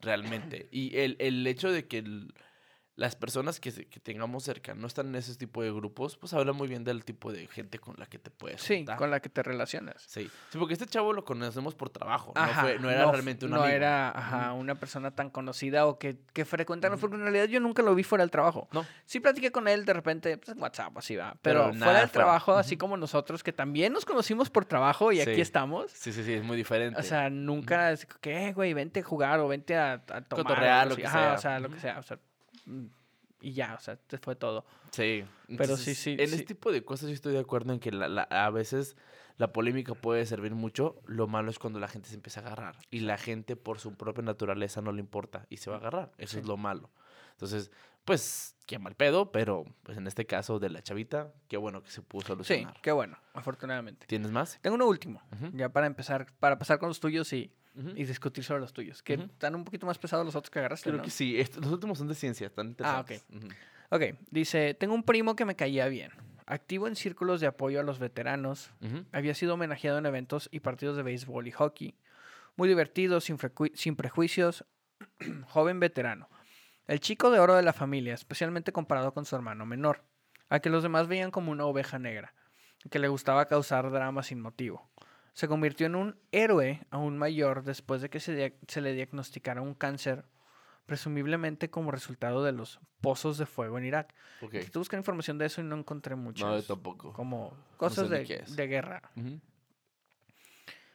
realmente. 0.00 0.68
Y 0.72 0.96
el, 0.96 1.16
el 1.20 1.46
hecho 1.46 1.70
de 1.70 1.86
que 1.86 1.98
el- 1.98 2.32
las 2.94 3.16
personas 3.16 3.58
que, 3.58 3.72
que 3.88 4.00
tengamos 4.00 4.44
cerca 4.44 4.74
no 4.74 4.86
están 4.86 5.08
en 5.08 5.14
ese 5.14 5.34
tipo 5.36 5.62
de 5.62 5.72
grupos, 5.72 6.16
pues 6.18 6.32
habla 6.34 6.52
muy 6.52 6.68
bien 6.68 6.84
del 6.84 7.04
tipo 7.04 7.32
de 7.32 7.46
gente 7.46 7.78
con 7.78 7.94
la 7.98 8.04
que 8.06 8.18
te 8.18 8.30
puedes 8.30 8.60
Sí, 8.60 8.76
juntar. 8.78 8.98
con 8.98 9.10
la 9.10 9.20
que 9.20 9.28
te 9.30 9.42
relacionas. 9.42 10.02
Sí. 10.06 10.30
Sí, 10.50 10.58
porque 10.58 10.74
este 10.74 10.86
chavo 10.86 11.12
lo 11.14 11.24
conocemos 11.24 11.74
por 11.74 11.88
trabajo, 11.90 12.32
no, 12.36 12.46
fue, 12.60 12.78
no 12.78 12.90
era 12.90 13.04
f- 13.04 13.12
realmente 13.12 13.46
un 13.46 13.52
no 13.52 13.62
amigo. 13.62 13.74
era 13.74 14.10
ajá, 14.10 14.52
una 14.52 14.74
persona 14.74 15.10
tan 15.14 15.30
conocida 15.30 15.86
o 15.86 15.98
que, 15.98 16.18
que 16.34 16.44
porque 17.00 17.16
en 17.16 17.22
realidad 17.22 17.46
yo 17.46 17.60
nunca 17.60 17.82
lo 17.82 17.94
vi 17.94 18.02
fuera 18.02 18.22
del 18.22 18.30
trabajo. 18.30 18.68
No. 18.72 18.84
Sí 19.06 19.20
platiqué 19.20 19.50
con 19.50 19.68
él 19.68 19.84
de 19.86 19.92
repente, 19.94 20.36
pues 20.36 20.50
en 20.54 20.62
WhatsApp, 20.62 20.96
así 20.98 21.16
va. 21.16 21.36
Pero, 21.42 21.70
Pero 21.70 21.78
fuera 21.84 22.00
del 22.00 22.10
trabajo, 22.10 22.52
así 22.54 22.76
como 22.76 22.96
nosotros, 22.98 23.42
que 23.42 23.52
también 23.52 23.92
nos 23.94 24.04
conocimos 24.04 24.50
por 24.50 24.64
trabajo 24.66 25.12
y 25.12 25.20
aquí 25.20 25.40
estamos. 25.40 25.90
Sí, 25.92 26.12
sí, 26.12 26.22
sí, 26.24 26.34
es 26.34 26.42
muy 26.44 26.56
diferente. 26.58 27.00
O 27.00 27.02
sea, 27.02 27.30
nunca 27.30 27.90
es 27.92 28.06
"Eh, 28.22 28.52
güey, 28.54 28.74
vente 28.74 29.00
a 29.00 29.02
jugar 29.02 29.40
o 29.40 29.48
vente 29.48 29.76
a, 29.76 29.94
a 29.94 29.98
tomar. 29.98 30.24
o 30.32 30.36
Cotorrear, 30.36 30.80
algo 30.82 30.88
lo 30.90 30.92
así". 30.94 31.02
que 31.02 31.08
Ajá, 31.08 31.18
sea. 31.20 31.34
O 31.34 31.38
sea, 31.38 31.60
lo 31.60 31.70
que 31.70 31.80
sea. 31.80 31.98
O 31.98 32.02
sea, 32.02 32.18
y 33.40 33.52
ya, 33.52 33.74
o 33.74 33.80
sea, 33.80 33.96
te 33.96 34.18
fue 34.18 34.36
todo. 34.36 34.64
Sí. 34.92 35.24
Pero 35.58 35.76
sí, 35.76 35.94
sí, 35.94 36.12
En 36.12 36.28
sí. 36.28 36.34
este 36.36 36.42
tipo 36.46 36.70
de 36.70 36.84
cosas 36.84 37.08
yo 37.08 37.14
estoy 37.14 37.32
de 37.32 37.40
acuerdo 37.40 37.72
en 37.72 37.80
que 37.80 37.90
la- 37.90 38.08
la- 38.08 38.22
a 38.22 38.50
veces 38.50 38.96
la 39.38 39.52
polémica 39.52 39.94
puede 39.94 40.24
servir 40.26 40.54
mucho. 40.54 41.00
Lo 41.06 41.26
malo 41.26 41.50
es 41.50 41.58
cuando 41.58 41.80
la 41.80 41.88
gente 41.88 42.08
se 42.08 42.14
empieza 42.14 42.40
a 42.40 42.44
agarrar. 42.46 42.76
Y 42.90 43.00
la 43.00 43.18
gente 43.18 43.56
por 43.56 43.80
su 43.80 43.94
propia 43.96 44.22
naturaleza 44.22 44.80
no 44.82 44.92
le 44.92 45.00
importa 45.00 45.46
y 45.50 45.56
se 45.56 45.70
va 45.70 45.76
a 45.76 45.80
agarrar. 45.80 46.12
Eso 46.18 46.38
es 46.38 46.44
Sí. 46.44 46.48
lo 46.48 46.56
malo. 46.56 46.90
Entonces, 47.32 47.72
pues, 48.04 48.54
qué 48.66 48.78
mal 48.78 48.94
pedo, 48.94 49.32
pero 49.32 49.64
pues 49.82 49.98
en 49.98 50.06
este 50.06 50.26
caso 50.26 50.58
de 50.60 50.70
la 50.70 50.82
chavita, 50.82 51.32
qué 51.48 51.56
bueno 51.56 51.82
que 51.82 51.90
se 51.90 52.02
pudo 52.02 52.20
Sí, 52.22 52.26
solucionar. 52.28 52.80
qué 52.82 52.92
bueno, 52.92 53.16
afortunadamente. 53.32 54.06
¿Tienes 54.06 54.30
más? 54.30 54.58
Tengo 54.60 54.76
uno 54.76 54.86
último, 54.86 55.20
ya 55.52 55.68
para 55.70 55.86
empezar, 55.86 56.26
para 56.38 56.58
pasar 56.58 56.78
con 56.78 56.88
los 56.88 57.00
tuyos 57.00 57.32
y, 57.32 57.52
Y 57.74 58.04
discutir 58.04 58.44
sobre 58.44 58.60
los 58.60 58.72
tuyos, 58.72 59.02
que 59.02 59.14
están 59.14 59.54
un 59.54 59.64
poquito 59.64 59.86
más 59.86 59.98
pesados 59.98 60.26
los 60.26 60.36
otros 60.36 60.50
que 60.50 60.58
agarraste, 60.58 60.90
Creo 60.90 60.98
¿no? 60.98 61.04
que 61.04 61.10
sí. 61.10 61.42
Los 61.56 61.72
últimos 61.72 61.96
son 61.98 62.08
de 62.08 62.14
ciencia, 62.14 62.46
están 62.48 62.76
Ah, 62.80 63.00
ok. 63.00 63.10
interesantes. 63.10 63.24
Ujú. 63.34 63.48
Ok, 63.90 64.02
dice, 64.30 64.74
tengo 64.74 64.94
un 64.94 65.02
primo 65.02 65.34
que 65.36 65.44
me 65.46 65.56
caía 65.56 65.86
bien. 65.88 66.10
Activo 66.44 66.86
en 66.86 66.96
círculos 66.96 67.40
de 67.40 67.46
apoyo 67.46 67.80
a 67.80 67.82
los 67.82 67.98
veteranos, 67.98 68.72
había 69.12 69.34
sido 69.34 69.54
homenajeado 69.54 69.98
en 69.98 70.06
eventos 70.06 70.48
y 70.52 70.60
partidos 70.60 70.96
de 70.96 71.02
béisbol 71.02 71.46
y 71.46 71.50
hockey. 71.52 71.94
Muy 72.56 72.68
divertido, 72.68 73.20
sin, 73.20 73.38
sin 73.74 73.96
prejuicios, 73.96 74.66
joven 75.46 75.80
veterano. 75.80 76.28
El 76.86 77.00
chico 77.00 77.30
de 77.30 77.38
oro 77.38 77.54
de 77.54 77.62
la 77.62 77.72
familia, 77.72 78.12
especialmente 78.12 78.72
comparado 78.72 79.14
con 79.14 79.24
su 79.24 79.34
hermano 79.36 79.64
menor, 79.64 80.02
a 80.50 80.60
que 80.60 80.68
los 80.68 80.82
demás 80.82 81.06
veían 81.08 81.30
como 81.30 81.52
una 81.52 81.64
oveja 81.64 81.98
negra, 81.98 82.34
que 82.90 82.98
le 82.98 83.08
gustaba 83.08 83.46
causar 83.46 83.90
drama 83.90 84.22
sin 84.22 84.40
motivo. 84.40 84.90
Se 85.32 85.48
convirtió 85.48 85.86
en 85.86 85.94
un 85.94 86.16
héroe 86.30 86.84
aún 86.90 87.16
mayor 87.16 87.64
después 87.64 88.02
de 88.02 88.10
que 88.10 88.20
se, 88.20 88.80
le 88.80 88.92
diagnosticara 88.92 89.62
un 89.62 89.74
cáncer, 89.74 90.24
presumiblemente 90.86 91.70
como 91.70 91.90
resultado 91.90 92.44
de 92.44 92.52
los 92.52 92.80
pozos 93.00 93.38
de 93.38 93.46
fuego 93.46 93.78
en 93.78 93.86
Irak. 93.86 94.14
Ok. 94.42 94.54
Intenté 94.54 94.78
buscar 94.78 94.98
información 94.98 95.38
de 95.38 95.46
eso 95.46 95.60
y 95.60 95.64
no 95.64 95.76
encontré 95.76 96.16
mucho. 96.16 96.46
No, 96.46 96.56
yo 96.56 96.62
tampoco. 96.62 97.12
Como 97.12 97.56
cosas 97.78 98.10
de, 98.10 98.24
guerra. 98.66 99.02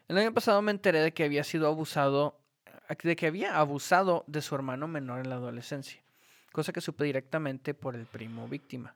El 0.07 0.17
año 0.17 0.33
pasado 0.33 0.61
me 0.61 0.71
enteré 0.71 1.01
de 1.01 1.13
que 1.13 1.23
había 1.23 1.43
sido 1.43 1.67
abusado, 1.67 2.39
de 3.03 3.15
que 3.15 3.27
había 3.27 3.57
abusado 3.57 4.23
de 4.27 4.41
su 4.41 4.55
hermano 4.55 4.87
menor 4.87 5.19
en 5.19 5.29
la 5.29 5.35
adolescencia, 5.35 6.01
cosa 6.51 6.71
que 6.71 6.79
supe 6.79 7.05
directamente 7.05 7.73
por 7.73 7.95
el 7.95 8.05
primo 8.05 8.47
víctima. 8.47 8.95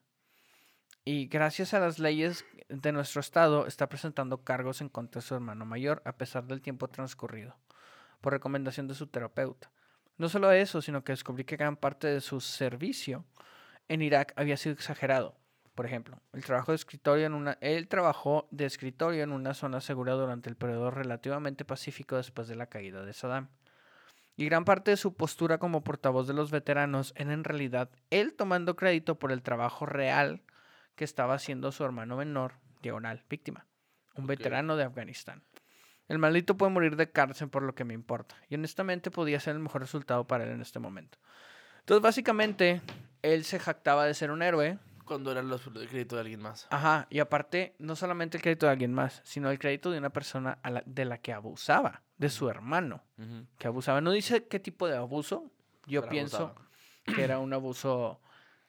Y 1.04 1.28
gracias 1.28 1.74
a 1.74 1.80
las 1.80 1.98
leyes 1.98 2.46
de 2.70 2.92
nuestro 2.92 3.22
estado 3.22 3.66
está 3.66 3.90
presentando 3.90 4.44
cargos 4.44 4.82
en 4.82 4.90
contra 4.90 5.20
de 5.20 5.28
su 5.28 5.34
hermano 5.34 5.66
mayor 5.66 6.04
a 6.06 6.16
pesar 6.16 6.46
del 6.46 6.62
tiempo 6.62 6.88
transcurrido, 6.90 7.58
por 8.22 8.34
recomendación 8.34 8.88
de 8.88 8.94
su 8.94 9.08
terapeuta. 9.08 9.72
No 10.18 10.30
solo 10.30 10.52
eso, 10.52 10.80
sino 10.80 11.04
que 11.04 11.14
descubrí 11.14 11.44
que 11.44 11.58
gran 11.58 11.76
parte 11.76 12.06
de 12.08 12.22
su 12.22 12.40
servicio 12.40 13.26
en 13.88 14.04
Irak 14.04 14.34
había 14.36 14.58
sido 14.58 14.74
exagerado. 14.74 15.36
Por 15.74 15.88
ejemplo, 15.88 16.22
el 16.34 16.46
trabajo 16.46 16.72
de 16.72 16.76
escritorio 16.76 17.26
en 17.26 17.34
una, 17.34 17.58
él 17.62 17.88
trabajó 17.88 18.48
de 18.52 18.66
escritorio 18.66 19.24
en 19.24 19.32
una 19.32 19.56
zona 19.56 19.82
segura 19.82 20.14
durante 20.14 20.50
el 20.50 20.56
periodo 20.56 20.92
relativamente 20.92 21.66
pacífico 21.66 22.18
después 22.18 22.48
de 22.48 22.56
la 22.56 22.68
caída 22.68 23.04
de 23.04 23.14
Saddam. 23.14 23.50
Y 24.38 24.46
gran 24.46 24.66
parte 24.66 24.92
de 24.92 24.98
su 24.98 25.16
postura 25.16 25.58
como 25.58 25.84
portavoz 25.84 26.28
de 26.28 26.36
los 26.36 26.52
veteranos 26.52 27.14
era 27.16 27.34
en 27.34 27.44
realidad 27.44 27.90
él 28.12 28.34
tomando 28.36 28.76
crédito 28.76 29.18
por 29.18 29.32
el 29.32 29.42
trabajo 29.42 29.88
real 29.88 30.44
que 31.02 31.06
estaba 31.06 31.34
haciendo 31.34 31.72
su 31.72 31.84
hermano 31.84 32.16
menor, 32.16 32.54
diagonal, 32.84 33.24
víctima, 33.28 33.66
un 34.14 34.26
Ok. 34.26 34.30
veterano 34.30 34.76
de 34.76 34.84
Afganistán. 34.84 35.42
El 36.08 36.20
maldito 36.20 36.56
puede 36.58 36.72
morir 36.72 36.96
de 36.96 37.10
cárcel 37.10 37.50
por 37.50 37.64
lo 37.64 37.74
que 37.74 37.84
me 37.86 37.96
importa. 37.96 38.36
Y 38.50 38.54
honestamente 38.56 39.10
podía 39.10 39.40
ser 39.40 39.56
el 39.56 39.62
mejor 39.64 39.82
resultado 39.82 40.28
para 40.28 40.44
él 40.44 40.52
en 40.52 40.62
este 40.62 40.78
momento. 40.78 41.18
Entonces, 41.80 42.04
básicamente, 42.04 42.82
él 43.24 43.46
se 43.46 43.58
jactaba 43.58 44.06
de 44.06 44.14
ser 44.14 44.30
un 44.30 44.44
héroe. 44.44 44.78
Cuando 45.06 45.32
eran 45.32 45.50
los 45.50 45.74
de 45.74 45.88
crédito 45.88 46.18
de 46.18 46.22
alguien 46.22 46.40
más. 46.40 46.68
Ajá. 46.70 47.08
Y 47.10 47.18
aparte, 47.18 47.74
no 47.80 47.96
solamente 47.96 48.38
el 48.38 48.44
crédito 48.44 48.68
de 48.68 48.74
alguien 48.74 48.94
más, 48.94 49.22
sino 49.26 49.50
el 49.50 49.58
crédito 49.58 49.90
de 49.90 49.98
una 49.98 50.12
persona 50.12 50.60
a 50.62 50.70
la- 50.70 50.84
de 50.86 51.06
la 51.06 51.18
que 51.18 51.34
abusaba, 51.34 52.04
de 52.20 52.30
su 52.30 52.48
hermano, 52.48 53.04
Ujú. 53.18 53.48
que 53.58 53.66
abusaba. 53.68 54.02
No 54.02 54.12
dice 54.12 54.46
qué 54.48 54.60
tipo 54.60 54.88
de 54.88 54.98
abuso. 54.98 55.52
Yo 55.88 56.02
Pero 56.02 56.12
pienso 56.12 56.38
abusaba. 56.50 56.68
que 57.16 57.24
era 57.24 57.40
un 57.40 57.52
abuso 57.54 58.22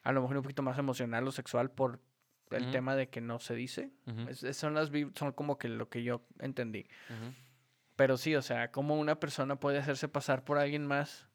a 0.02 0.12
lo 0.12 0.22
mejor 0.22 0.38
un 0.38 0.42
poquito 0.44 0.62
más 0.62 0.78
emocional 0.78 1.28
o 1.28 1.30
sexual 1.32 1.70
por 1.70 2.00
el 2.54 2.64
Ujú. 2.64 2.72
tema 2.72 2.94
de 2.96 3.08
que 3.08 3.20
no 3.20 3.38
se 3.38 3.54
dice. 3.54 3.90
Ujú. 4.06 4.28
Es- 4.28 4.42
es- 4.42 4.56
son, 4.56 4.74
las, 4.74 4.90
son 5.14 5.32
como 5.32 5.58
que 5.58 5.68
lo 5.68 5.88
que 5.88 6.02
yo 6.02 6.22
entendí. 6.38 6.86
Ujú. 7.10 7.32
Pero 7.96 8.16
sí, 8.16 8.34
o 8.34 8.42
sea, 8.42 8.70
cómo 8.72 8.98
una 8.98 9.20
persona 9.20 9.56
puede 9.56 9.78
hacerse 9.78 10.08
pasar 10.08 10.44
por 10.44 10.58
alguien 10.58 10.86
más 10.86 11.28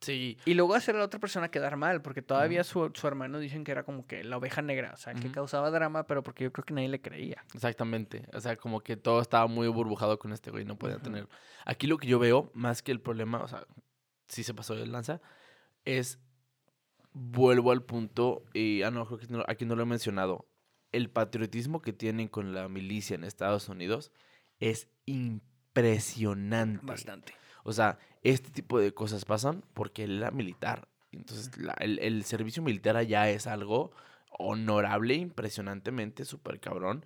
Sí. 0.00 0.36
y 0.44 0.52
luego 0.54 0.74
hacer 0.74 0.96
a 0.96 0.98
la 0.98 1.04
otra 1.06 1.18
persona 1.20 1.50
quedar 1.50 1.76
mal, 1.76 2.02
porque 2.02 2.20
todavía 2.20 2.62
su, 2.64 2.90
su 2.94 3.06
hermano 3.06 3.38
dicen 3.38 3.64
que 3.64 3.72
era 3.72 3.84
como 3.84 4.06
que 4.06 4.22
la 4.22 4.36
oveja 4.36 4.60
negra, 4.60 4.92
o 4.92 4.96
sea, 4.98 5.14
que 5.14 5.30
causaba 5.30 5.70
drama, 5.70 6.06
pero 6.06 6.22
porque 6.22 6.44
yo 6.44 6.52
creo 6.52 6.64
que 6.64 6.74
nadie 6.74 6.88
le 6.88 7.00
creía. 7.00 7.42
Exactamente. 7.54 8.26
O 8.34 8.40
sea, 8.40 8.56
como 8.56 8.80
que 8.82 8.96
todo 8.98 9.20
estaba 9.22 9.46
muy 9.46 9.66
burbujado 9.68 10.18
con 10.18 10.32
este 10.34 10.50
güey. 10.50 10.64
No 10.66 10.76
podía 10.76 10.98
tener. 10.98 11.26
Aquí 11.64 11.86
lo 11.86 11.96
que 11.96 12.06
yo 12.06 12.18
veo, 12.18 12.50
más 12.54 12.82
que 12.82 12.92
el 12.92 13.00
problema, 13.00 13.42
o 13.42 13.48
sea, 13.48 13.66
sí 14.28 14.42
se 14.42 14.52
pasó 14.52 14.74
de 14.74 14.86
lanza, 14.86 15.20
es. 15.86 16.18
Vuelvo 17.14 17.70
al 17.70 17.82
punto, 17.82 18.42
y 18.52 18.82
ah, 18.82 18.90
no, 18.90 19.06
creo 19.06 19.18
que 19.18 19.26
no- 19.28 19.44
aquí 19.46 19.64
no 19.64 19.76
lo 19.76 19.82
he 19.82 19.86
mencionado. 19.86 20.46
El 20.92 21.10
patriotismo 21.10 21.80
que 21.80 21.92
tienen 21.92 22.28
con 22.28 22.52
la 22.54 22.68
milicia 22.68 23.14
en 23.14 23.24
Estados 23.24 23.68
Unidos 23.68 24.12
es 24.58 24.88
impresionante. 25.06 26.84
Bastante. 26.84 27.34
O 27.62 27.72
sea, 27.72 27.98
este 28.22 28.50
tipo 28.50 28.78
de 28.78 28.92
cosas 28.92 29.24
pasan 29.24 29.64
porque 29.74 30.04
él 30.04 30.18
era 30.18 30.30
militar. 30.30 30.88
Entonces, 31.12 31.56
la- 31.56 31.74
el, 31.80 31.98
el 32.00 32.24
servicio 32.24 32.62
militar 32.62 32.96
allá 32.96 33.30
es 33.30 33.46
algo 33.46 33.92
honorable, 34.36 35.14
impresionantemente, 35.14 36.24
súper 36.24 36.58
cabrón. 36.60 37.04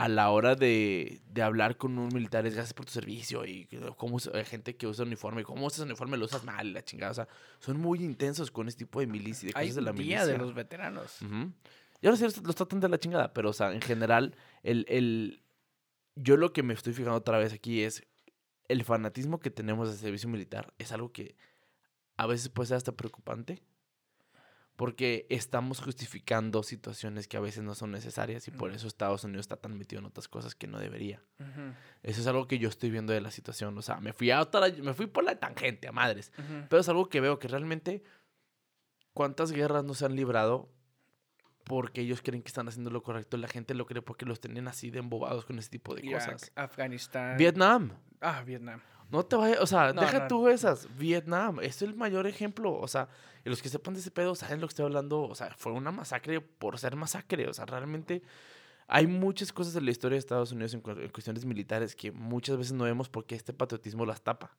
A 0.00 0.08
la 0.08 0.30
hora 0.30 0.54
de, 0.54 1.20
de 1.28 1.42
hablar 1.42 1.76
con 1.76 1.98
un 1.98 2.08
militar, 2.14 2.46
es 2.46 2.54
gracias 2.54 2.72
por 2.72 2.86
tu 2.86 2.92
servicio 2.92 3.44
y 3.44 3.66
cómo 3.96 4.18
hay 4.32 4.44
gente 4.44 4.76
que 4.76 4.86
usa 4.86 5.04
uniforme, 5.04 5.42
cómo 5.42 5.66
usas 5.66 5.80
uniforme, 5.84 6.16
lo 6.16 6.26
usas 6.26 6.44
mal, 6.44 6.72
la 6.72 6.84
chingada. 6.84 7.10
O 7.10 7.14
sea, 7.14 7.28
son 7.58 7.80
muy 7.80 8.04
intensos 8.04 8.50
con 8.50 8.68
este 8.68 8.84
tipo 8.84 9.00
de 9.00 9.08
milicia, 9.08 9.48
de 9.48 9.52
Hay 9.58 9.66
cosas 9.66 9.76
de 9.76 9.82
la 9.82 9.92
milicia. 9.92 10.26
de 10.26 10.38
los 10.38 10.54
veteranos. 10.54 11.20
Ujú. 11.22 11.52
Y 12.00 12.06
ahora 12.06 12.16
sí 12.16 12.22
los, 12.24 12.36
los 12.44 12.54
tratan 12.54 12.78
de 12.78 12.88
la 12.88 12.98
chingada, 12.98 13.32
pero, 13.32 13.50
o 13.50 13.52
sea, 13.52 13.72
en 13.72 13.80
general, 13.80 14.36
el, 14.62 14.86
el, 14.88 15.42
yo 16.14 16.36
lo 16.36 16.52
que 16.52 16.62
me 16.62 16.74
estoy 16.74 16.92
fijando 16.92 17.16
otra 17.16 17.38
vez 17.38 17.52
aquí 17.52 17.82
es 17.82 18.06
el 18.68 18.84
fanatismo 18.84 19.40
que 19.40 19.50
tenemos 19.50 19.88
del 19.88 19.98
servicio 19.98 20.28
militar 20.28 20.74
es 20.78 20.92
algo 20.92 21.10
que 21.10 21.34
a 22.16 22.26
veces 22.26 22.50
puede 22.50 22.68
ser 22.68 22.76
hasta 22.76 22.92
preocupante 22.92 23.62
porque 24.78 25.26
estamos 25.28 25.80
justificando 25.80 26.62
situaciones 26.62 27.26
que 27.26 27.36
a 27.36 27.40
veces 27.40 27.64
no 27.64 27.74
son 27.74 27.90
necesarias 27.90 28.46
y 28.46 28.52
por 28.52 28.70
eso 28.70 28.86
Estados 28.86 29.24
Unidos 29.24 29.42
está 29.42 29.56
tan 29.56 29.76
metido 29.76 29.98
en 29.98 30.06
otras 30.06 30.28
cosas 30.28 30.54
que 30.54 30.68
no 30.68 30.78
debería. 30.78 31.20
Eso 32.04 32.20
es 32.20 32.26
algo 32.28 32.46
que 32.46 32.60
yo 32.60 32.68
estoy 32.68 32.92
viendo 32.92 33.12
de 33.12 33.20
la 33.20 33.32
situación, 33.32 33.76
o 33.76 33.82
sea, 33.82 33.98
me 33.98 34.12
fui 34.12 34.30
a 34.30 34.40
otra, 34.40 34.68
me 34.68 34.94
fui 34.94 35.08
por 35.08 35.24
la 35.24 35.34
tangente 35.34 35.88
a 35.88 35.92
madres, 35.92 36.30
pero 36.70 36.78
es 36.80 36.88
algo 36.88 37.08
que 37.08 37.20
veo 37.20 37.40
que 37.40 37.48
realmente 37.48 38.04
cuántas 39.14 39.50
guerras 39.50 39.82
no 39.82 39.94
se 39.94 40.04
han 40.04 40.14
librado 40.14 40.70
porque 41.64 42.02
ellos 42.02 42.22
creen 42.22 42.44
que 42.44 42.48
están 42.48 42.68
haciendo 42.68 42.90
lo 42.90 43.02
correcto. 43.02 43.36
La 43.36 43.48
gente 43.48 43.74
lo 43.74 43.84
cree 43.84 44.00
porque 44.00 44.26
los 44.26 44.40
tienen 44.40 44.68
así 44.68 44.92
de 44.92 45.00
embobados 45.00 45.44
con 45.44 45.58
ese 45.58 45.70
tipo 45.70 45.96
de 45.96 46.06
Irak, 46.06 46.24
cosas. 46.24 46.52
Afganistán. 46.54 47.36
Vietnam. 47.36 47.90
Ah, 48.20 48.44
Vietnam. 48.44 48.80
No 49.10 49.24
te 49.24 49.36
vayas, 49.36 49.60
o 49.60 49.66
sea, 49.66 49.92
No, 49.92 50.00
deja 50.02 50.20
no. 50.20 50.28
tú 50.28 50.48
esas. 50.48 50.86
Vietnam 50.98 51.60
es 51.60 51.80
el 51.82 51.94
mayor 51.94 52.26
ejemplo. 52.26 52.74
O 52.74 52.88
sea, 52.88 53.08
y 53.44 53.48
los 53.48 53.62
que 53.62 53.68
sepan 53.68 53.94
de 53.94 54.00
ese 54.00 54.10
pedo 54.10 54.34
saben 54.34 54.60
lo 54.60 54.66
que 54.66 54.72
estoy 54.72 54.84
hablando. 54.84 55.22
O 55.22 55.34
sea, 55.34 55.54
fue 55.56 55.72
una 55.72 55.90
masacre 55.90 56.40
por 56.40 56.78
ser 56.78 56.94
masacre. 56.96 57.48
O 57.48 57.54
sea, 57.54 57.64
realmente 57.66 58.22
hay 58.86 59.06
muchas 59.06 59.52
cosas 59.52 59.74
en 59.76 59.84
la 59.84 59.90
historia 59.90 60.16
de 60.16 60.20
Estados 60.20 60.52
Unidos 60.52 60.74
en, 60.74 60.80
cu- 60.80 60.90
en 60.90 61.08
cuestiones 61.10 61.44
militares 61.44 61.94
que 61.96 62.12
muchas 62.12 62.56
veces 62.58 62.72
no 62.72 62.84
vemos 62.84 63.08
porque 63.08 63.34
este 63.34 63.52
patriotismo 63.52 64.04
las 64.06 64.20
tapa. 64.22 64.56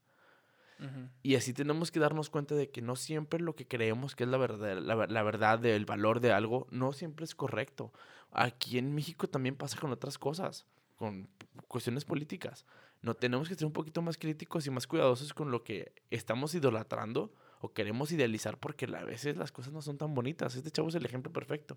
Ujú. 0.80 1.10
Y 1.24 1.36
así 1.36 1.54
tenemos 1.54 1.92
que 1.92 2.00
darnos 2.00 2.30
cuenta 2.30 2.56
de 2.56 2.70
que 2.70 2.82
no 2.82 2.96
siempre 2.96 3.40
lo 3.40 3.54
que 3.56 3.68
creemos 3.68 4.16
que 4.16 4.24
es 4.24 4.30
la 4.30 4.38
verdad, 4.38 4.78
la, 4.80 4.96
la 5.08 5.24
verdad 5.24 5.60
del 5.60 5.86
valor 5.86 6.22
de 6.22 6.32
algo, 6.32 6.68
no 6.72 6.94
siempre 6.94 7.26
es 7.26 7.36
correcto. 7.36 7.92
Aquí 8.32 8.78
en 8.78 8.96
México 8.96 9.28
también 9.28 9.56
pasa 9.56 9.78
con 9.80 9.92
otras 9.92 10.18
cosas, 10.18 10.66
con 10.96 11.28
cuestiones 11.68 12.06
políticas. 12.06 12.66
No 13.02 13.14
tenemos 13.14 13.48
que 13.48 13.56
ser 13.56 13.66
un 13.66 13.74
poquito 13.74 14.02
más 14.02 14.18
críticos 14.18 14.66
y 14.68 14.72
más 14.72 14.88
cuidadosos 14.88 15.34
con 15.34 15.52
lo 15.52 15.64
que 15.64 15.94
estamos 16.10 16.54
idolatrando 16.54 17.34
o 17.62 17.74
queremos 17.74 18.12
idealizar 18.12 18.58
porque 18.58 18.86
a 18.86 19.04
veces 19.04 19.38
las 19.38 19.52
cosas 19.52 19.74
no 19.74 19.82
son 19.82 19.98
tan 19.98 20.14
bonitas. 20.14 20.56
Este 20.56 20.72
chavo 20.72 20.90
es 20.90 20.96
el 20.96 21.06
ejemplo 21.06 21.32
perfecto. 21.32 21.76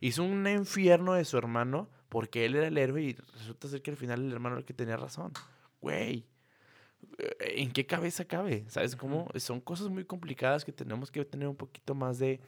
Hizo 0.00 0.22
un 0.22 0.46
infierno 0.46 1.14
de 1.14 1.24
su 1.24 1.36
hermano 1.38 1.88
porque 2.08 2.44
él 2.44 2.56
era 2.56 2.68
el 2.68 2.78
héroe 2.78 3.02
y 3.02 3.12
resulta 3.12 3.68
ser 3.68 3.82
que 3.82 3.90
al 3.90 3.96
final 3.96 4.24
el 4.24 4.32
hermano 4.32 4.56
era 4.56 4.60
el 4.60 4.66
que 4.66 4.74
tenía 4.74 4.96
razón. 4.96 5.32
Güey, 5.80 6.26
eh, 7.18 7.36
¿en 7.56 7.72
qué 7.72 7.86
cabeza 7.86 8.24
cabe? 8.24 8.64
¿Sabes 8.68 8.96
cómo? 8.96 9.28
Son 9.36 9.60
cosas 9.60 9.88
muy 9.88 10.04
complicadas 10.04 10.64
que 10.64 10.72
tenemos 10.72 11.10
que 11.10 11.24
tener 11.24 11.48
un 11.48 11.56
poquito 11.56 11.94
más 11.94 12.18
de 12.18 12.40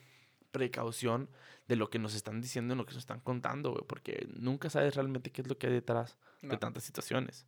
precaución 0.50 1.28
de 1.68 1.76
lo 1.76 1.90
que 1.90 1.98
nos 1.98 2.14
están 2.14 2.40
diciendo 2.40 2.74
y 2.74 2.76
lo 2.76 2.86
que 2.86 2.94
nos 2.94 3.02
están 3.02 3.20
contando, 3.20 3.72
güey, 3.72 3.84
porque 3.86 4.28
nunca 4.34 4.70
sabes 4.70 4.94
realmente 4.94 5.30
qué 5.30 5.42
es 5.42 5.48
lo 5.48 5.58
que 5.58 5.66
hay 5.66 5.72
detrás 5.72 6.16
de 6.40 6.56
tantas 6.56 6.84
situaciones. 6.84 7.46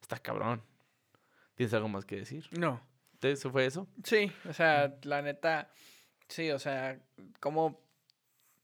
Está 0.00 0.18
cabrón. 0.18 0.62
¿Tienes 1.54 1.74
algo 1.74 1.88
más 1.88 2.04
que 2.04 2.16
decir? 2.16 2.46
No. 2.58 2.80
¿Te- 3.18 3.32
¿Eso 3.32 3.50
fue 3.50 3.66
eso? 3.66 3.86
Sí, 4.04 4.32
o 4.48 4.52
sea, 4.52 4.94
la 5.02 5.20
neta, 5.22 5.70
sí, 6.28 6.50
o 6.50 6.58
sea, 6.58 6.98
como 7.38 7.80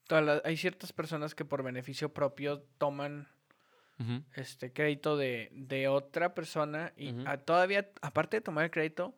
todas 0.07 0.25
las- 0.25 0.43
hay 0.45 0.57
ciertas 0.57 0.93
personas 0.93 1.35
que 1.35 1.45
por 1.45 1.63
beneficio 1.63 2.13
propio 2.13 2.63
toman 2.79 3.29
este 4.35 4.73
crédito 4.75 5.17
de, 5.17 5.49
de 5.53 5.89
otra 5.89 6.35
persona 6.35 6.93
y 6.99 7.15
a- 7.27 7.39
todavía, 7.39 7.91
aparte 8.03 8.37
de 8.39 8.41
tomar 8.43 8.65
el 8.65 8.71
crédito, 8.71 9.15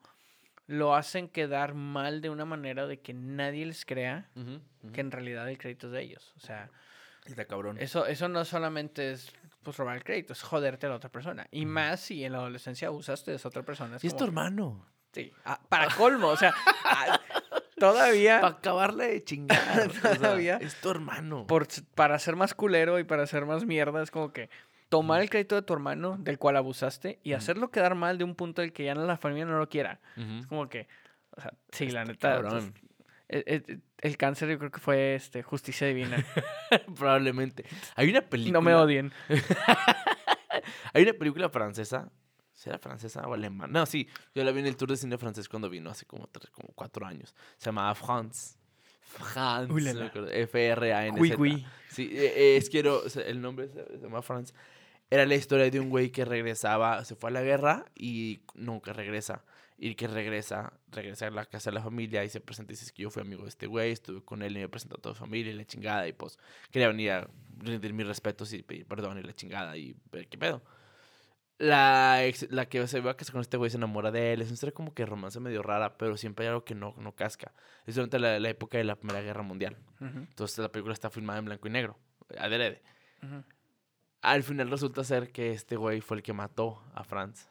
lo 0.67 0.95
hacen 0.95 1.27
quedar 1.27 1.73
mal 1.73 2.21
de 2.21 2.29
una 2.29 2.45
manera 2.45 2.85
de 2.87 2.99
que 3.01 3.13
nadie 3.13 3.65
les 3.65 3.85
crea 3.85 4.29
que 4.93 5.01
en 5.01 5.11
realidad 5.11 5.49
el 5.49 5.57
crédito 5.57 5.87
es 5.87 5.93
de 5.93 6.01
ellos. 6.03 6.33
O 6.37 6.39
sea, 6.39 6.69
Está 7.25 7.43
cabrón. 7.45 7.77
eso, 7.79 8.05
eso 8.05 8.29
no 8.29 8.45
solamente 8.45 9.11
es 9.11 9.31
pues 9.69 9.77
robar 9.77 9.95
el 9.97 10.03
crédito, 10.03 10.33
es 10.33 10.41
joderte 10.41 10.85
a 10.85 10.89
la 10.89 10.95
otra 10.95 11.11
persona. 11.11 11.47
Y 11.51 11.65
más 11.65 11.99
si 11.99 12.23
en 12.25 12.31
la 12.33 12.39
adolescencia 12.39 12.87
abusaste 12.87 13.31
de 13.31 13.37
esa 13.37 13.47
otra 13.49 13.63
persona. 13.63 13.97
Y 14.01 14.07
es 14.07 14.15
tu 14.15 14.23
hermano. 14.23 14.85
Sí, 15.13 15.31
ah, 15.45 15.59
para 15.69 15.89
colmo, 15.95 16.27
o 16.27 16.37
sea, 16.37 16.53
ah, 16.85 17.19
todavía 17.79 18.39
Para 18.41 18.55
acabarla 18.57 19.05
de 19.05 19.23
chingar. 19.23 19.87
o 19.87 19.91
sea, 19.91 20.15
Todavía. 20.17 20.57
es 20.57 20.79
tu 20.81 20.89
hermano. 20.91 21.47
por, 21.47 21.67
para 21.95 22.17
ser 22.19 22.35
más 22.35 22.53
culero 22.53 22.99
y 22.99 23.03
para 23.03 23.25
ser 23.27 23.45
más 23.45 23.65
mierda, 23.65 24.01
es 24.03 24.11
como 24.11 24.31
que 24.33 24.49
tomar 24.89 25.21
el 25.21 25.29
crédito 25.29 25.55
de 25.55 25.61
tu 25.61 25.73
hermano 25.73 26.17
del 26.19 26.37
cual 26.39 26.57
abusaste 26.57 27.19
y 27.23 27.33
hacerlo 27.33 27.69
quedar 27.71 27.95
mal 27.95 28.17
de 28.17 28.23
un 28.23 28.35
punto 28.35 28.61
del 28.61 28.73
que 28.73 28.85
ya 28.85 28.95
la 28.95 29.17
familia 29.17 29.45
no 29.45 29.57
lo 29.59 29.69
quiera. 29.69 29.99
Es 30.15 30.47
como 30.47 30.67
que, 30.69 30.87
o 31.37 31.41
sea, 31.41 31.53
sí, 31.71 31.89
la 31.91 32.01
Está 32.03 32.11
neta. 32.11 32.29
cabrón. 32.33 32.73
Pues, 33.29 33.43
eh, 33.45 33.63
eh, 33.67 33.77
el 34.01 34.17
cáncer 34.17 34.49
yo 34.49 34.57
creo 34.59 34.71
que 34.71 34.79
fue 34.79 35.15
este, 35.15 35.43
justicia 35.43 35.87
divina. 35.87 36.17
Probablemente. 36.97 37.65
Hay 37.95 38.09
una 38.09 38.21
película. 38.21 38.53
no 38.53 38.61
me 38.61 38.75
odien. 38.75 39.11
Hay 40.93 41.03
una 41.03 41.13
película 41.13 41.49
francesa. 41.49 42.09
¿Será 42.53 42.77
francesa 42.77 43.21
o 43.25 43.33
alemana? 43.33 43.71
No, 43.71 43.85
sí. 43.85 44.07
Yo 44.35 44.43
la 44.43 44.51
vi 44.51 44.59
en 44.59 44.65
el 44.65 44.75
tour 44.75 44.89
de 44.89 44.97
cine 44.97 45.17
francés 45.17 45.47
cuando 45.47 45.69
vino 45.69 45.89
hace 45.89 46.05
como, 46.05 46.27
tres- 46.27 46.49
como 46.51 46.69
cuatro 46.75 47.05
años. 47.05 47.33
Se 47.57 47.67
llamaba 47.67 47.95
France. 47.95 48.57
France. 49.01 49.71
F-R-A-N-Z. 50.43 51.17
Cui, 51.17 51.31
cui. 51.31 51.65
Sí, 51.89 52.09
eh, 52.11 52.33
eh, 52.35 52.57
es 52.57 52.69
quiero. 52.69 53.03
El 53.25 53.39
nombre 53.41 53.69
se, 53.69 53.85
se 53.85 53.97
llama 54.03 54.21
France. 54.21 54.53
Era 55.09 55.25
la 55.25 55.35
historia 55.35 55.69
de 55.71 55.79
un 55.79 55.89
güey 55.89 56.11
que 56.11 56.25
regresaba, 56.25 57.03
se 57.05 57.15
fue 57.15 57.29
a 57.29 57.33
la 57.33 57.41
guerra 57.41 57.85
y 57.95 58.41
nunca 58.55 58.91
regresa. 58.93 59.43
Y 59.81 59.95
que 59.95 60.07
regresa, 60.09 60.73
regresa 60.91 61.27
a 61.27 61.31
la 61.31 61.45
casa 61.45 61.69
de 61.69 61.75
la 61.75 61.81
familia 61.81 62.25
y 62.25 62.29
se 62.29 62.41
presenta 62.41 62.73
y 62.73 62.75
dice 62.75 62.83
"Es 62.85 62.91
que 62.91 63.03
yo 63.03 63.09
fui 63.09 63.21
amigo 63.21 63.43
de 63.43 63.49
este 63.49 63.65
güey, 63.65 63.91
estuve 63.93 64.21
con 64.23 64.41
él 64.41 64.57
y 64.57 64.59
me 64.59 64.67
presentó 64.67 64.97
a 64.97 65.01
toda 65.01 65.15
su 65.15 65.19
familia 65.21 65.53
y 65.53 65.55
la 65.55 65.63
chingada. 65.65 66.05
Y 66.05 66.11
pues 66.11 66.37
quería 66.69 66.89
venir 66.89 67.11
a 67.11 67.29
rendir 67.59 67.93
mis 67.93 68.05
respetos 68.05 68.51
y 68.51 68.61
pedir 68.61 68.85
perdón 68.85 69.17
y 69.19 69.23
la 69.23 69.33
chingada 69.33 69.77
y 69.77 69.95
ver 70.11 70.27
qué 70.27 70.37
pedo. 70.37 70.61
La, 71.57 72.25
ex- 72.25 72.49
la 72.51 72.67
que 72.67 72.85
se 72.87 73.01
va 73.01 73.11
a 73.11 73.17
casar 73.17 73.33
con 73.33 73.41
este 73.41 73.57
güey 73.57 73.69
se 73.69 73.77
enamora 73.77 74.11
de 74.11 74.33
él. 74.33 74.41
Es 74.41 74.47
una 74.47 74.53
historia 74.53 74.73
como 74.73 74.93
que 74.93 75.05
romance 75.05 75.39
medio 75.41 75.61
rara, 75.61 75.97
pero 75.97 76.15
siempre 76.15 76.45
hay 76.45 76.49
algo 76.49 76.63
que 76.63 76.73
no, 76.75 76.93
no 76.97 77.13
casca. 77.15 77.53
Es 77.85 77.95
durante 77.95 78.17
la, 78.19 78.39
la 78.39 78.49
época 78.49 78.77
de 78.77 78.85
la 78.85 78.95
Primera 78.95 79.21
Guerra 79.21 79.43
Mundial. 79.43 79.77
Ujú. 79.99 80.19
Entonces 80.19 80.57
la 80.59 80.71
película 80.71 80.93
está 80.93 81.09
filmada 81.09 81.39
en 81.39 81.45
blanco 81.45 81.67
y 81.67 81.71
negro. 81.71 81.97
adrede. 82.37 82.81
Ujú. 83.23 83.43
Al 84.21 84.43
final 84.43 84.69
resulta 84.69 85.03
ser 85.03 85.31
que 85.31 85.51
este 85.51 85.75
güey 85.75 86.01
fue 86.01 86.17
el 86.17 86.23
que 86.23 86.33
mató 86.33 86.81
a 86.93 87.03
Franz. 87.03 87.49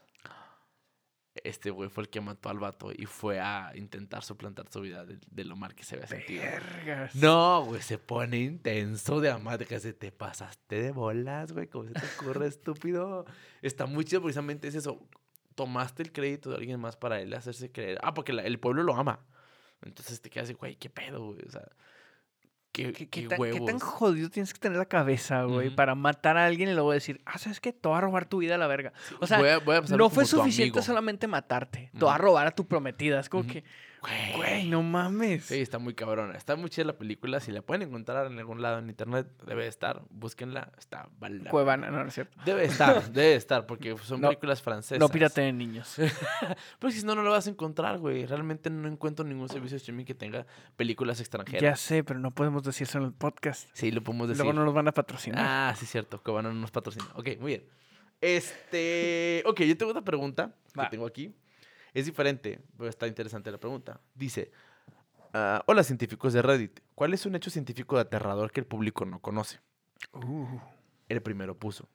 Este 1.44 1.70
güey 1.70 1.88
fue 1.90 2.04
el 2.04 2.08
que 2.10 2.20
mató 2.20 2.48
al 2.48 2.58
vato 2.58 2.90
y 2.92 3.06
fue 3.06 3.40
a 3.40 3.72
intentar 3.74 4.22
suplantar 4.24 4.66
su 4.70 4.80
vida 4.80 5.04
de, 5.04 5.18
de 5.30 5.44
lo 5.44 5.56
mal 5.56 5.74
que 5.74 5.84
se 5.84 5.94
había 5.96 6.06
sentido. 6.06 6.42
Vergas. 6.42 7.14
No, 7.14 7.64
güey, 7.64 7.82
se 7.82 7.98
pone 7.98 8.38
intenso 8.38 9.20
de 9.20 9.30
amar, 9.30 9.64
que 9.66 9.78
se 9.80 9.92
te 9.92 10.12
pasaste 10.12 10.82
de 10.82 10.90
bolas, 10.92 11.52
güey, 11.52 11.66
¿cómo 11.68 11.84
se 11.88 11.94
te 11.94 12.06
ocurre, 12.18 12.46
estúpido? 12.48 13.24
Está 13.62 13.86
muy 13.86 14.04
chido, 14.04 14.22
precisamente 14.22 14.68
es 14.68 14.74
eso. 14.74 15.06
Tomaste 15.54 16.02
el 16.04 16.12
crédito 16.12 16.50
de 16.50 16.56
alguien 16.56 16.78
más 16.80 16.96
para 16.96 17.20
él 17.20 17.34
hacerse 17.34 17.70
creer. 17.72 17.98
Ah, 18.02 18.14
porque 18.14 18.32
la- 18.32 18.42
el 18.44 18.58
pueblo 18.60 18.82
lo 18.82 18.94
ama. 18.94 19.20
Entonces 19.82 20.20
te 20.20 20.30
quedas 20.30 20.48
de, 20.48 20.54
güey, 20.54 20.76
qué 20.76 20.88
pedo, 20.90 21.32
güey. 21.32 21.40
O 21.46 21.50
sea, 21.50 21.68
qué, 22.86 22.92
¿Qué, 22.92 23.08
qué 23.08 23.22
qué 23.22 23.28
tan, 23.28 23.36
qué 23.36 23.42
huevos. 23.42 23.66
tan 23.66 23.78
jodido 23.78 24.30
tienes 24.30 24.52
que 24.52 24.58
tener 24.60 24.78
la 24.78 24.84
cabeza, 24.86 25.42
güey, 25.44 25.70
para 25.70 25.94
matar 25.94 26.36
a 26.36 26.46
alguien 26.46 26.68
y 26.68 26.72
luego 26.74 26.92
decir, 26.92 27.20
ah, 27.26 27.38
¿sabes 27.38 27.60
qué? 27.60 27.72
Te 27.72 27.88
voy 27.88 27.98
a 27.98 28.00
robar 28.00 28.24
tu 28.26 28.38
vida 28.38 28.54
a 28.54 28.58
la 28.58 28.66
verga. 28.66 28.92
O 29.20 29.26
sea, 29.26 29.38
Voy 29.38 29.48
a- 29.48 29.58
voy 29.58 29.76
a 29.76 29.80
pasarlo 29.82 30.04
no 30.04 30.10
fue 30.10 30.24
suficiente 30.26 30.82
solamente 30.82 31.26
matarte. 31.26 31.90
Te 31.92 31.98
voy 32.04 32.14
a 32.14 32.18
robar 32.18 32.46
a 32.46 32.50
tu 32.52 32.66
prometida. 32.66 33.20
Es 33.20 33.28
como 33.28 33.46
que, 33.46 33.64
Güey. 34.00 34.36
güey, 34.36 34.68
no 34.68 34.82
mames. 34.82 35.46
Sí, 35.46 35.60
está 35.60 35.78
muy 35.78 35.94
cabrona. 35.94 36.36
Está 36.36 36.54
muy 36.56 36.70
chida 36.70 36.84
la 36.84 36.96
película. 36.98 37.40
Si 37.40 37.50
la 37.52 37.62
pueden 37.62 37.82
encontrar 37.88 38.26
en 38.26 38.38
algún 38.38 38.62
lado 38.62 38.78
en 38.78 38.88
internet, 38.88 39.26
debe 39.44 39.64
de 39.64 39.68
estar. 39.68 40.02
Búsquenla. 40.10 40.72
Está 40.78 41.08
vale 41.18 41.40
la 41.40 41.50
Cuevana, 41.50 41.90
no, 41.90 42.02
no 42.02 42.08
es 42.08 42.14
cierto. 42.14 42.38
Debe 42.44 42.60
de 42.62 42.66
estar, 42.68 43.02
debe 43.12 43.28
de 43.28 43.34
estar, 43.36 43.66
porque 43.66 43.96
son 43.98 44.20
No, 44.20 44.28
películas 44.28 44.62
francesas. 44.62 44.98
No 45.00 45.08
pirateen 45.08 45.58
niños. 45.58 45.96
Pero 46.78 46.90
si 46.92 47.04
no, 47.04 47.14
no 47.14 47.22
lo 47.22 47.30
vas 47.30 47.46
a 47.46 47.50
encontrar, 47.50 47.98
güey. 47.98 48.26
Realmente 48.26 48.70
no 48.70 48.88
encuentro 48.88 49.24
ningún 49.24 49.48
servicio 49.48 49.74
de 49.74 49.78
streaming 49.78 50.04
que 50.04 50.14
tenga 50.14 50.46
películas 50.76 51.20
extranjeras. 51.20 51.62
ya 51.62 51.76
sé, 51.76 52.04
pero 52.04 52.20
no 52.20 52.30
podemos 52.30 52.62
decir 52.62 52.86
eso 52.86 52.98
en 52.98 53.04
el 53.04 53.12
podcast. 53.12 53.68
Sí, 53.72 53.90
lo 53.90 54.02
podemos 54.02 54.28
decir. 54.28 54.44
Luego 54.44 54.58
no 54.58 54.64
nos 54.64 54.74
van 54.74 54.88
a 54.88 54.92
patrocinar. 54.92 55.44
Ah, 55.46 55.74
sí, 55.76 55.86
cierto. 55.86 56.22
Cuevana 56.22 56.48
no 56.50 56.54
nos 56.60 56.70
patrocina. 56.70 57.06
Ok, 57.14 57.30
muy 57.40 57.52
bien. 57.52 57.64
Este. 58.20 59.42
Ok, 59.46 59.60
yo 59.62 59.76
tengo 59.76 59.90
otra 59.90 60.02
pregunta 60.04 60.54
que 60.74 60.86
tengo 60.90 61.06
aquí. 61.06 61.34
Es 61.98 62.06
diferente, 62.06 62.60
pero 62.76 62.88
está 62.88 63.08
interesante 63.08 63.50
la 63.50 63.58
pregunta. 63.58 64.00
Dice: 64.14 64.52
ah, 65.34 65.64
Hola, 65.66 65.82
científicos 65.82 66.32
de 66.32 66.42
Reddit. 66.42 66.78
¿Cuál 66.94 67.12
es 67.12 67.26
un 67.26 67.34
hecho 67.34 67.50
científico 67.50 67.98
aterrador 67.98 68.52
que 68.52 68.60
el 68.60 68.66
público 68.66 69.04
no 69.04 69.20
conoce? 69.20 69.58
Uh, 70.12 70.46
El 71.08 71.22
primero 71.22 71.58
puso. 71.58 71.88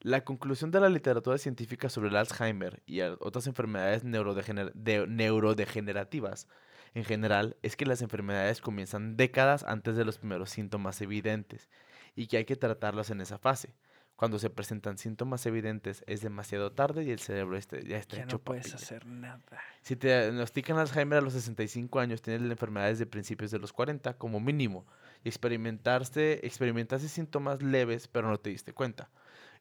La 0.00 0.24
conclusión 0.24 0.70
de 0.70 0.80
la 0.80 0.88
literatura 0.88 1.36
científica 1.36 1.90
sobre 1.90 2.08
el 2.08 2.16
Alzheimer 2.16 2.82
y 2.86 3.00
otras 3.02 3.46
enfermedades 3.46 4.04
neurodegener- 4.04 4.72
de- 4.72 5.06
neurodegenerativas 5.06 6.48
en 6.94 7.04
general 7.04 7.56
es 7.62 7.76
que 7.76 7.84
las 7.84 8.00
enfermedades 8.00 8.62
comienzan 8.62 9.18
décadas 9.18 9.64
antes 9.64 9.96
de 9.96 10.06
los 10.06 10.16
primeros 10.16 10.48
síntomas 10.48 11.02
evidentes 11.02 11.68
y 12.14 12.26
que 12.26 12.38
hay 12.38 12.44
que 12.46 12.56
tratarlas 12.56 13.10
en 13.10 13.20
esa 13.20 13.36
fase. 13.36 13.74
Cuando 14.16 14.38
se 14.38 14.48
presentan 14.48 14.96
síntomas 14.96 15.44
evidentes 15.44 16.02
es 16.06 16.22
demasiado 16.22 16.72
tarde 16.72 17.04
y 17.04 17.10
el 17.10 17.18
cerebro 17.18 17.56
este- 17.58 17.86
ya 17.86 17.98
está 17.98 18.16
ya 18.16 18.22
hecho 18.24 18.36
no 18.38 18.42
puedes 18.42 18.64
papilla. 18.68 18.76
hacer 18.84 19.06
nada. 19.06 19.42
Si 19.82 19.94
te 19.94 20.08
diagnostican 20.08 20.78
Alzheimer 20.78 21.18
a 21.18 21.20
los 21.20 21.34
65 21.34 22.00
años, 22.00 22.22
tienes 22.22 22.40
la 22.42 22.52
enfermedad 22.52 22.86
desde 22.88 23.04
principios 23.04 23.50
de 23.50 23.58
los 23.58 23.74
40 23.74 24.14
como 24.16 24.40
mínimo. 24.40 24.86
Y 25.22 25.28
experimentarse, 25.28 26.40
experimentaste 26.46 27.08
síntomas 27.08 27.62
leves, 27.62 28.08
pero 28.08 28.28
no 28.30 28.38
te 28.38 28.48
diste 28.50 28.72
cuenta. 28.72 29.10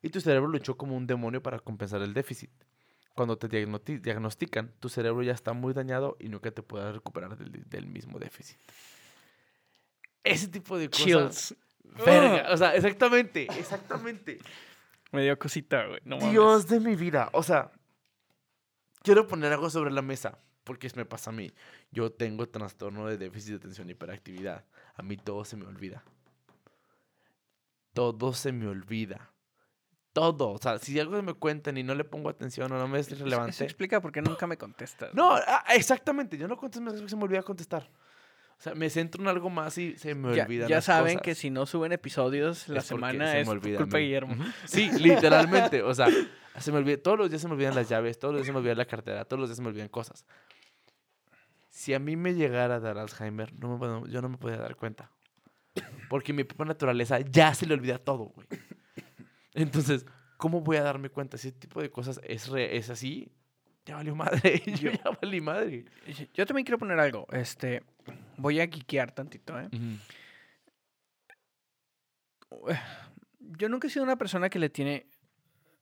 Y 0.02 0.10
tu 0.10 0.22
cerebro 0.22 0.48
luchó 0.48 0.78
como 0.78 0.96
un 0.96 1.06
demonio 1.06 1.44
para 1.44 1.60
compensar 1.60 2.02
el 2.02 2.14
déficit. 2.14 2.52
Cuando 3.14 3.38
te 3.38 3.48
diagnostican, 3.48 4.72
tu 4.80 4.88
cerebro 4.90 5.22
ya 5.24 5.32
está 5.34 5.54
muy 5.54 5.74
dañado 5.74 6.16
y 6.20 6.30
nunca 6.30 6.52
te 6.52 6.62
puedes 6.64 6.94
recuperar 6.94 7.38
del, 7.38 7.64
del 7.70 7.88
mismo 7.88 8.20
déficit. 8.20 8.58
Ese 10.24 10.48
tipo 10.48 10.78
de 10.78 10.90
cosas. 10.90 11.06
Chills. 11.06 11.56
Verga. 12.06 12.52
O 12.54 12.58
sea, 12.58 12.76
exactamente, 12.76 13.44
exactamente. 13.58 14.40
Me 15.12 15.24
dio 15.24 15.38
cosita, 15.40 15.86
güey. 15.88 16.02
No 16.06 16.18
mames. 16.18 16.32
Dios 16.32 16.68
de 16.68 16.80
mi 16.80 16.96
vida. 16.96 17.30
O 17.34 17.44
sea, 17.44 17.72
quiero 19.04 19.28
poner 19.28 19.54
algo 19.54 19.70
sobre 19.70 19.92
la 19.92 20.02
mesa. 20.02 20.40
Porque 20.64 20.90
me 20.96 21.06
pasa 21.06 21.30
a 21.30 21.34
mí. 21.34 21.54
Yo 21.92 22.12
tengo 22.12 22.50
trastorno 22.50 23.06
de 23.06 23.18
déficit 23.20 23.52
de 23.52 23.56
atención 23.58 23.88
y 23.88 23.92
hiperactividad. 23.92 24.66
A 24.96 25.04
mí 25.04 25.16
todo 25.16 25.46
se 25.46 25.56
me 25.58 25.66
olvida. 25.68 26.04
Todo 27.94 28.34
se 28.34 28.52
me 28.52 28.68
olvida. 28.68 29.32
Todo. 30.12 30.52
O 30.52 30.58
sea, 30.58 30.80
si 30.80 31.00
algo 31.00 31.22
me 31.22 31.34
cuentan 31.34 31.78
y 31.78 31.84
no 31.84 31.94
le 31.94 32.04
pongo 32.04 32.30
atención 32.30 32.72
o 32.72 32.78
no 32.80 32.88
me 32.88 33.00
es 33.00 33.08
Eso- 33.08 33.16
Eso 33.16 33.24
relevante. 33.26 33.64
explica 33.64 34.02
por 34.02 34.12
qué 34.12 34.22
nunca 34.22 34.48
me 34.48 34.58
contestas. 34.58 35.14
No, 35.14 35.34
ah, 35.36 35.64
exactamente. 35.76 36.38
Yo 36.38 36.48
no 36.48 36.58
contesto 36.58 36.82
mensajes 36.82 37.02
porque 37.02 37.10
se 37.12 37.16
me 37.16 37.24
olvida 37.24 37.44
contestar. 37.44 37.90
O 38.58 38.62
sea, 38.66 38.74
me 38.74 38.90
centro 38.90 39.22
en 39.22 39.28
algo 39.28 39.50
más 39.50 39.78
y 39.78 39.98
se 39.98 40.16
me 40.16 40.36
Ya, 40.36 40.46
olvidan 40.46 40.70
ya 40.70 40.76
las 40.78 40.86
saben 40.86 41.16
cosas. 41.16 41.22
que 41.24 41.36
si 41.36 41.50
no 41.50 41.66
suben 41.66 41.92
episodios 41.92 42.68
la 42.70 42.80
Es 42.80 42.86
semana 42.86 43.32
se 43.32 43.42
es 43.42 43.48
olvida 43.48 43.78
culpa 43.80 43.98
de. 43.98 44.04
Guillermo. 44.04 44.36
Sí, 44.66 44.90
literalmente. 45.00 45.84
O 45.84 45.94
sea, 45.94 46.08
se 46.58 46.72
me 46.72 46.78
olvida, 46.78 46.98
todos 46.98 47.18
los 47.18 47.30
días 47.30 47.42
se 47.42 47.48
me 47.50 47.54
olvidan 47.56 47.76
las 47.76 47.90
llaves, 47.90 48.18
todos 48.18 48.34
los 48.34 48.40
días 48.40 48.48
se 48.48 48.54
me 48.54 48.60
olvida 48.60 48.74
la 48.76 48.86
cartera, 48.86 49.26
todos 49.26 49.40
los 49.42 49.50
días 49.50 49.58
se 49.58 49.62
me 49.62 49.68
olvidan 49.70 49.90
cosas. 49.90 50.26
Si 51.70 51.94
a 51.94 52.00
mí 52.00 52.16
me 52.16 52.34
llegara 52.34 52.76
a 52.76 52.80
dar 52.80 52.98
Alzheimer, 52.98 53.54
no 53.60 53.78
me 53.78 54.10
yo 54.12 54.22
no 54.22 54.30
me 54.30 54.38
podía 54.38 54.58
dar 54.58 54.76
cuenta. 54.76 55.12
Porque 56.10 56.32
mi 56.32 56.46
propia 56.46 56.66
naturaleza 56.68 57.20
ya 57.20 57.54
se 57.54 57.66
le 57.66 57.74
olvida 57.74 57.98
todo, 57.98 58.26
güey. 58.34 58.48
Entonces, 59.54 60.06
¿cómo 60.38 60.62
voy 60.62 60.78
a 60.78 60.84
darme 60.84 61.10
cuenta? 61.10 61.38
Si 61.38 61.50
ese 61.50 61.58
tipo 61.58 61.82
de 61.82 61.90
cosas 61.92 62.22
es, 62.24 62.48
re- 62.48 62.78
es 62.78 62.90
así, 62.90 63.30
ya 63.86 63.96
valió 63.96 64.16
madre. 64.16 64.62
Yo 64.82 64.92
ya 64.92 65.04
valí 65.22 65.42
madre. 65.42 65.86
Yo 66.34 66.46
también 66.46 66.66
quiero 66.66 66.78
poner 66.78 66.98
algo. 67.00 67.28
Este, 67.32 67.84
voy 68.38 68.60
a 68.60 68.68
geekear 68.68 69.12
tantito, 69.14 69.60
¿eh? 69.60 69.70
Yo 73.40 73.70
nunca 73.70 73.88
he 73.88 73.90
sido 73.90 74.04
una 74.04 74.16
persona 74.18 74.50
que 74.50 74.60
le 74.60 74.70
tiene 74.70 75.08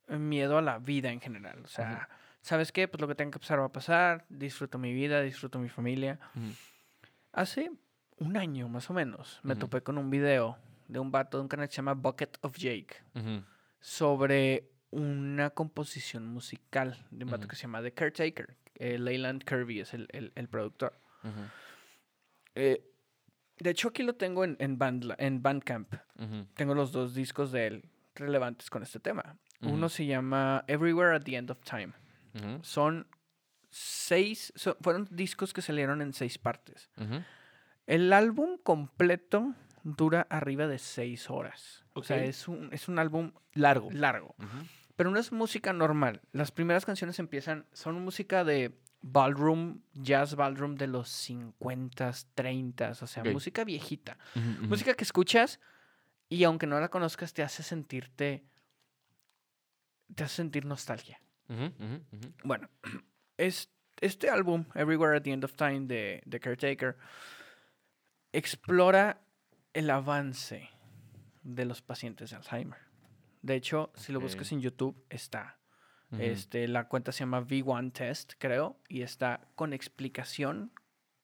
miedo 0.08 0.58
a 0.58 0.62
la 0.62 0.80
vida 0.80 1.12
en 1.12 1.22
general. 1.22 1.62
O 1.64 1.68
sea, 1.68 2.10
¿sabes 2.42 2.72
qué? 2.72 2.88
Pues 2.88 3.02
lo 3.02 3.08
que 3.08 3.16
tenga 3.16 3.32
que 3.32 3.40
pasar 3.40 3.60
va 3.60 3.66
a 3.66 3.72
pasar. 3.72 4.26
Disfruto 4.30 4.78
mi 4.78 4.94
vida, 4.94 5.22
disfruto 5.22 5.60
mi 5.60 5.70
familia. 5.70 6.20
Ujú. 6.36 6.52
Hace 7.32 7.72
un 8.18 8.38
año 8.38 8.68
más 8.70 8.90
o 8.90 8.94
menos 8.94 9.40
me 9.44 9.56
topé 9.56 9.82
con 9.82 9.98
un 9.98 10.10
video 10.10 10.58
de 10.88 11.00
un 11.00 11.12
vato 11.12 11.38
de 11.38 11.42
un 11.44 11.48
canal 11.48 11.68
que 11.68 11.72
se 11.74 11.78
llama 11.78 11.94
Bucket 11.94 12.38
of 12.42 12.56
Jake 12.58 12.98
sobre 13.80 14.70
una 14.92 15.50
composición 15.50 16.28
musical 16.28 16.98
de 17.12 17.26
un 17.26 17.32
vato 17.32 17.48
que 17.48 17.56
se 17.56 17.64
llama 17.64 17.82
The 17.82 17.94
Caretaker. 17.94 18.56
Eh, 18.76 18.98
Leyland 19.00 19.44
Kirby 19.44 19.80
es 19.80 19.94
el, 19.94 20.08
el- 20.12 20.32
el 20.36 20.48
productor. 20.50 21.00
Ujú. 21.24 21.32
Eh, 22.56 22.84
de 23.60 23.70
hecho, 23.70 23.90
aquí 23.90 24.04
lo 24.04 24.16
tengo 24.16 24.44
en, 24.44 24.56
en, 24.60 24.78
Bandla- 24.80 25.16
en 25.20 25.42
Bandcamp. 25.42 25.94
Tengo 26.56 26.74
los 26.76 26.92
dos 26.92 27.14
discos 27.16 27.52
de 27.52 27.68
él 27.68 27.86
relevantes 28.16 28.70
con 28.70 28.84
este 28.84 29.00
tema. 29.00 29.38
Uno 29.62 29.88
se 29.90 30.06
llama 30.06 30.64
Everywhere 30.68 31.16
at 31.16 31.24
the 31.24 31.36
End 31.36 31.50
of 31.52 31.60
Time. 31.64 31.94
Son 32.64 33.08
seis, 33.70 34.54
fueron 34.82 35.08
discos 35.12 35.54
que 35.54 35.62
salieron 35.62 36.02
en 36.02 36.14
seis 36.14 36.38
partes. 36.38 36.90
El 37.88 38.14
álbum 38.14 38.58
completo 38.62 39.54
dura 39.84 40.28
arriba 40.30 40.68
de 40.68 40.80
seis 40.80 41.30
horas. 41.30 41.84
O 41.94 42.04
sea, 42.04 42.24
es 42.24 42.48
un, 42.48 42.70
es 42.74 42.88
un 42.88 43.00
álbum 43.00 43.32
Largo. 43.54 43.90
largo. 43.92 44.36
Pero 44.96 45.12
no 45.12 45.20
es 45.20 45.32
música 45.32 45.74
normal. 45.74 46.22
Las 46.32 46.52
primeras 46.52 46.86
canciones 46.86 47.20
empiezan, 47.20 47.66
son 47.74 48.02
música 48.04 48.44
de 48.44 48.78
ballroom, 49.04 49.82
jazz 49.94 50.36
ballroom 50.36 50.76
de 50.76 50.88
los 50.88 51.10
50s, 51.30 52.26
30s, 52.36 53.04
o 53.04 53.08
sea, 53.08 53.24
música 53.26 53.64
viejita. 53.64 54.18
Música 54.62 54.96
que 54.96 55.04
escuchas 55.04 55.60
y 56.30 56.46
aunque 56.46 56.66
no 56.66 56.80
la 56.80 56.90
conozcas 56.90 57.34
te 57.34 57.44
hace 57.44 57.62
sentirte, 57.62 58.46
te 60.16 60.24
hace 60.24 60.38
sentir 60.38 60.66
nostalgia. 60.66 61.22
Bueno, 62.44 62.70
es, 63.38 63.70
este 64.02 64.30
álbum, 64.30 64.66
Everywhere 64.74 65.18
at 65.18 65.24
the 65.24 65.32
End 65.32 65.44
of 65.44 65.54
Time 65.54 65.82
de, 65.82 66.24
de 66.26 66.40
Caretaker, 66.40 66.98
explora 68.32 69.22
el 69.74 69.90
avance 69.90 70.70
de 71.44 71.66
los 71.66 71.82
pacientes 71.82 72.30
de 72.30 72.38
Alzheimer. 72.38 72.80
De 73.42 73.56
hecho, 73.56 73.92
si 73.96 74.14
lo 74.14 74.22
buscas 74.22 74.52
en 74.54 74.62
YouTube, 74.62 75.06
está. 75.10 75.60
Este, 76.20 76.68
la 76.68 76.88
cuenta 76.88 77.12
se 77.12 77.20
llama 77.20 77.42
V1 77.42 77.94
Test, 77.94 78.34
creo, 78.38 78.78
y 78.88 79.02
está 79.02 79.48
con 79.56 79.74
explicación, 79.74 80.72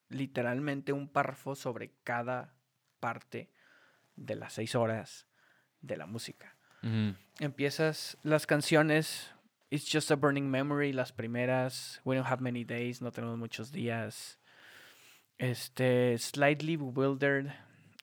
literalmente 0.09 0.93
un 0.93 1.07
párrafo 1.07 1.55
sobre 1.55 1.91
cada 2.03 2.55
parte 2.99 3.51
de 4.15 4.35
las 4.35 4.53
seis 4.53 4.75
horas 4.75 5.27
de 5.81 5.97
la 5.97 6.05
música. 6.05 6.55
Empiezas 7.39 8.17
las 8.23 8.47
canciones, 8.47 9.31
It's 9.69 9.89
Just 9.91 10.11
a 10.11 10.15
Burning 10.15 10.49
Memory, 10.49 10.93
las 10.93 11.11
primeras, 11.11 12.01
We 12.05 12.15
Don't 12.15 12.27
Have 12.27 12.41
Many 12.41 12.63
Days, 12.63 13.01
no 13.01 13.11
tenemos 13.11 13.37
muchos 13.37 13.71
días. 13.71 14.39
Este, 15.37 16.17
Slightly 16.17 16.77
Bewildered. 16.77 17.51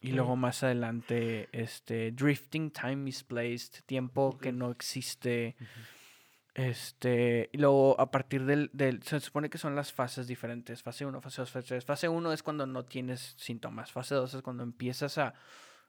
Y 0.03 0.13
luego 0.13 0.37
más 0.37 0.63
adelante, 0.63 1.49
este, 1.51 2.13
Drifting 2.13 2.71
Time 2.71 2.97
Misplaced, 2.97 3.83
tiempo 3.87 4.39
que 4.39 4.53
no 4.53 4.71
existe. 4.71 5.57
Este, 6.57 7.51
y 7.53 7.59
luego 7.59 8.01
a 8.01 8.11
partir 8.11 8.47
del, 8.47 8.71
del, 8.73 9.03
se 9.03 9.21
supone 9.21 9.51
que 9.51 9.59
son 9.59 9.77
las 9.77 9.93
fases 9.93 10.27
diferentes, 10.27 10.83
fase 10.83 11.05
1, 11.05 11.21
fase 11.21 11.43
2, 11.43 11.51
fase 11.51 11.69
3. 11.69 11.85
Fase 11.85 12.09
1 12.09 12.33
es 12.33 12.43
cuando 12.43 12.67
no 12.67 12.87
tienes 12.87 13.35
síntomas, 13.37 13.93
fase 13.93 14.15
2 14.15 14.33
es 14.33 14.41
cuando 14.43 14.63
empiezas 14.63 15.19
a 15.19 15.35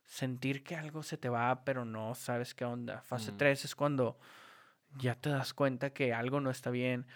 sentir 0.06 0.66
que 0.66 0.76
algo 0.76 1.04
se 1.04 1.18
te 1.18 1.30
va, 1.30 1.64
pero 1.64 1.86
no 1.86 2.14
sabes 2.16 2.54
qué 2.54 2.66
onda. 2.66 3.02
Fase 3.04 3.32
Mm. 3.32 3.38
3 3.38 3.64
es 3.66 3.76
cuando 3.76 4.20
ya 4.98 5.16
te 5.16 5.30
das 5.30 5.54
cuenta 5.54 5.92
que 5.92 6.14
algo 6.14 6.42
no 6.42 6.50
está 6.52 6.70
bien. 6.70 7.08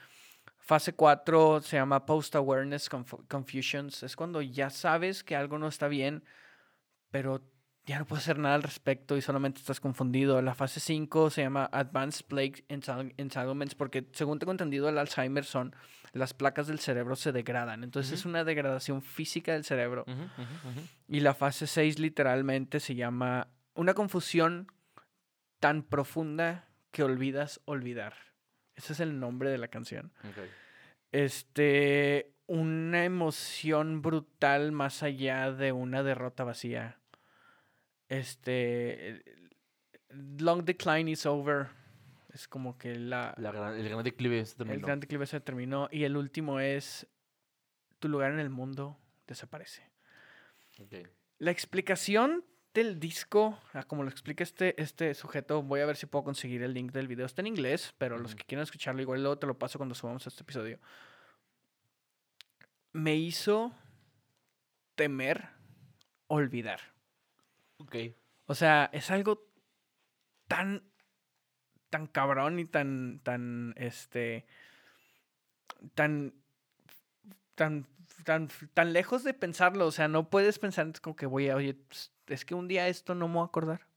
Fase 0.60 0.93
4 0.93 1.60
se 1.62 1.76
llama 1.76 2.06
Post 2.06 2.36
Awareness 2.36 2.89
Conf- 2.89 3.28
Confusions. 3.28 4.04
Es 4.04 4.16
cuando 4.16 4.41
ya 4.41 4.70
sabes 4.70 5.26
que 5.26 5.36
algo 5.36 5.58
no 5.58 5.68
está 5.68 5.89
bien, 5.89 6.24
pero 7.10 7.41
ya 7.86 8.00
no 8.00 8.06
puedes 8.06 8.24
hacer 8.24 8.38
nada 8.38 8.56
al 8.56 8.64
respecto 8.64 9.18
y 9.18 9.22
solamente 9.22 9.60
estás 9.60 9.80
confundido. 9.80 10.42
La 10.42 10.54
fase 10.54 10.80
5 10.80 11.30
se 11.30 11.42
llama 11.42 11.70
Advanced 11.72 12.26
Plague 12.26 12.64
Entanglements 12.70 13.76
porque 13.76 14.08
según 14.14 14.40
tengo 14.40 14.52
entendido 14.52 14.88
el 14.88 14.98
Alzheimer 14.98 15.46
son 15.46 15.76
las 16.14 16.34
placas 16.34 16.68
del 16.68 16.80
cerebro 16.80 17.16
se 17.16 17.32
degradan. 17.32 17.84
Entonces 17.84 18.14
es 18.14 18.26
una 18.26 18.44
degradación 18.44 19.02
física 19.02 19.54
del 19.54 19.64
cerebro. 19.64 20.06
Y 21.08 21.22
la 21.22 21.34
fase 21.34 21.68
6 21.68 22.00
literalmente 22.00 22.80
se 22.80 22.96
llama 22.96 23.48
una 23.74 23.94
confusión 23.94 24.68
tan 25.60 25.84
profunda 25.84 26.68
que 26.92 27.04
olvidas 27.04 27.62
olvidar. 27.66 28.14
Ese 28.76 28.94
es 28.94 29.00
el 29.00 29.20
nombre 29.20 29.50
de 29.50 29.58
la 29.58 29.70
canción. 29.70 30.12
Este, 31.12 32.34
una 32.48 33.06
emoción 33.06 34.02
brutal 34.02 34.72
más 34.72 35.04
allá 35.04 35.52
de 35.52 35.72
una 35.72 36.04
derrota 36.04 36.44
vacía. 36.44 37.01
Este, 38.12 39.24
Long 40.09 40.64
Decline 40.66 41.09
is 41.09 41.26
over. 41.26 41.70
Es 42.34 42.45
como 42.47 42.78
que 42.78 42.95
la, 42.95 43.34
La 43.38 43.51
gran- 43.53 43.76
el 43.80 43.88
gran 43.89 44.03
declive 44.03 44.45
se 44.45 44.55
terminó. 44.55 44.76
el 44.76 44.82
gran 44.82 44.99
declive 44.99 45.26
se 45.26 45.39
terminó. 45.39 45.88
Y 45.91 46.03
el 46.03 46.18
último 46.18 46.59
es, 46.59 47.07
tu 47.99 48.09
lugar 48.09 48.32
en 48.34 48.39
el 48.39 48.49
mundo 48.49 48.97
desaparece. 49.28 49.89
La 51.38 51.51
explicación 51.51 52.43
del 52.74 52.99
disco, 52.99 53.57
ah, 53.74 53.84
como 53.84 54.03
lo 54.03 54.09
explica 54.09 54.43
este, 54.43 54.82
este 54.82 55.14
sujeto, 55.14 55.62
voy 55.64 55.80
a 55.82 55.86
ver 55.86 55.95
si 55.95 56.05
puedo 56.05 56.24
conseguir 56.26 56.64
el 56.64 56.74
link 56.74 56.91
del 56.91 57.07
video. 57.07 57.26
Está 57.26 57.41
en 57.41 57.47
inglés, 57.47 57.93
pero 57.97 58.18
los 58.18 58.36
que 58.36 58.43
quieran 58.43 58.64
escucharlo, 58.64 59.01
igual 59.01 59.22
luego 59.22 59.38
te 59.38 59.47
lo 59.47 59.57
paso 59.57 59.78
cuando 59.80 59.95
subamos 59.95 60.28
este 60.28 60.43
episodio. 60.43 60.80
Me 62.93 63.16
hizo 63.16 63.74
temer 64.95 65.47
olvidar. 66.28 66.80
Ok. 67.82 67.96
O 68.46 68.56
sea, 68.56 68.90
es 68.94 69.10
algo 69.10 69.48
tan, 70.48 70.84
tan 71.90 72.08
cabrón 72.08 72.60
y 72.60 72.66
tan, 72.66 73.22
tan, 73.24 73.74
este, 73.76 74.46
tan, 75.96 76.34
tan, 77.56 77.88
tan, 78.24 78.50
tan 78.74 78.94
lejos 78.94 79.24
de 79.24 79.34
pensarlo. 79.34 79.88
O 79.88 79.92
sea, 79.92 80.08
no 80.08 80.30
puedes 80.30 80.60
pensar 80.60 80.92
como 81.02 81.16
que 81.16 81.26
voy 81.26 81.50
a, 81.50 81.56
oye, 81.56 81.74
pues, 81.74 82.12
es 82.28 82.46
que 82.46 82.56
un 82.56 82.68
día 82.68 82.88
esto 82.88 83.16
no 83.16 83.28
me 83.28 83.36
voy 83.36 83.44
a 83.44 83.46
acordar. 83.46 83.88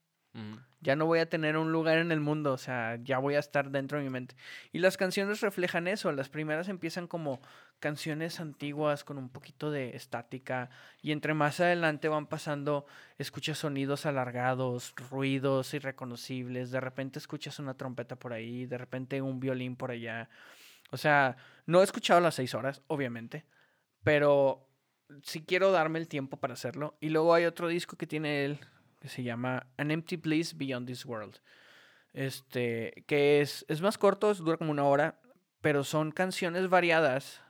Ya 0.81 0.97
no 0.97 1.07
voy 1.07 1.21
a 1.21 1.29
tener 1.29 1.57
un 1.57 1.71
lugar 1.71 1.99
en 1.99 2.11
el 2.11 2.21
mundo, 2.21 2.53
o 2.53 2.59
sea, 2.59 2.99
ya 3.03 3.19
voy 3.19 3.37
a 3.37 3.39
estar 3.39 3.71
dentro 3.71 3.99
de 3.99 4.05
mi 4.05 4.11
mente. 4.11 4.35
Y 4.73 4.81
las 4.81 4.97
canciones 4.97 5.41
reflejan 5.41 5.87
eso. 5.87 6.11
Las 6.13 6.29
primeras 6.29 6.69
empiezan 6.69 7.07
como 7.07 7.41
canciones 7.79 8.41
antiguas 8.41 9.05
con 9.05 9.19
un 9.19 9.29
poquito 9.29 9.71
de 9.71 9.95
estática 9.95 10.71
y 11.03 11.13
entre 11.13 11.35
más 11.35 11.61
adelante 11.61 12.09
van 12.09 12.27
pasando, 12.27 12.87
escuchas 13.19 13.59
sonidos 13.59 14.07
alargados, 14.07 14.95
ruidos 15.11 15.75
irreconocibles, 15.75 16.71
de 16.71 16.81
repente 16.81 17.19
escuchas 17.19 17.59
una 17.59 17.75
trompeta 17.75 18.17
por 18.17 18.33
ahí, 18.33 18.67
de 18.67 18.79
repente 18.79 19.23
un 19.23 19.39
violín 19.39 19.77
por 19.77 19.91
allá. 19.91 20.29
O 20.91 20.97
sea, 20.97 21.37
no 21.67 21.81
he 21.81 21.85
escuchado 21.85 22.21
las 22.21 22.35
seis 22.35 22.55
horas, 22.55 22.83
obviamente, 22.87 23.45
pero 24.03 24.67
sí 25.23 25.45
quiero 25.45 25.71
darme 25.71 25.99
el 25.99 26.09
tiempo 26.09 26.39
para 26.39 26.55
hacerlo. 26.55 26.97
Y 27.01 27.11
luego 27.11 27.35
hay 27.35 27.45
otro 27.45 27.69
disco 27.69 27.97
que 27.97 28.07
tiene 28.07 28.45
él 28.45 28.61
que 29.05 29.11
se 29.11 29.23
llama 29.23 29.67
An 29.77 29.91
Empty 29.91 30.17
Bliss 30.17 30.57
Beyond 30.57 30.87
This 30.87 31.05
World. 31.05 31.37
Este, 32.15 33.05
que 33.07 33.43
es, 33.43 33.67
es 33.69 33.83
más 33.83 33.99
corto, 33.99 34.31
es- 34.31 34.39
dura 34.39 34.57
como 34.57 34.71
una 34.71 34.85
hora, 34.85 35.21
pero 35.61 35.85
son 35.85 36.11
canciones 36.11 36.71
variadas 36.71 37.43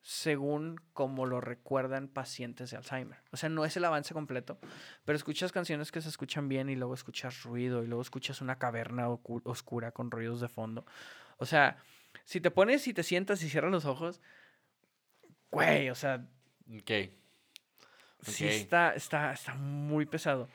según 0.00 0.80
como 0.94 1.26
lo 1.26 1.42
recuerdan 1.42 2.08
pacientes 2.08 2.70
de 2.70 2.78
Alzheimer. 2.78 3.18
O 3.30 3.36
sea, 3.36 3.50
no 3.50 3.66
es 3.66 3.76
el 3.76 3.84
avance 3.84 4.14
completo, 4.14 4.58
pero 5.04 5.14
escuchas 5.16 5.52
canciones 5.52 5.92
que 5.92 6.00
se 6.00 6.08
escuchan 6.08 6.48
bien 6.48 6.70
y 6.70 6.76
luego 6.76 6.94
escuchas 6.94 7.42
ruido 7.42 7.82
y 7.84 7.88
luego 7.88 8.00
escuchas 8.00 8.40
una 8.40 8.58
caverna 8.58 9.10
oscura 9.10 9.92
con 9.92 10.10
ruidos 10.10 10.40
de 10.40 10.48
fondo. 10.48 10.86
O 11.36 11.44
sea, 11.44 11.76
si 12.24 12.40
te 12.40 12.50
pones 12.50 12.88
y 12.88 12.94
te 12.94 13.02
sientas 13.02 13.42
y 13.42 13.50
cierras 13.50 13.70
los 13.70 13.84
ojos, 13.84 14.22
güey, 15.50 15.90
o 15.90 15.94
sea, 15.94 16.26
Ok. 16.74 16.90
sí 18.22 18.44
Ok. 18.46 18.50
está, 18.50 18.94
está, 18.94 19.32
está 19.34 19.54
muy 19.56 20.06
pesado. 20.06 20.48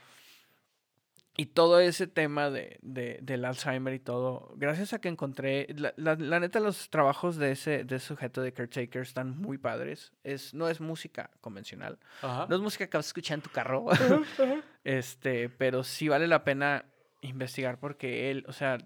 Y 1.40 1.46
todo 1.48 1.80
ese 1.80 2.08
tema 2.08 2.50
de, 2.50 2.80
de- 2.82 3.20
del 3.22 3.46
Alzheimer 3.46 3.94
y 3.94 4.00
todo, 4.00 4.54
gracias 4.58 4.94
a 4.94 5.00
que 5.00 5.08
encontré, 5.08 5.68
la, 5.78 5.94
la- 5.96 6.16
la 6.16 6.40
neta 6.40 6.60
los 6.60 6.90
trabajos 6.90 7.36
de 7.38 7.52
ese, 7.52 7.84
de 7.84 7.98
ese 7.98 8.08
sujeto 8.08 8.42
de 8.42 8.54
Caretaker 8.54 9.04
están 9.04 9.38
muy 9.38 9.60
padres. 9.60 10.14
Es, 10.24 10.56
no 10.56 10.68
es 10.68 10.82
música 10.82 11.30
convencional, 11.40 12.00
Ajá. 12.24 12.48
no 12.50 12.56
es 12.56 12.62
música 12.62 12.88
que 12.90 12.98
vas 12.98 13.06
a 13.06 13.10
escuchar 13.10 13.36
en 13.36 13.42
tu 13.44 13.52
carro, 13.52 13.86
este, 14.84 15.50
pero 15.50 15.84
sí 15.84 16.08
vale 16.08 16.28
la 16.28 16.44
pena 16.44 16.86
investigar 17.22 17.80
porque 17.80 18.32
él, 18.32 18.44
o 18.48 18.52
sea, 18.54 18.80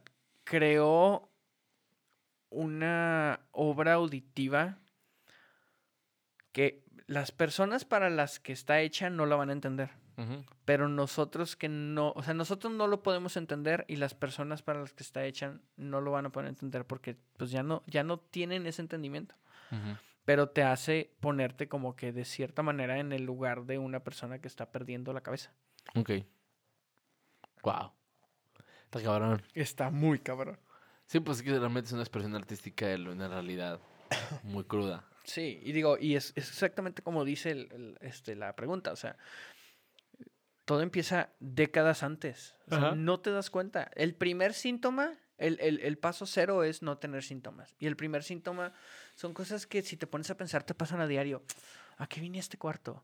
creó 0.43 1.29
una 2.49 3.39
obra 3.51 3.93
auditiva 3.93 4.77
que 6.51 6.83
las 7.07 7.31
personas 7.31 7.85
para 7.85 8.09
las 8.09 8.41
que 8.41 8.51
está 8.51 8.81
hecha 8.81 9.09
no 9.09 9.25
la 9.25 9.37
van 9.37 9.49
a 9.49 9.53
entender. 9.53 9.89
Pero 10.65 10.87
nosotros 10.89 11.55
que 11.55 11.69
no, 11.69 12.11
o 12.15 12.23
sea, 12.23 12.33
nosotros 12.33 12.71
no 12.73 12.87
lo 12.87 13.01
podemos 13.03 13.37
entender 13.37 13.85
y 13.87 13.95
las 13.97 14.13
personas 14.13 14.61
para 14.61 14.79
las 14.81 14.93
que 14.93 15.03
está 15.03 15.25
hecha 15.25 15.59
no 15.77 16.01
lo 16.01 16.11
van 16.11 16.25
a 16.25 16.31
poder 16.31 16.49
entender 16.49 16.85
porque 16.85 17.15
pues 17.37 17.51
ya 17.51 17.63
no, 17.63 17.83
ya 17.87 18.03
no 18.03 18.19
tienen 18.19 18.65
ese 18.67 18.81
entendimiento. 18.81 19.35
Pero 20.25 20.49
te 20.49 20.63
hace 20.63 21.13
ponerte 21.19 21.67
como 21.67 21.95
que 21.95 22.11
de 22.11 22.25
cierta 22.25 22.61
manera 22.61 22.99
en 22.99 23.11
el 23.11 23.23
lugar 23.23 23.65
de 23.65 23.77
una 23.79 24.01
persona 24.03 24.39
que 24.39 24.47
está 24.47 24.71
perdiendo 24.71 25.13
la 25.13 25.21
cabeza. 25.21 25.51
Ok. 25.95 26.11
Wow. 27.63 27.91
Está 28.85 29.01
cabrón. 29.01 29.41
Está 29.53 29.89
muy 29.89 30.19
cabrón. 30.19 30.59
Sí, 31.05 31.19
pues 31.19 31.37
es 31.37 31.43
que 31.43 31.51
realmente 31.57 31.87
es 31.87 31.93
una 31.93 32.01
expresión 32.03 32.35
artística 32.35 32.87
de 32.87 32.95
una 33.09 33.27
realidad 33.27 33.79
muy 34.43 34.63
cruda. 34.63 35.03
Sí, 35.23 35.59
y 35.63 35.71
digo, 35.71 35.97
y 35.99 36.15
es, 36.15 36.33
es 36.35 36.49
exactamente 36.49 37.01
como 37.03 37.23
dice 37.23 37.51
el- 37.51 37.71
el, 37.71 37.97
este, 38.01 38.35
la 38.35 38.55
pregunta, 38.55 38.91
o 38.91 38.95
sea, 38.95 39.17
todo 40.65 40.81
empieza 40.81 41.29
décadas 41.39 42.03
antes. 42.03 42.55
O 42.67 42.69
sea, 42.71 42.77
Ajá. 42.87 42.95
no 42.95 43.19
te 43.19 43.31
das 43.31 43.49
cuenta. 43.49 43.89
El 43.95 44.13
primer 44.15 44.53
síntoma, 44.53 45.13
el, 45.37 45.57
el- 45.59 45.79
el 45.81 45.97
paso 45.97 46.25
cero 46.25 46.63
es 46.63 46.81
no 46.81 46.97
tener 46.97 47.23
síntomas. 47.23 47.75
Y 47.79 47.87
el 47.87 47.95
primer 47.95 48.23
síntoma 48.23 48.73
son 49.15 49.33
cosas 49.33 49.65
que 49.67 49.81
si 49.81 49.97
te 49.97 50.07
pones 50.07 50.29
a 50.29 50.37
pensar 50.37 50.63
te 50.63 50.73
pasan 50.73 51.01
a 51.01 51.07
diario. 51.07 51.43
¿A 51.97 52.07
qué 52.07 52.19
vine 52.21 52.37
a 52.37 52.41
este 52.41 52.57
cuarto? 52.57 53.03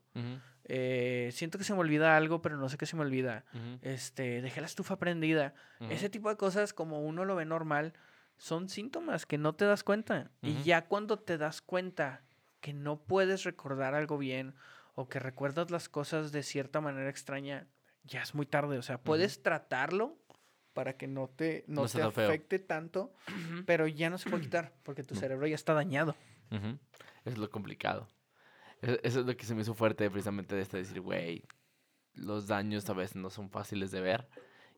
Eh, 0.64 1.30
siento 1.32 1.56
que 1.58 1.64
se 1.64 1.72
me 1.72 1.80
olvida 1.80 2.16
algo, 2.16 2.42
pero 2.42 2.56
no 2.56 2.68
sé 2.68 2.76
qué 2.76 2.86
se 2.86 2.96
me 2.96 3.02
olvida. 3.02 3.44
Este, 3.82 4.42
dejé 4.42 4.60
la 4.60 4.66
estufa 4.66 4.98
prendida. 4.98 5.54
Ese 5.80 6.08
tipo 6.08 6.28
de 6.30 6.36
cosas, 6.36 6.72
como 6.72 7.02
uno 7.02 7.24
lo 7.24 7.36
ve 7.36 7.44
normal, 7.44 7.92
son 8.38 8.68
síntomas 8.68 9.24
que 9.26 9.38
no 9.38 9.54
te 9.54 9.64
das 9.66 9.84
cuenta. 9.84 10.30
Y 10.42 10.62
ya 10.62 10.86
cuando 10.86 11.18
te 11.18 11.38
das 11.38 11.60
cuenta 11.60 12.22
que 12.60 12.72
no 12.72 12.98
puedes 13.00 13.44
recordar 13.44 13.94
algo 13.94 14.18
bien 14.18 14.54
o 15.00 15.08
que 15.08 15.20
recuerdas 15.20 15.70
las 15.70 15.88
cosas 15.88 16.32
de 16.32 16.42
cierta 16.42 16.80
manera 16.80 17.08
extraña, 17.08 17.68
ya 18.02 18.20
es 18.20 18.34
muy 18.34 18.46
tarde. 18.46 18.78
O 18.78 18.82
sea, 18.82 19.00
puedes 19.00 19.42
tratarlo 19.44 20.18
para 20.72 20.96
que 20.96 21.06
no 21.06 21.28
te, 21.28 21.64
no 21.68 21.82
te 21.86 21.98
feo. 21.98 22.08
afecte 22.08 22.58
tanto, 22.58 23.12
pero 23.64 23.86
ya 23.86 24.10
no 24.10 24.18
se 24.18 24.28
puede 24.28 24.42
quitar 24.42 24.72
porque 24.82 25.04
tu 25.04 25.14
cerebro 25.14 25.46
ya 25.46 25.54
está 25.54 25.72
dañado. 25.72 26.16
Es 27.24 27.38
lo 27.38 27.48
complicado. 27.48 28.08
E- 28.82 28.98
Eso 29.04 29.20
es 29.20 29.26
lo 29.26 29.36
que 29.36 29.46
se 29.46 29.54
me 29.54 29.62
hizo 29.62 29.74
fuerte 29.74 30.10
precisamente 30.10 30.56
de 30.56 30.62
este 30.62 30.78
decir, 30.78 31.00
güey, 31.00 31.44
los 32.14 32.48
daños 32.48 32.90
a 32.90 32.92
veces 32.94 33.14
no 33.14 33.30
son 33.30 33.50
fáciles 33.50 33.92
de 33.92 34.00
ver 34.00 34.28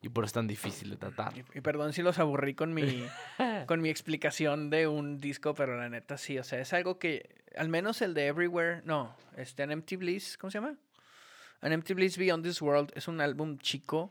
y 0.02 0.08
por 0.08 0.24
eso 0.24 0.28
es 0.28 0.32
tan 0.34 0.46
difícil 0.46 0.90
de 0.90 0.96
tratar. 0.96 1.36
Y, 1.36 1.44
y 1.58 1.60
perdón 1.60 1.92
si 1.92 2.02
los 2.02 2.18
aburrí 2.18 2.54
con 2.54 2.72
mi, 2.72 3.04
con 3.66 3.80
mi 3.82 3.88
explicación 3.90 4.70
de 4.70 4.86
un 4.86 5.18
disco, 5.18 5.54
pero 5.54 5.76
la 5.76 5.88
neta 5.88 6.16
sí, 6.16 6.38
o 6.38 6.44
sea, 6.44 6.60
es 6.60 6.72
algo 6.72 6.98
que, 6.98 7.42
al 7.56 7.68
menos 7.68 8.00
el 8.02 8.14
de 8.14 8.26
Everywhere, 8.28 8.82
no, 8.84 9.14
este, 9.36 9.62
An 9.62 9.70
Empty 9.72 9.96
Bliss, 9.96 10.38
¿cómo 10.38 10.50
se 10.50 10.58
llama? 10.58 10.76
An 11.60 11.72
Empty 11.72 11.94
Bliss 11.94 12.16
Beyond 12.16 12.44
This 12.44 12.62
World 12.62 12.92
es 12.94 13.06
un 13.08 13.20
álbum 13.20 13.58
chico. 13.58 14.10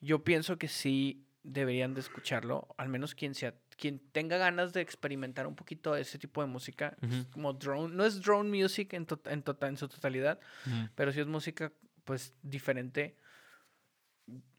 Yo 0.00 0.22
pienso 0.22 0.56
que 0.58 0.68
sí 0.68 1.26
deberían 1.42 1.94
de 1.94 2.00
escucharlo, 2.00 2.68
al 2.76 2.88
menos 2.88 3.14
quien 3.14 3.34
sea, 3.34 3.54
quien 3.76 3.98
tenga 4.12 4.36
ganas 4.36 4.72
de 4.72 4.80
experimentar 4.82 5.46
un 5.48 5.56
poquito 5.56 5.96
ese 5.96 6.18
tipo 6.18 6.40
de 6.42 6.46
música, 6.46 6.96
Ujú. 7.02 7.30
como 7.32 7.52
drone, 7.52 7.94
no 7.94 8.04
es 8.04 8.20
drone 8.22 8.48
music 8.56 8.92
en, 8.94 9.06
to- 9.06 9.20
en, 9.26 9.42
tota- 9.42 9.66
en 9.68 9.76
su 9.76 9.88
totalidad, 9.88 10.38
pero 10.94 11.12
sí 11.12 11.20
es 11.20 11.26
música 11.26 11.72
pues 12.04 12.32
diferente. 12.42 13.16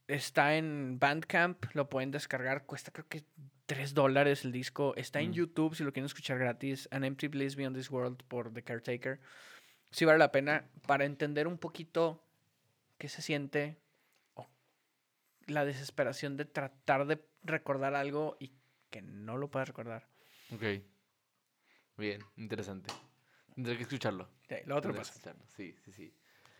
Está 0.07 0.55
en 0.55 0.99
Bandcamp, 0.99 1.65
lo 1.73 1.89
pueden 1.89 2.11
descargar, 2.11 2.65
cuesta 2.65 2.91
creo 2.91 3.07
que 3.07 3.23
3 3.65 3.93
dólares 3.93 4.45
el 4.45 4.53
disco. 4.53 4.95
Está 4.95 5.19
en 5.19 5.31
Mm. 5.31 5.33
YouTube 5.33 5.75
si 5.75 5.83
lo 5.83 5.91
quieren 5.91 6.05
escuchar 6.05 6.39
gratis. 6.39 6.87
An 6.91 7.03
Empty 7.03 7.27
Bliss 7.27 7.57
Beyond 7.57 7.75
This 7.75 7.91
World 7.91 8.23
por 8.23 8.53
The 8.53 8.63
Caretaker. 8.63 9.19
Sí 9.91 10.05
vale 10.05 10.19
la 10.19 10.31
pena 10.31 10.69
para 10.85 11.03
entender 11.03 11.47
un 11.47 11.57
poquito 11.57 12.23
qué 12.97 13.09
se 13.09 13.21
siente 13.21 13.77
o 14.35 14.47
la 15.47 15.65
desesperación 15.65 16.37
de 16.37 16.45
tratar 16.45 17.05
de 17.05 17.21
recordar 17.43 17.93
algo 17.93 18.37
y 18.39 18.53
que 18.89 19.01
no 19.01 19.35
lo 19.37 19.51
puedas 19.51 19.67
recordar. 19.67 20.07
Ok. 20.53 20.63
Bien, 21.97 22.23
interesante. 22.37 22.93
Tendré 23.53 23.75
que 23.75 23.83
escucharlo. 23.83 24.29
Sí, 24.47 24.55
lo 24.65 24.77
otro 24.77 24.93
pasa. 24.95 25.35
Sí, 25.55 25.75
sí, 25.83 25.91
sí. 25.91 26.13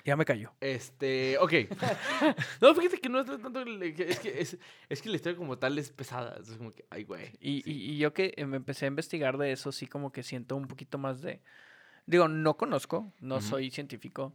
Ya 0.08 0.16
me 0.16 0.24
cayó. 0.24 0.54
Este, 0.62 1.38
ok. 1.38 1.54
no, 2.62 2.74
fíjate 2.74 2.98
que 3.00 3.10
no 3.10 3.20
es 3.20 3.26
tanto. 3.26 3.62
Es 3.62 4.20
que, 4.22 4.40
es, 4.40 4.58
es 4.88 5.02
que 5.02 5.10
la 5.10 5.18
historia 5.18 5.38
como 5.38 5.58
tal 5.60 5.78
es 5.78 5.92
pesada. 5.92 6.38
Es 6.42 6.50
como 6.56 6.72
que, 6.72 6.86
ay, 6.90 7.04
güey. 7.04 7.34
Y, 7.42 7.62
sí. 7.62 7.72
y- 7.72 7.92
y 7.92 7.98
yo 7.98 8.14
que 8.14 8.34
me 8.48 8.56
empecé 8.56 8.86
a 8.86 8.88
investigar 8.88 9.38
de 9.38 9.52
eso, 9.52 9.74
sí 9.74 9.86
como 9.86 10.14
que 10.14 10.24
siento 10.24 10.56
un 10.56 10.68
poquito 10.70 10.98
más 10.98 11.22
de... 11.22 11.42
Digo, 12.06 12.30
no 12.30 12.56
conozco, 12.56 13.12
no 13.20 13.42
soy 13.42 13.70
científico, 13.70 14.34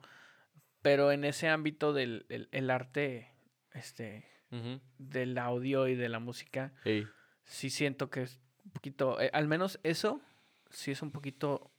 pero 0.82 1.10
en 1.10 1.24
ese 1.24 1.48
ámbito 1.48 1.94
del 1.94 2.26
el, 2.28 2.50
el 2.52 2.68
arte, 2.68 3.32
este, 3.72 4.26
Ujú. 4.50 4.78
del 4.98 5.38
audio 5.38 5.88
y 5.88 5.94
de 5.94 6.10
la 6.10 6.18
música, 6.18 6.74
Ey. 6.84 7.06
sí 7.44 7.70
siento 7.70 8.10
que 8.10 8.24
es 8.24 8.38
un 8.66 8.72
poquito, 8.72 9.18
eh, 9.22 9.30
al 9.32 9.48
menos 9.48 9.80
eso, 9.84 10.20
sí 10.68 10.90
es 10.90 11.00
un 11.00 11.12
poquito 11.12 11.71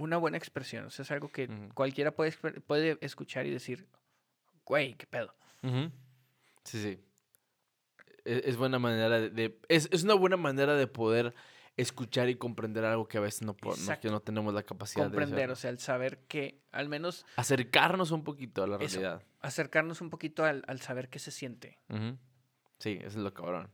una 0.00 0.16
buena 0.16 0.36
expresión. 0.36 0.84
O 0.86 0.90
sea, 0.90 1.02
es 1.04 1.10
algo 1.10 1.30
que 1.30 1.48
cualquiera 1.74 2.10
puede, 2.12 2.32
puede 2.32 2.98
escuchar 3.00 3.46
y 3.46 3.50
decir, 3.50 3.86
güey, 4.64 4.94
qué 4.94 5.06
pedo. 5.06 5.34
Sí, 6.64 6.80
sí. 6.82 7.00
Es, 8.24 8.42
es 8.44 8.56
buena 8.56 8.78
manera 8.78 9.20
de... 9.20 9.30
de- 9.30 9.58
es, 9.68 9.88
es 9.92 10.02
una 10.04 10.14
buena 10.14 10.36
manera 10.36 10.74
de 10.74 10.86
poder 10.86 11.34
escuchar 11.76 12.28
y 12.28 12.34
comprender 12.34 12.84
algo 12.84 13.06
que 13.08 13.16
a 13.18 13.20
veces 13.20 13.42
no, 13.42 13.56
no- 13.62 14.00
que 14.00 14.08
no 14.10 14.20
tenemos 14.20 14.52
la 14.52 14.62
capacidad 14.62 15.04
Comprender, 15.04 15.46
de 15.48 15.52
o 15.52 15.56
sea, 15.56 15.70
el 15.70 15.78
saber 15.78 16.18
que 16.26 16.60
al 16.72 16.88
menos 16.88 17.24
acercarnos 17.36 18.10
un 18.10 18.22
poquito 18.24 18.62
a 18.62 18.66
la 18.66 18.76
Eso. 18.76 19.00
realidad. 19.00 19.22
acercarnos 19.40 20.00
un 20.02 20.10
poquito 20.10 20.44
al, 20.44 20.62
al 20.66 20.80
saber 20.80 21.08
qué 21.08 21.18
se 21.18 21.30
siente. 21.30 21.78
Sí, 22.78 22.98
eso 23.00 23.06
es 23.08 23.16
lo 23.16 23.32
cabrón. 23.32 23.70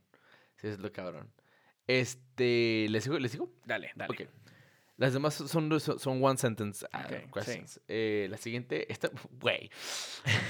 Sí, 0.57 0.67
eso 0.67 0.75
es 0.75 0.79
lo 0.79 0.91
cabrón. 0.91 1.31
Este, 1.87 2.87
¿le 2.89 3.01
sigo? 3.01 3.17
¿Le 3.19 3.29
sigo? 3.29 3.51
Dale, 3.65 3.91
dale. 3.95 4.13
Ok. 4.13 4.29
Las 4.97 5.13
demás 5.13 5.35
son, 5.35 5.47
son, 5.79 5.99
son 5.99 6.23
one 6.23 6.37
sentence 6.37 6.85
ah, 6.91 7.07
sí. 7.07 7.15
questions. 7.31 7.79
Eh, 7.87 8.27
la 8.31 8.37
siguiente, 8.37 8.91
esta, 8.91 9.09
güey. 9.39 9.69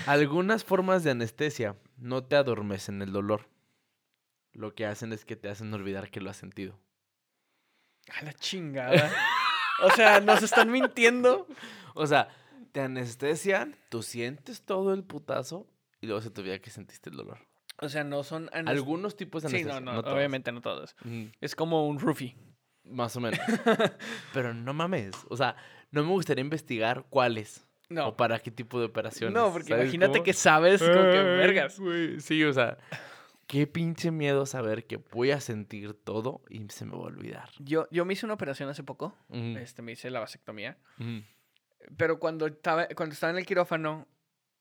Algunas 0.06 0.64
formas 0.64 1.04
de 1.04 1.12
anestesia 1.12 1.76
no 1.98 2.24
te 2.24 2.36
adormecen 2.38 3.02
el 3.02 3.12
dolor. 3.12 3.50
Lo 4.54 4.74
que 4.74 4.86
hacen 4.86 5.12
es 5.14 5.26
que 5.26 5.36
te 5.36 5.50
hacen 5.50 5.74
olvidar 5.74 6.10
que 6.10 6.22
lo 6.22 6.30
has 6.30 6.38
sentido. 6.38 6.80
A 8.20 8.24
la 8.24 8.34
chingada. 8.34 9.12
o 9.84 9.92
sea, 9.92 10.22
nos 10.22 10.42
están 10.44 10.72
mintiendo. 10.72 11.48
O 12.00 12.06
sea, 12.06 12.28
te 12.74 12.82
anestesian, 12.82 13.76
tú 13.90 14.04
sientes 14.04 14.62
todo 14.62 14.94
el 14.94 15.04
putazo 15.04 15.66
y 16.00 16.06
luego 16.06 16.22
se 16.22 16.30
te 16.30 16.42
olvida 16.42 16.60
que 16.60 16.70
sentiste 16.70 17.10
el 17.10 17.18
dolor. 17.18 17.40
O 17.82 17.90
sea, 17.90 18.04
no 18.04 18.24
son 18.24 18.52
Algunos 18.54 19.18
tipos 19.18 19.42
de 19.42 19.50
Sí, 19.50 19.56
anestesia. 19.56 19.80
no, 19.82 19.94
no, 19.94 20.04
todos. 20.04 20.16
obviamente 20.16 20.52
no 20.52 20.62
todos. 20.62 20.96
Es 21.42 21.56
como 21.56 21.88
un 21.88 22.00
roofie. 22.00 22.36
Más 22.90 23.16
o 23.16 23.20
menos. 23.20 23.40
Pero 24.34 24.54
no 24.54 24.74
mames. 24.74 25.14
O 25.30 25.38
sea, 25.38 25.56
no 25.92 26.04
me 26.04 26.10
gustaría 26.10 26.42
investigar 26.42 27.06
cuáles. 27.10 27.66
No. 27.90 28.10
O 28.10 28.18
para 28.18 28.40
qué 28.40 28.52
tipo 28.52 28.80
de 28.80 28.86
operaciones. 28.88 29.34
No, 29.34 29.52
porque 29.52 29.70
¿sabes 29.70 29.86
imagínate 29.86 30.14
cómo? 30.14 30.24
que 30.24 30.34
sabes 30.34 30.82
que 30.82 30.90
Ay, 30.90 31.38
vergas. 31.38 31.80
Sí, 32.20 32.44
o 32.44 32.52
sea, 32.52 32.78
qué 33.48 33.66
pinche 33.66 34.12
miedo 34.12 34.46
saber 34.46 34.86
que 34.86 34.98
voy 34.98 35.32
a 35.32 35.40
sentir 35.40 35.94
todo 35.94 36.42
y 36.50 36.68
se 36.70 36.86
me 36.86 36.92
va 36.92 36.98
a 36.98 37.08
olvidar. 37.08 37.50
Yo, 37.60 37.88
yo 37.90 38.04
me 38.04 38.12
hice 38.14 38.26
una 38.26 38.34
operación 38.34 38.68
hace 38.70 38.84
poco. 38.84 39.16
Este, 39.32 39.82
me 39.82 39.94
hice 39.94 40.10
la 40.10 40.20
vasectomía. 40.20 40.78
Pero 41.96 42.20
cuando 42.20 42.48
estaba, 42.48 42.88
cuando 42.90 43.14
estaba 43.14 43.32
en 43.32 43.38
el 43.40 43.46
quirófano, 43.46 44.08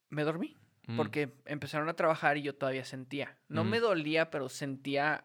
me 0.08 0.22
dormí. 0.22 0.56
Porque 0.96 1.32
empezaron 1.46 1.88
a 1.88 1.94
trabajar 1.94 2.36
y 2.36 2.42
yo 2.42 2.54
todavía 2.54 2.84
sentía. 2.84 3.36
No 3.48 3.64
me 3.64 3.80
dolía, 3.80 4.30
pero 4.30 4.48
sentía. 4.48 5.24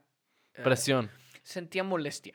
eh, 0.56 0.64
Presión. 0.64 1.12
sentía 1.44 1.84
molestia. 1.84 2.34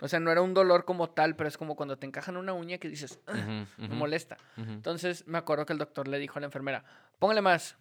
O 0.00 0.08
sea, 0.08 0.20
no 0.20 0.30
era 0.30 0.42
un 0.42 0.54
dolor 0.54 0.84
como 0.84 1.10
tal, 1.10 1.36
pero 1.36 1.48
es 1.48 1.56
como 1.56 1.76
cuando 1.76 1.98
te 1.98 2.06
encajan 2.06 2.36
una 2.36 2.52
uña 2.52 2.78
que 2.78 2.88
dices, 2.88 3.18
"Ah", 3.26 3.64
me 3.76 3.88
molesta. 3.88 4.36
Entonces 4.56 5.26
me 5.26 5.38
acuerdo 5.38 5.66
que 5.66 5.72
el 5.72 5.78
doctor 5.78 6.08
le 6.08 6.18
dijo 6.18 6.38
a 6.38 6.40
la 6.40 6.46
enfermera, 6.46 6.84
póngale 7.18 7.40
más. 7.42 7.76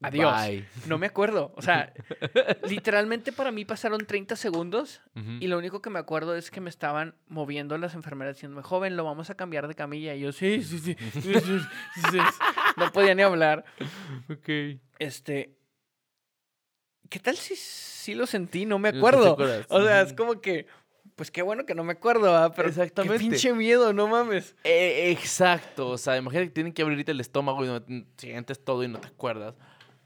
Adiós. 0.00 0.46
Bye. 0.46 0.64
No 0.86 0.98
me 0.98 1.06
acuerdo. 1.06 1.52
O 1.56 1.62
sea, 1.62 1.92
literalmente 2.68 3.32
para 3.32 3.50
mí 3.50 3.64
pasaron 3.64 4.04
30 4.06 4.36
segundos 4.36 5.00
y 5.40 5.46
lo 5.46 5.56
único 5.56 5.80
que 5.80 5.88
me 5.90 5.98
acuerdo 5.98 6.36
es 6.36 6.50
que 6.50 6.60
me 6.60 6.68
estaban 6.68 7.14
moviendo 7.28 7.78
las 7.78 7.94
enfermeras 7.94 8.36
diciéndome, 8.36 8.62
joven, 8.62 8.96
lo 8.96 9.04
vamos 9.04 9.30
a 9.30 9.34
cambiar 9.34 9.66
de 9.66 9.74
camilla. 9.74 10.14
Y 10.14 10.20
yo, 10.20 10.32
sí, 10.32 10.62
sí, 10.62 10.78
sí. 10.78 10.94
sí, 11.12 11.20
sí, 11.20 11.40
sí, 11.40 12.00
sí". 12.10 12.18
No 12.76 12.92
podía 12.92 13.14
ni 13.14 13.22
hablar. 13.22 13.64
Ok. 14.28 14.78
Este. 14.98 15.56
¿Qué 17.08 17.18
tal 17.20 17.36
si 17.36 17.54
sí 17.56 18.14
lo 18.14 18.26
sentí? 18.26 18.66
No 18.66 18.78
me 18.78 18.92
¿No 18.92 18.98
acuerdo. 18.98 19.32
acuerdas? 19.32 19.66
O 19.68 19.82
sea, 19.82 20.02
es 20.02 20.12
como 20.12 20.40
que. 20.40 20.66
Pues 21.16 21.30
qué 21.30 21.42
bueno 21.42 21.64
que 21.64 21.76
no 21.76 21.84
me 21.84 21.92
acuerdo, 21.92 22.22
¿verdad? 22.22 22.52
Pero 22.56 22.68
Exactamente. 22.68 23.14
qué 23.18 23.20
pinche 23.30 23.52
miedo, 23.52 23.92
no 23.92 24.08
mames. 24.08 24.56
Eh, 24.64 25.12
exacto. 25.12 25.90
O 25.90 25.98
sea, 25.98 26.16
imagínate 26.16 26.48
que 26.48 26.54
tienen 26.54 26.72
que 26.72 26.82
abrirte 26.82 27.12
el 27.12 27.20
estómago 27.20 27.64
y 27.64 27.68
no, 27.68 27.84
sientes 28.16 28.64
todo 28.64 28.82
y 28.82 28.88
no 28.88 28.98
te 28.98 29.08
acuerdas. 29.08 29.54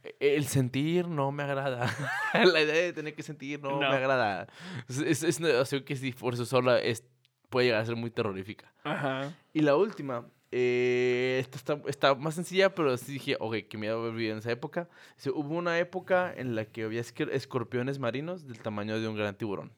Eh, 0.03 0.17
El 0.37 0.47
sentir 0.47 1.09
no 1.09 1.33
me 1.33 1.45
agrada. 1.45 1.87
La 2.35 2.61
idea 2.61 2.75
de 2.75 2.93
tener 2.93 3.15
que 3.15 3.23
sentir 3.23 3.63
no, 3.63 3.71
No. 3.71 3.79
me 3.79 3.87
agrada. 3.97 4.49
Es, 4.87 4.99
es, 4.99 5.23
es 5.23 5.39
una 5.39 5.49
situación 5.49 5.85
que 5.85 5.97
sí, 5.97 6.13
por 6.13 6.37
sí 6.37 6.45
sola 6.45 6.79
es, 6.79 7.03
puede 7.49 7.69
llegar 7.69 7.81
a 7.81 7.87
ser 7.87 7.97
muy 7.97 8.11
terrorífica. 8.11 8.71
Ajá. 8.85 9.33
Y 9.55 9.61
la 9.61 9.77
última, 9.77 10.27
eh, 10.51 11.39
esta 11.41 11.57
está, 11.59 11.83
está 11.89 12.15
más 12.15 12.35
sencilla, 12.35 12.75
pero 12.75 12.97
sí 12.97 13.13
dije, 13.13 13.37
ok, 13.39 13.57
que 13.69 13.79
miedo 13.79 14.01
haber 14.01 14.13
vivido 14.13 14.33
en 14.33 14.39
esa 14.39 14.51
época. 14.53 14.89
Dice, 15.17 15.31
hubo 15.31 15.55
una 15.57 15.79
época 15.79 16.33
en 16.37 16.55
la 16.55 16.65
que 16.65 16.85
había 16.85 17.01
escorpiones 17.01 17.99
marinos 17.99 18.47
del 18.47 18.61
tamaño 18.61 19.01
de 19.01 19.09
un 19.09 19.17
gran 19.17 19.37
tiburón. 19.37 19.73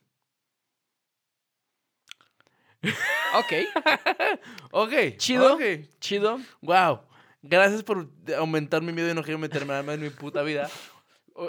Ok, 3.34 3.52
Ok. 4.72 4.92
Chido. 5.16 5.58
chido. 6.00 6.38
Wow. 6.62 7.00
Gracias 7.42 7.82
por 7.82 8.08
aumentar 8.36 8.82
mi 8.82 8.92
miedo 8.92 9.10
y 9.10 9.14
no 9.14 9.22
quiero 9.22 9.38
meterme 9.38 9.68
nada 9.68 9.82
más 9.82 9.94
en 9.96 10.02
mi 10.02 10.10
puta 10.10 10.42
vida. 10.42 10.68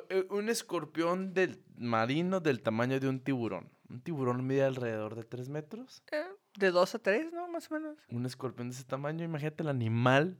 Eh, 0.09 0.25
Un 0.29 0.49
escorpión 0.49 1.33
del 1.33 1.63
marino 1.75 2.39
del 2.39 2.61
tamaño 2.61 2.99
de 2.99 3.07
un 3.07 3.19
tiburón. 3.19 3.69
Un 3.89 4.01
tiburón 4.01 4.45
mide 4.45 4.63
alrededor 4.63 5.15
de 5.15 5.23
3 5.23 5.49
metros. 5.49 6.03
Eh, 6.11 6.23
de 6.57 6.71
dos 6.71 6.93
a 6.95 6.99
tres, 6.99 7.31
¿no? 7.33 7.47
Más 7.47 7.69
o 7.71 7.73
menos. 7.75 7.97
Un 8.09 8.25
escorpión 8.25 8.69
de 8.69 8.75
ese 8.75 8.83
tamaño. 8.83 9.23
Imagínate 9.23 9.63
el 9.63 9.69
animal. 9.69 10.37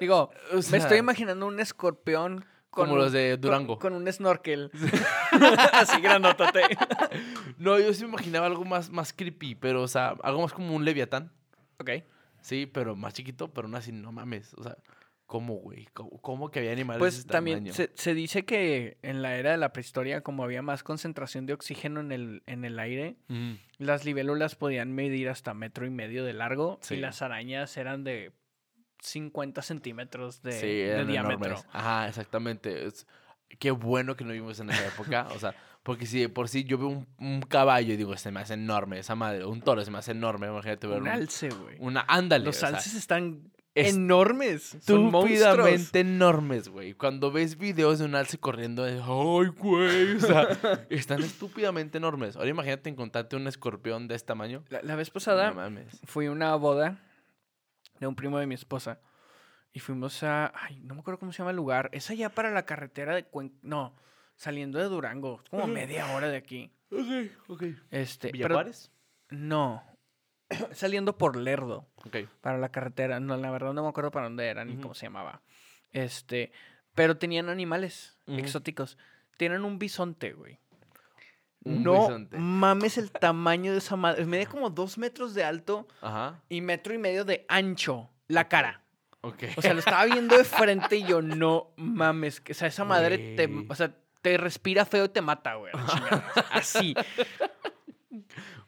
Digo, 0.00 0.30
O 0.52 0.54
me 0.70 0.78
estoy 0.78 0.98
imaginando 0.98 1.46
un 1.46 1.60
escorpión. 1.60 2.44
Con 2.70 2.86
Como 2.86 2.94
un- 2.94 2.98
los 3.00 3.12
de 3.12 3.36
Durango. 3.36 3.78
Con, 3.78 3.92
un 3.92 4.10
snorkel. 4.12 4.70
Así 5.72 6.00
grandotote. 6.00 6.62
No, 7.58 7.78
yo 7.78 7.92
sí 7.94 8.02
me 8.02 8.08
imaginaba 8.10 8.46
algo 8.46 8.64
más, 8.64 8.90
más 8.90 9.12
creepy, 9.12 9.54
pero, 9.54 9.82
o 9.82 9.88
sea, 9.88 10.14
algo 10.22 10.42
más 10.42 10.52
como 10.52 10.74
un 10.74 10.84
leviatán. 10.84 11.30
ok. 11.78 11.90
Sí, 12.40 12.66
pero 12.66 12.94
más 12.96 13.14
chiquito, 13.14 13.48
pero 13.54 13.68
aún 13.68 13.74
así, 13.76 13.90
no 13.92 14.10
mames. 14.12 14.52
O 14.54 14.62
sea, 14.62 14.76
¿cómo, 15.26 15.54
güey? 15.56 15.86
¿Cómo, 15.94 16.10
cómo 16.20 16.50
que 16.50 16.58
había 16.60 16.72
animales 16.72 16.98
de 16.98 17.00
Pues 17.00 17.18
ese 17.18 17.28
también 17.28 17.72
se, 17.72 17.90
se 17.94 18.14
dice 18.14 18.44
que 18.44 18.98
en 19.02 19.22
la 19.22 19.36
era 19.36 19.52
de 19.52 19.56
la 19.56 19.72
prehistoria, 19.72 20.20
como 20.22 20.44
había 20.44 20.62
más 20.62 20.82
concentración 20.82 21.46
de 21.46 21.54
oxígeno 21.54 22.00
en 22.00 22.12
el, 22.12 22.42
en 22.46 22.64
el 22.64 22.78
aire, 22.78 23.16
Mm, 23.28 23.54
las 23.78 24.04
libélulas 24.04 24.54
podían 24.54 24.92
medir 24.92 25.28
hasta 25.28 25.54
metro 25.54 25.86
y 25.86 25.90
medio 25.90 26.24
de 26.24 26.32
largo 26.34 26.78
Sí. 26.82 26.94
y 26.94 26.98
las 26.98 27.22
arañas 27.22 27.76
eran 27.76 28.04
de 28.04 28.32
50 29.00 29.62
centímetros 29.62 30.42
de, 30.42 30.52
sí, 30.52 30.66
de 30.66 31.04
diámetro. 31.04 31.46
enormes. 31.46 31.66
Ajá, 31.72 32.08
exactamente. 32.08 32.86
Es- 32.86 33.06
qué 33.58 33.70
bueno 33.70 34.16
que 34.16 34.24
no 34.24 34.32
vivimos 34.32 34.58
en 34.60 34.70
esa 34.70 34.86
época. 34.88 35.28
O 35.34 35.38
sea, 35.38 35.54
porque 35.82 36.06
si 36.06 36.18
de 36.20 36.28
por 36.30 36.48
sí 36.48 36.64
yo 36.64 36.78
veo 36.78 36.88
un, 36.88 37.06
un 37.18 37.42
caballo 37.42 37.92
y 37.92 37.96
digo, 37.96 38.16
se 38.16 38.30
me 38.30 38.40
hace 38.40 38.54
enorme 38.54 38.98
esa 38.98 39.14
madre. 39.14 39.44
Un 39.44 39.60
toro 39.60 39.84
se 39.84 39.90
me 39.90 39.98
hace 39.98 40.12
enorme. 40.12 40.46
Imagínate 40.46 40.86
ver 40.86 40.96
Un 40.96 41.02
un- 41.02 41.08
alce, 41.08 41.50
güey. 41.50 41.76
una. 41.78 42.04
Ándale. 42.08 42.46
Los 42.46 42.56
sea, 42.56 42.70
alces 42.70 42.94
están 42.94 43.42
es- 43.53 43.53
enormes. 43.74 44.74
Estúpidamente 44.74 46.00
enormes, 46.00 46.68
güey. 46.68 46.94
Cuando 46.94 47.30
ves 47.32 47.58
videos 47.58 47.98
de 47.98 48.04
un 48.04 48.14
alce 48.14 48.38
corriendo, 48.38 48.86
es, 48.86 49.00
ay, 49.00 49.48
güey. 49.56 50.16
O 50.16 50.20
sea, 50.20 50.48
están 50.90 51.22
estúpidamente 51.22 51.98
enormes. 51.98 52.36
Ahora 52.36 52.48
imagínate 52.48 52.90
encontrarte 52.90 53.36
un 53.36 53.46
escorpión 53.46 54.08
de 54.08 54.14
este 54.14 54.26
tamaño. 54.28 54.64
La, 54.68 54.82
la 54.82 54.96
vez 54.96 55.10
pasada 55.10 55.48
No 55.50 55.56
mames. 55.56 56.00
fui 56.04 56.26
a 56.26 56.30
una 56.30 56.54
boda 56.56 56.98
de 58.00 58.06
un 58.06 58.14
primo 58.14 58.38
de 58.38 58.46
mi 58.46 58.54
esposa 58.54 59.00
y 59.72 59.80
fuimos 59.80 60.22
a... 60.22 60.52
Ay, 60.54 60.80
no 60.80 60.94
me 60.94 61.00
acuerdo 61.00 61.18
cómo 61.18 61.32
se 61.32 61.38
llama 61.38 61.50
el 61.50 61.56
lugar. 61.56 61.90
Es 61.92 62.10
allá 62.10 62.28
para 62.28 62.50
la 62.50 62.64
carretera 62.64 63.14
de 63.14 63.24
Cuen... 63.24 63.58
No, 63.62 63.96
saliendo 64.36 64.78
de 64.78 64.84
Durango. 64.84 65.42
Como 65.50 65.66
media 65.66 66.12
hora 66.14 66.28
de 66.28 66.36
aquí. 66.36 66.70
Ok, 66.90 67.30
ok. 67.48 67.62
Este. 67.90 68.30
No. 69.30 69.82
Saliendo 70.72 71.16
por 71.18 71.36
Lerdo. 71.36 71.86
Ok. 72.04 72.16
para 72.40 72.58
la 72.58 72.70
carretera. 72.70 73.20
No, 73.20 73.36
la 73.36 73.50
verdad 73.50 73.72
no 73.72 73.82
me 73.82 73.88
acuerdo 73.88 74.10
para 74.10 74.26
dónde 74.26 74.46
era 74.46 74.64
ni 74.64 74.76
cómo 74.76 74.94
se 74.94 75.06
llamaba. 75.06 75.42
Este, 75.92 76.52
pero 76.94 77.16
tenían 77.16 77.48
animales 77.48 78.18
Ujú. 78.26 78.38
exóticos. 78.38 78.98
Tienen 79.36 79.64
un 79.64 79.78
bisonte, 79.78 80.32
güey. 80.32 80.58
Un 81.64 81.82
no 81.82 81.92
bisonte. 82.02 82.36
mames 82.36 82.98
el 82.98 83.10
tamaño 83.10 83.72
de 83.72 83.78
esa 83.78 83.96
madre. 83.96 84.24
Mide 84.26 84.46
como 84.46 84.70
dos 84.70 84.98
metros 84.98 85.34
de 85.34 85.44
alto 85.44 85.88
Ajá. 86.02 86.42
y 86.48 86.60
metro 86.60 86.92
y 86.94 86.98
medio 86.98 87.24
de 87.24 87.46
ancho 87.48 88.10
la 88.28 88.48
cara. 88.48 88.82
Ok. 89.22 89.44
O 89.56 89.62
sea, 89.62 89.72
lo 89.72 89.78
estaba 89.78 90.04
viendo 90.04 90.36
de 90.36 90.44
frente 90.44 90.96
y 90.96 91.04
yo, 91.04 91.22
no 91.22 91.72
mames. 91.76 92.42
O 92.50 92.54
sea, 92.54 92.68
esa 92.68 92.84
madre 92.84 93.34
te, 93.36 93.48
o 93.68 93.74
sea, 93.74 93.94
te 94.20 94.36
respira 94.36 94.84
feo 94.84 95.06
y 95.06 95.08
te 95.08 95.22
mata, 95.22 95.54
güey. 95.54 95.72
Así. 96.52 96.94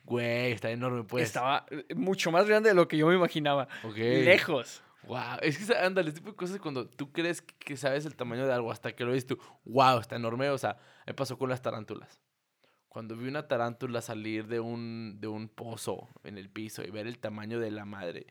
Güey, 0.06 0.52
está 0.52 0.70
enorme, 0.70 1.02
pues. 1.02 1.24
Estaba 1.24 1.66
eh, 1.68 1.94
mucho 1.96 2.30
más 2.30 2.46
grande 2.46 2.68
de 2.68 2.74
lo 2.76 2.86
que 2.86 2.96
yo 2.96 3.08
me 3.08 3.16
imaginaba. 3.16 3.66
Ok. 3.82 3.96
Lejos. 3.96 4.82
Wow. 5.02 5.38
Es 5.42 5.58
que, 5.58 5.76
ándale, 5.76 6.10
este 6.10 6.20
tipo 6.20 6.30
de 6.30 6.36
cosas 6.36 6.60
cuando 6.60 6.88
tú 6.88 7.10
crees 7.10 7.42
que 7.42 7.76
sabes 7.76 8.06
el 8.06 8.14
tamaño 8.14 8.46
de 8.46 8.52
algo 8.52 8.70
hasta 8.70 8.94
que 8.94 9.04
lo 9.04 9.10
ves 9.10 9.26
tú, 9.26 9.36
wow, 9.64 9.98
está 9.98 10.14
enorme. 10.14 10.48
O 10.50 10.58
sea, 10.58 10.78
me 11.06 11.12
pasó 11.12 11.36
con 11.36 11.48
las 11.48 11.60
tarántulas. 11.60 12.20
Cuando 12.88 13.16
vi 13.16 13.26
una 13.26 13.48
tarántula 13.48 14.00
salir 14.00 14.46
de 14.46 14.60
un, 14.60 15.16
de 15.20 15.26
un 15.26 15.48
pozo 15.48 16.08
en 16.22 16.38
el 16.38 16.48
piso 16.48 16.84
y 16.84 16.90
ver 16.90 17.08
el 17.08 17.18
tamaño 17.18 17.58
de 17.58 17.72
la 17.72 17.84
madre, 17.84 18.26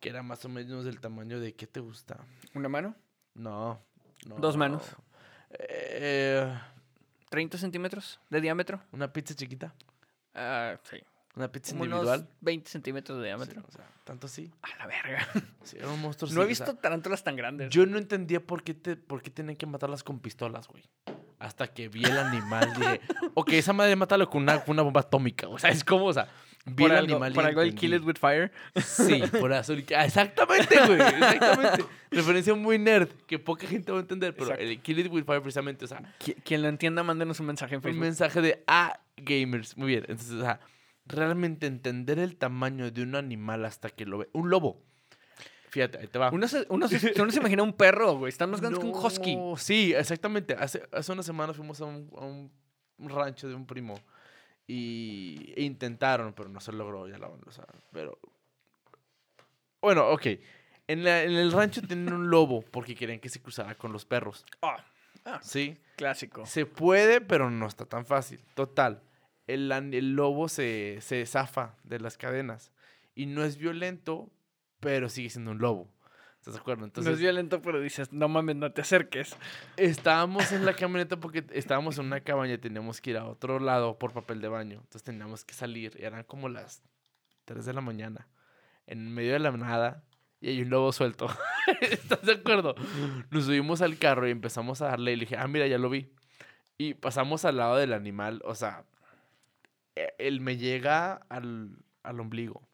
que 0.00 0.08
era 0.08 0.22
más 0.22 0.42
o 0.46 0.48
menos 0.48 0.86
del 0.86 1.00
tamaño 1.00 1.38
de, 1.38 1.54
¿qué 1.54 1.66
te 1.66 1.80
gusta? 1.80 2.18
¿Una 2.54 2.70
mano? 2.70 2.96
No. 3.34 3.78
no. 4.26 4.36
Dos 4.36 4.56
manos. 4.56 4.96
Eh, 5.50 6.50
30 7.28 7.58
centímetros 7.58 8.20
de 8.30 8.40
diámetro. 8.40 8.80
una 8.90 9.12
pizza 9.12 9.34
chiquita. 9.34 9.74
Ah, 10.34 10.78
sí. 10.84 10.96
Una 11.36 11.50
pizza 11.50 11.72
Como 11.72 11.84
individual. 11.84 12.20
unos 12.20 12.30
20 12.40 12.68
centímetros 12.70 13.18
de 13.18 13.24
Sí, 13.24 13.26
diámetro. 13.28 13.62
o 13.66 13.70
sea, 13.70 13.84
tanto 14.04 14.26
sí. 14.28 14.50
A 14.62 14.76
la 14.78 14.86
verga. 14.86 15.28
Sí, 15.62 15.76
era 15.78 15.88
un 15.88 16.00
monstruo. 16.00 16.30
no 16.32 16.42
he 16.42 16.46
sí, 16.46 16.52
o 16.52 16.56
sea, 16.56 16.66
visto 16.66 16.80
tarántulas 16.80 17.22
tan 17.22 17.36
grandes. 17.36 17.70
Yo 17.70 17.86
no 17.86 17.98
entendía 17.98 18.40
por 18.44 18.62
qué, 18.64 18.74
te, 18.74 18.96
por 18.96 19.22
qué 19.22 19.30
tenían 19.30 19.56
que 19.56 19.66
matarlas 19.66 20.02
con 20.02 20.18
pistolas, 20.18 20.66
güey. 20.66 20.82
Hasta 21.38 21.68
que 21.68 21.88
vi 21.88 22.04
el 22.04 22.18
animal, 22.18 22.72
dije, 22.76 23.00
ok, 23.34 23.52
esa 23.52 23.72
madre 23.72 23.94
mátalo 23.96 24.28
con 24.28 24.42
una, 24.42 24.60
con 24.64 24.72
una 24.74 24.82
bomba 24.82 25.00
atómica. 25.02 25.48
O 25.48 25.58
sea, 25.58 25.70
es 25.70 25.84
como, 25.84 26.06
o 26.06 26.12
sea, 26.12 26.28
vi 26.66 26.82
por 26.82 26.90
el 26.90 26.96
algo, 26.98 27.12
animal 27.14 27.32
y 27.32 27.34
por 27.34 27.46
algo 27.46 27.62
el. 27.62 27.74
Kill 27.74 27.94
It 27.94 28.02
With 28.04 28.16
Fire. 28.20 28.50
Sí, 28.84 29.22
por 29.40 29.52
eso. 29.52 29.74
Ah, 29.96 30.04
Exactamente, 30.04 30.74
güey. 30.86 31.00
Exactamente. 31.00 31.84
Referencia 32.10 32.54
muy 32.54 32.78
nerd 32.78 33.08
que 33.28 33.38
poca 33.38 33.66
gente 33.68 33.92
va 33.92 33.98
a 33.98 34.00
entender, 34.02 34.32
pero 34.34 34.46
Exacto. 34.50 34.64
el 34.64 34.80
Kill 34.82 34.98
It 34.98 35.12
With 35.12 35.24
Fire 35.24 35.40
precisamente, 35.40 35.84
o 35.84 35.88
sea, 35.88 36.02
Qui- 36.18 36.36
Quien 36.44 36.60
lo 36.60 36.68
entienda, 36.68 37.02
mándenos 37.04 37.38
un 37.40 37.46
mensaje 37.46 37.74
en 37.74 37.78
un 37.78 37.82
Facebook. 37.84 38.02
mensaje 38.02 38.40
de 38.42 38.62
ah, 38.66 38.98
gamers. 39.16 39.76
Muy 39.78 39.86
bien. 39.88 40.04
Entonces, 40.08 40.32
o 40.32 40.40
sea, 40.40 40.60
realmente 41.10 41.66
entender 41.66 42.18
el 42.18 42.36
tamaño 42.36 42.90
de 42.90 43.02
un 43.02 43.14
animal 43.14 43.64
hasta 43.64 43.90
que 43.90 44.06
lo 44.06 44.18
ve. 44.18 44.28
Un 44.32 44.50
lobo. 44.50 44.82
Fíjate, 45.70 45.98
ahí 45.98 46.06
te 46.08 46.18
va. 46.18 46.30
Uno 46.30 46.48
se, 46.48 46.66
uno, 46.68 46.88
se, 46.88 47.12
uno 47.22 47.30
se 47.30 47.38
imagina 47.38 47.62
un 47.62 47.72
perro, 47.72 48.16
güey. 48.18 48.28
Están 48.30 48.50
más 48.50 48.60
grandes 48.60 48.80
que 48.80 48.86
un 48.86 48.94
husky. 48.94 49.36
Sí, 49.56 49.92
exactamente. 49.94 50.54
Hace, 50.54 50.82
hace 50.92 51.12
unas 51.12 51.26
semanas 51.26 51.56
fuimos 51.56 51.80
a 51.80 51.84
un, 51.84 52.10
a 52.18 52.24
un 52.24 53.08
rancho 53.08 53.48
de 53.48 53.54
un 53.54 53.66
primo 53.66 53.94
y 54.66 55.52
e 55.56 55.62
intentaron, 55.62 56.32
pero 56.32 56.48
no 56.48 56.60
se 56.60 56.72
logró, 56.72 57.08
ya 57.08 57.18
la 57.18 57.28
sea, 57.50 57.66
pero 57.92 58.18
bueno, 59.80 60.08
ok. 60.10 60.26
En, 60.86 61.04
la- 61.04 61.22
en 61.22 61.32
el 61.32 61.52
rancho 61.52 61.82
tienen 61.82 62.12
un 62.12 62.30
lobo 62.30 62.62
porque 62.62 62.94
querían 62.94 63.20
que 63.20 63.28
se 63.28 63.40
cruzara 63.40 63.74
con 63.76 63.92
los 63.92 64.04
perros. 64.04 64.44
Ah, 64.62 64.84
ah, 65.24 65.40
Sí. 65.42 65.76
clásico. 65.96 66.44
Se 66.46 66.66
puede, 66.66 67.20
pero 67.20 67.50
no 67.50 67.66
está 67.66 67.84
tan 67.86 68.04
fácil. 68.04 68.40
Total. 68.54 69.02
El, 69.46 69.72
el 69.72 70.14
lobo 70.14 70.48
se, 70.48 70.98
se 71.00 71.26
zafa 71.26 71.76
de 71.84 72.00
las 72.00 72.16
cadenas. 72.16 72.72
Y 73.14 73.26
no 73.26 73.44
es 73.44 73.56
violento, 73.56 74.30
pero 74.80 75.08
sigue 75.08 75.30
siendo 75.30 75.50
un 75.50 75.58
lobo. 75.58 75.90
¿Estás 76.40 76.54
de 76.54 76.60
acuerdo? 76.60 76.90
no 76.96 77.10
es 77.10 77.18
violento, 77.18 77.60
pero 77.60 77.80
dices, 77.82 78.14
no 78.14 78.26
mames, 78.26 78.56
no 78.56 78.72
te 78.72 78.80
acerques. 78.80 79.36
Estábamos 79.76 80.52
en 80.52 80.64
la 80.64 80.72
camioneta 80.72 81.18
porque 81.18 81.44
estábamos 81.52 81.98
en 81.98 82.06
una 82.06 82.20
cabaña 82.20 82.54
y 82.54 82.58
teníamos 82.58 83.02
que 83.02 83.10
ir 83.10 83.18
a 83.18 83.26
otro 83.26 83.60
lado 83.60 83.98
por 83.98 84.14
papel 84.14 84.40
de 84.40 84.48
baño. 84.48 84.76
Entonces 84.76 85.02
teníamos 85.02 85.44
que 85.44 85.52
salir. 85.52 85.98
y 86.00 86.02
Eran 86.02 86.24
como 86.24 86.48
las 86.48 86.82
3 87.44 87.66
de 87.66 87.74
la 87.74 87.82
mañana. 87.82 88.26
En 88.86 89.12
medio 89.12 89.34
de 89.34 89.38
la 89.38 89.50
nada. 89.50 90.02
Y 90.40 90.48
hay 90.48 90.62
un 90.62 90.70
lobo 90.70 90.92
suelto. 90.92 91.28
¿Estás 91.82 92.22
de 92.22 92.32
acuerdo? 92.32 92.74
Nos 93.30 93.44
subimos 93.44 93.82
al 93.82 93.98
carro 93.98 94.26
y 94.26 94.30
empezamos 94.30 94.80
a 94.80 94.86
darle. 94.86 95.12
Y 95.12 95.16
le 95.16 95.26
dije, 95.26 95.36
ah, 95.36 95.46
mira, 95.46 95.66
ya 95.66 95.76
lo 95.76 95.90
vi. 95.90 96.10
Y 96.78 96.94
pasamos 96.94 97.44
al 97.44 97.58
lado 97.58 97.76
del 97.76 97.92
animal. 97.92 98.40
O 98.46 98.54
sea, 98.54 98.86
él 100.18 100.40
me 100.40 100.56
llega 100.56 101.14
al, 101.28 101.78
al 102.02 102.20
ombligo. 102.20 102.66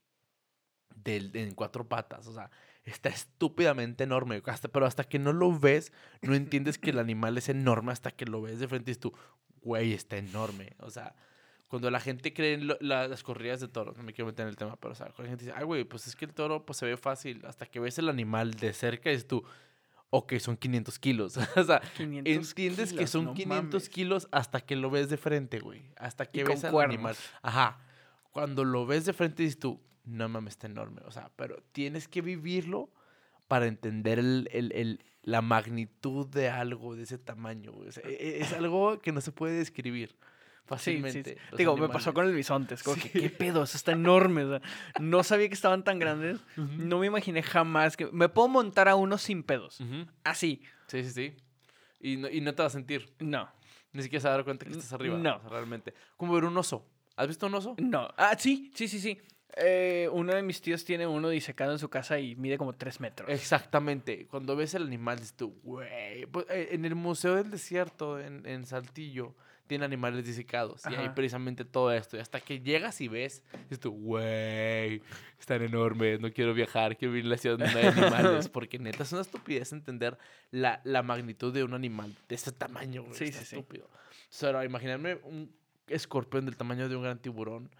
Del, 0.95 1.31
en 1.37 1.55
cuatro 1.55 1.87
patas. 1.89 2.27
O 2.27 2.33
sea, 2.33 2.51
está 2.85 3.09
estúpidamente 3.11 4.05
enorme. 4.05 4.43
Hasta, 4.47 4.69
pero 4.69 4.87
hasta 4.87 5.05
que 5.05 5.19
no 5.19 5.33
lo 5.33 5.57
ves, 5.59 5.93
no 6.23 6.35
entiendes 6.35 6.79
que 6.79 6.91
el 6.91 6.99
animal 6.99 7.39
es 7.39 7.49
enorme 7.49 7.93
hasta 7.93 8.11
que 8.11 8.25
lo 8.27 8.43
ves 8.43 8.59
de 8.59 8.67
frente 8.67 8.91
y 8.93 8.95
tú, 8.97 9.13
güey, 9.61 9.93
está 9.93 10.17
enorme. 10.17 10.73
O 10.81 10.91
sea, 10.91 11.15
cuando 11.69 11.91
la 11.91 12.01
gente 12.01 12.33
cree 12.33 12.55
en 12.55 12.67
lo- 12.67 12.79
la- 12.81 13.07
las 13.09 13.23
corridas 13.23 13.61
de 13.61 13.69
toro, 13.69 13.93
no 13.97 14.03
me 14.03 14.13
quiero 14.15 14.27
meter 14.27 14.45
en 14.45 14.49
el 14.49 14.57
tema, 14.57 14.77
pero 14.77 14.93
o 14.93 14.95
sea, 14.97 15.07
cuando 15.07 15.25
la 15.25 15.29
gente 15.31 15.45
dice, 15.45 15.57
ay, 15.57 15.65
güey, 15.65 15.85
pues 15.85 16.07
es 16.09 16.17
que 16.17 16.25
el 16.25 16.33
toro 16.35 16.65
pues, 16.67 16.79
se 16.79 16.87
ve 16.87 16.97
fácil. 16.97 17.45
Hasta 17.47 17.67
que 17.67 17.79
ves 17.79 17.99
el 17.99 18.09
animal 18.09 18.55
de 18.55 18.73
cerca 18.73 19.11
y 19.11 19.13
dices 19.13 19.29
tú, 20.21 20.25
ok, 20.35 20.41
son 20.41 20.57
500 20.57 20.99
kilos. 20.99 21.37
o 21.57 21.65
sea, 21.65 21.81
500 21.97 22.33
entiendes 22.35 22.91
que 22.91 22.97
kilos, 22.97 23.11
son 23.11 23.25
no 23.27 23.35
500 23.35 23.65
mames. 23.83 23.89
kilos 23.89 24.29
hasta 24.33 24.61
que 24.61 24.77
lo 24.77 24.91
ves 24.91 25.09
de 25.09 25.17
frente, 25.17 25.61
güey. 25.61 25.83
Hasta 25.97 26.27
que 26.27 26.41
Y 26.41 26.43
ves 26.45 26.65
al 26.65 26.73
cuernos. 26.73 26.95
animal. 26.95 27.17
Ajá. 27.43 27.81
Cuando 28.33 28.65
lo 28.65 28.87
ves 28.87 29.05
de 29.07 29.13
frente 29.13 29.43
dices 29.43 29.59
tú, 29.59 29.81
no 30.05 30.29
mames, 30.29 30.53
está 30.55 30.67
enorme. 30.67 31.03
O 31.07 31.11
sea, 31.11 31.31
pero 31.37 31.63
tienes 31.73 32.07
que 32.09 32.23
vivirlo 32.23 32.91
para 33.49 33.67
entender 33.67 34.19
el, 34.19 34.49
el- 34.53 34.73
el- 34.73 35.05
la 35.23 35.43
magnitud 35.43 36.27
de 36.29 36.49
algo 36.51 36.95
de 36.95 37.03
ese 37.03 37.19
tamaño. 37.19 37.73
güey. 37.73 37.89
O 37.89 37.93
sea, 37.93 38.03
e- 38.09 38.13
e- 38.15 38.41
es 38.41 38.53
algo 38.53 39.01
que 39.01 39.11
no 39.13 39.21
se 39.21 39.33
puede 39.33 39.57
describir 39.59 40.17
fácilmente. 40.67 41.35
sí, 41.35 41.41
sí. 41.51 41.57
Digo, 41.57 41.77
me 41.77 41.89
pasó 41.89 42.11
animales. 42.11 42.15
con 42.15 42.27
el 42.27 42.35
bisonte. 42.35 42.75
Es 42.75 42.83
como 42.83 42.97
Sí. 42.97 43.09
que, 43.09 43.21
¿qué 43.23 43.31
pedo? 43.31 43.63
Eso 43.63 43.77
está 43.77 43.93
enorme. 43.93 44.45
o 44.45 44.59
sea, 44.59 44.69
no 45.01 45.23
sabía 45.25 45.49
que 45.49 45.55
estaban 45.55 45.85
tan 45.85 45.99
grandes. 45.99 46.39
Ujú. 46.57 46.69
No 46.79 46.99
me 46.99 47.07
imaginé 47.07 47.43
jamás 47.43 47.97
que... 47.97 48.07
Me 48.07 48.29
puedo 48.29 48.49
montar 48.49 48.89
a 48.89 48.97
uno 48.97 49.17
sin 49.19 49.43
pedos. 49.43 49.81
Ujú. 49.81 50.07
Así. 50.25 50.63
Sí, 50.89 51.03
sí, 51.05 51.11
sí. 51.11 51.37
Y 52.01 52.17
no, 52.17 52.29
y 52.29 52.41
no 52.41 52.55
te 52.55 52.63
vas 52.63 52.73
a 52.75 52.79
sentir. 52.79 53.13
No. 53.21 53.49
Ni 53.93 54.03
siquiera 54.03 54.21
se 54.21 54.29
va 54.29 54.35
a 54.35 54.37
dar 54.37 54.45
cuenta 54.45 54.67
que 54.67 54.73
estás 54.73 54.93
arriba. 54.93 55.17
no. 55.17 55.39
realmente. 55.49 55.95
Como 56.17 56.35
ver 56.35 56.45
un 56.45 56.57
oso. 56.59 56.87
¿Has 57.17 57.29
visto 57.29 57.47
un 57.47 57.55
oso? 57.55 57.75
No. 57.79 58.09
Ah, 58.19 58.37
sí, 58.39 58.71
sí, 58.75 58.89
sí, 58.89 59.01
sí. 59.01 59.19
Eh, 59.59 60.07
uno 60.13 60.35
de 60.35 60.43
mis 60.43 60.61
tíos 60.61 60.85
tiene 60.85 61.07
uno 61.07 61.31
disecado 61.31 61.73
en 61.73 61.79
su 61.79 61.89
casa 61.89 62.19
y 62.19 62.37
mide 62.37 62.59
como 62.59 62.75
tres 62.75 63.01
metros. 63.01 63.31
Exactamente. 63.31 64.27
Cuando 64.27 64.55
ves 64.55 64.75
el 64.75 64.83
animal, 64.83 65.19
dices 65.19 65.35
tú, 65.35 65.59
güey. 65.63 66.27
Pues, 66.27 66.45
eh, 66.51 66.69
en 66.73 66.85
el 66.85 66.95
Museo 66.95 67.37
del 67.37 67.51
Desierto, 67.51 68.21
en, 68.21 68.45
en 68.47 68.67
Saltillo, 68.67 69.35
tiene 69.67 69.85
animales 69.85 70.25
disecados. 70.25 70.83
Y 70.87 70.95
hay 70.95 71.07
Ajá. 71.07 71.15
precisamente 71.15 71.65
todo 71.65 71.93
esto. 71.93 72.17
Y 72.17 72.21
hasta 72.21 72.41
que 72.41 72.61
llegas 72.61 73.01
y 73.01 73.09
ves, 73.09 73.43
dices 73.65 73.81
tú, 73.81 73.91
güey, 73.93 75.03
están 75.39 75.63
enormes, 75.63 76.21
no 76.21 76.33
quiero 76.33 76.55
viajar, 76.55 76.97
quiero 76.97 77.13
vivir 77.13 77.25
en 77.27 77.31
la 77.31 77.37
ciudad 77.37 77.59
donde 77.59 77.73
no 77.73 77.79
hay 77.81 77.87
animales. 77.87 78.49
Porque 78.57 78.79
neta 78.79 79.03
es 79.03 79.13
una 79.13 79.23
estupidez 79.23 79.73
entender 79.73 80.19
la, 80.51 80.81
la 80.85 81.03
magnitud 81.03 81.53
de 81.53 81.65
un 81.65 81.75
animal 81.75 82.15
de 82.29 82.35
ese 82.35 82.53
tamaño, 82.53 83.03
güey. 83.03 83.15
Sí, 83.15 83.25
está 83.25 83.41
sí, 83.41 83.47
sí. 83.47 83.57
estúpido. 83.57 83.87
O 83.87 83.91
sea, 84.29 84.49
ahora, 84.49 84.65
imaginarme 84.65 85.17
un 85.25 85.55
escorpión 85.89 86.45
del 86.45 86.57
tamaño 86.57 86.89
de 86.89 86.97
un 86.97 87.03
gran 87.03 87.19
tiburón. 87.19 87.71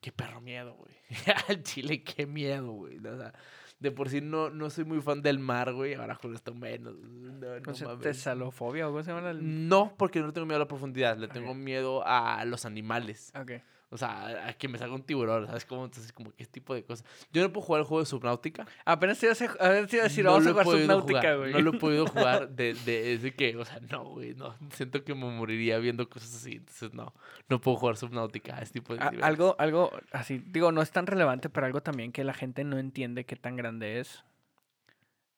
Qué 0.00 0.12
perro 0.12 0.40
miedo, 0.40 0.74
güey. 0.74 0.94
Al 1.48 1.62
chile, 1.62 2.02
qué 2.02 2.26
miedo, 2.26 2.72
güey. 2.72 2.98
O 2.98 3.16
sea, 3.16 3.32
de 3.80 3.90
por 3.90 4.08
sí 4.08 4.20
no, 4.20 4.50
no 4.50 4.70
soy 4.70 4.84
muy 4.84 5.00
fan 5.00 5.20
del 5.22 5.38
mar, 5.38 5.72
güey. 5.72 5.94
Ahora 5.94 6.16
con 6.16 6.34
esto 6.34 6.54
menos. 6.54 6.94
No, 6.96 7.32
no 7.56 7.62
¿Cómo 7.62 7.74
se 7.74 7.80
llama? 7.84 7.96
mames. 7.96 8.02
¿Tesalofobia 8.16 8.88
o 8.88 8.92
cómo 8.92 9.02
se 9.02 9.12
llama? 9.12 9.30
el- 9.30 9.68
No, 9.68 9.94
porque 9.98 10.20
no 10.20 10.32
tengo 10.32 10.46
miedo 10.46 10.56
a 10.56 10.60
la 10.60 10.68
profundidad. 10.68 11.16
Le 11.18 11.28
tengo 11.28 11.54
miedo 11.54 12.02
a 12.06 12.44
los 12.46 12.64
animales. 12.64 13.32
Ok. 13.38 13.52
O 13.90 13.96
sea, 13.96 14.48
a 14.48 14.52
que 14.54 14.66
me 14.66 14.76
salga 14.76 14.94
un 14.94 15.04
tiburón, 15.04 15.46
¿sabes 15.46 15.64
cómo? 15.64 15.84
Entonces, 15.84 16.12
como 16.12 16.32
qué 16.32 16.46
tipo 16.46 16.74
de 16.74 16.82
cosas. 16.82 17.06
Yo 17.32 17.42
no 17.42 17.52
puedo 17.52 17.64
jugar 17.64 17.80
el 17.82 17.86
juego 17.86 18.00
de 18.00 18.06
Subnautica. 18.06 18.66
Apenas 18.84 19.18
te 19.20 19.26
iba 19.26 19.30
a 19.30 19.34
hacer- 19.34 19.56
a 19.60 19.68
ver, 19.68 19.86
te 19.86 19.96
iba 19.96 20.04
a 20.04 20.08
decir, 20.08 20.24
No 20.24 20.32
vamos 20.32 20.46
a 20.48 20.50
jugar 20.50 20.66
Subnautica, 20.66 21.34
güey. 21.36 21.52
No 21.52 21.60
lo 21.60 21.74
he 21.74 21.78
podido 21.78 22.06
jugar 22.06 22.48
de, 22.48 22.74
de, 22.74 23.18
de 23.18 23.34
que, 23.34 23.56
o 23.56 23.64
sea, 23.64 23.78
no, 23.90 24.04
güey, 24.04 24.34
no. 24.34 24.56
Siento 24.72 25.04
que 25.04 25.14
me 25.14 25.26
moriría 25.30 25.78
viendo 25.78 26.08
cosas 26.08 26.34
así. 26.34 26.52
Entonces, 26.56 26.92
no. 26.92 27.14
No 27.48 27.60
puedo 27.60 27.76
jugar 27.76 27.96
Subnautica 27.96 28.58
este 28.58 28.80
tipo 28.80 28.96
de 28.96 29.00
A- 29.02 29.12
algo, 29.26 29.54
algo 29.60 29.92
así, 30.10 30.42
digo, 30.44 30.72
no 30.72 30.82
es 30.82 30.90
tan 30.90 31.06
relevante, 31.06 31.48
pero 31.48 31.66
algo 31.66 31.80
también 31.80 32.10
que 32.10 32.24
la 32.24 32.34
gente 32.34 32.64
no 32.64 32.78
entiende 32.78 33.24
qué 33.24 33.36
tan 33.36 33.54
grande 33.54 34.00
es. 34.00 34.24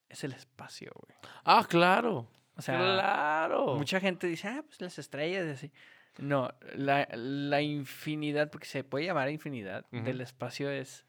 Es 0.08 0.24
el 0.24 0.32
espacio, 0.32 0.92
güey. 0.94 1.18
Ah, 1.44 1.66
claro. 1.68 2.26
O 2.56 2.62
sea, 2.62 2.78
claro. 2.78 3.74
mucha 3.76 4.00
gente 4.00 4.26
dice, 4.28 4.48
ah, 4.48 4.62
pues 4.66 4.80
las 4.80 4.98
estrellas 4.98 5.44
y 5.46 5.50
así. 5.50 5.72
No, 6.18 6.50
la, 6.74 7.06
la 7.12 7.60
infinidad, 7.62 8.50
porque 8.50 8.66
se 8.66 8.84
puede 8.84 9.04
llamar 9.06 9.30
infinidad, 9.30 9.84
del 9.90 10.20
espacio 10.20 10.70
es... 10.70 11.04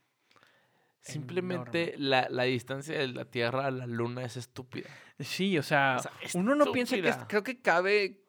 Simplemente 1.01 1.93
la, 1.97 2.27
la 2.29 2.43
distancia 2.43 2.97
de 2.97 3.07
la 3.07 3.23
Tierra 3.25 3.67
a 3.67 3.71
la 3.71 3.87
Luna 3.87 4.25
es 4.25 4.35
estúpida. 4.35 4.89
Sí, 5.19 5.57
o 5.57 5.63
sea, 5.63 5.95
O 5.99 6.01
sea, 6.01 6.11
uno 6.33 6.53
no 6.53 6.71
piensa 6.73 6.95
que... 6.97 7.07
es- 7.07 7.17
creo 7.29 7.43
que 7.43 7.61
cabe 7.61 8.23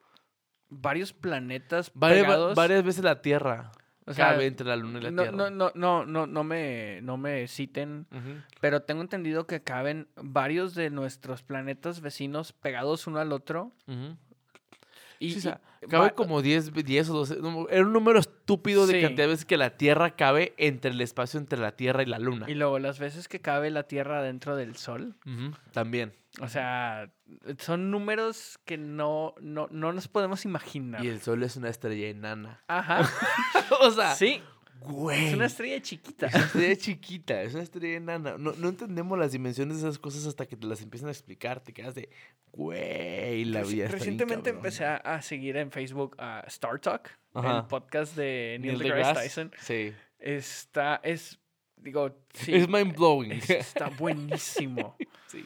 varios 0.69 1.11
planetas 1.11 1.89
pegados. 1.89 2.55
varias 2.55 2.83
veces 2.83 3.03
la 3.03 3.21
Tierra 3.21 3.71
o 4.05 4.13
sea, 4.13 4.29
cabe 4.29 4.45
entre 4.45 4.65
la 4.65 4.75
Luna 4.77 4.99
y 4.99 5.01
la 5.03 5.11
no, 5.11 5.21
Tierra. 5.23 5.37
no, 5.37 5.49
no, 5.49 5.71
no, 5.75 6.05
no, 6.05 6.25
no 6.27 6.43
me, 6.45 7.01
no 7.01 7.17
me 7.17 7.47
citen. 7.49 8.07
Pero 8.61 8.83
tengo 8.83 9.01
entendido 9.01 9.45
que 9.45 9.61
caben 9.61 10.07
varios 10.15 10.73
de 10.73 10.89
nuestros 10.89 11.43
planetas 11.43 11.99
vecinos 11.99 12.53
pegados 12.53 13.07
uno 13.07 13.19
al 13.19 13.33
otro. 13.33 13.73
Y, 15.19 15.31
Sí, 15.31 15.37
o 15.39 15.41
sea, 15.41 15.61
y- 15.81 15.87
cabe 15.87 16.05
va- 16.05 16.15
como 16.15 16.41
10, 16.41 16.73
10 16.73 17.09
o 17.09 17.13
12. 17.13 17.37
no, 17.41 17.67
Era 17.69 17.81
un 17.85 17.91
número 17.93 18.19
estúpido 18.19 18.87
de 18.87 18.93
Sí. 18.95 19.01
cantidad 19.01 19.25
de 19.25 19.31
veces 19.31 19.45
que 19.45 19.57
la 19.57 19.77
Tierra 19.77 20.15
cabe 20.15 20.53
entre 20.57 20.91
el 20.91 21.01
espacio 21.01 21.39
entre 21.39 21.59
la 21.59 21.73
Tierra 21.73 22.03
y 22.03 22.05
la 22.05 22.19
Luna. 22.19 22.45
y 22.49 22.53
luego 22.55 22.79
las 22.79 22.99
veces 22.99 23.27
que 23.27 23.39
cabe 23.41 23.69
la 23.69 23.83
Tierra 23.83 24.21
dentro 24.23 24.55
del 24.55 24.75
Sol. 24.77 25.15
También. 25.73 26.13
O 26.41 26.47
sea, 26.47 27.11
son 27.57 27.91
números 27.91 28.59
que 28.63 28.77
no, 28.77 29.33
no, 29.41 29.67
no 29.71 29.91
nos 29.91 30.07
podemos 30.07 30.45
imaginar. 30.45 31.03
Y 31.03 31.07
el 31.09 31.19
Sol 31.21 31.43
es 31.43 31.57
una 31.57 31.69
estrella 31.69 32.07
enana. 32.07 32.61
Ajá. 32.67 33.01
o 33.81 33.91
sea, 33.91 34.15
sí, 34.15 34.41
güey. 34.79 35.27
es 35.27 35.33
una 35.33 35.45
estrella 35.45 35.81
chiquita. 35.81 36.27
Es 36.27 36.35
una 36.35 36.45
estrella 36.45 36.75
chiquita, 36.75 37.41
es 37.43 37.53
una 37.53 37.63
estrella 37.63 37.97
enana. 37.97 38.37
No, 38.37 38.51
no 38.53 38.69
entendemos 38.69 39.17
las 39.19 39.31
dimensiones 39.31 39.77
de 39.81 39.87
esas 39.87 39.99
cosas 39.99 40.25
hasta 40.25 40.45
que 40.45 40.55
te 40.55 40.67
las 40.67 40.81
empiezan 40.81 41.09
a 41.09 41.11
explicar. 41.11 41.59
Te 41.61 41.73
quedas 41.73 41.95
de, 41.95 42.09
güey, 42.51 43.45
la 43.45 43.61
Reci- 43.61 43.67
vida 43.67 43.75
bien 43.85 43.91
Recientemente 43.91 44.49
cabrona". 44.51 44.57
empecé 44.67 44.85
a, 44.85 44.95
a 44.97 45.21
seguir 45.21 45.57
en 45.57 45.71
Facebook 45.71 46.15
a 46.19 46.43
Star 46.47 46.79
Talk, 46.79 47.09
Ajá. 47.33 47.59
el 47.59 47.65
podcast 47.67 48.15
de 48.15 48.57
Neil, 48.59 48.73
Neil 48.73 48.79
deGrasse 48.79 49.07
deGrasse, 49.07 49.23
Tyson. 49.23 49.51
Sí. 49.61 49.93
Está, 50.19 50.99
es, 51.03 51.39
digo, 51.77 52.15
sí, 52.33 52.53
es 52.55 52.67
mind 52.67 52.95
blowing. 52.95 53.31
es- 53.31 53.49
está 53.49 53.89
buenísimo. 53.89 54.95
sí. 55.27 55.45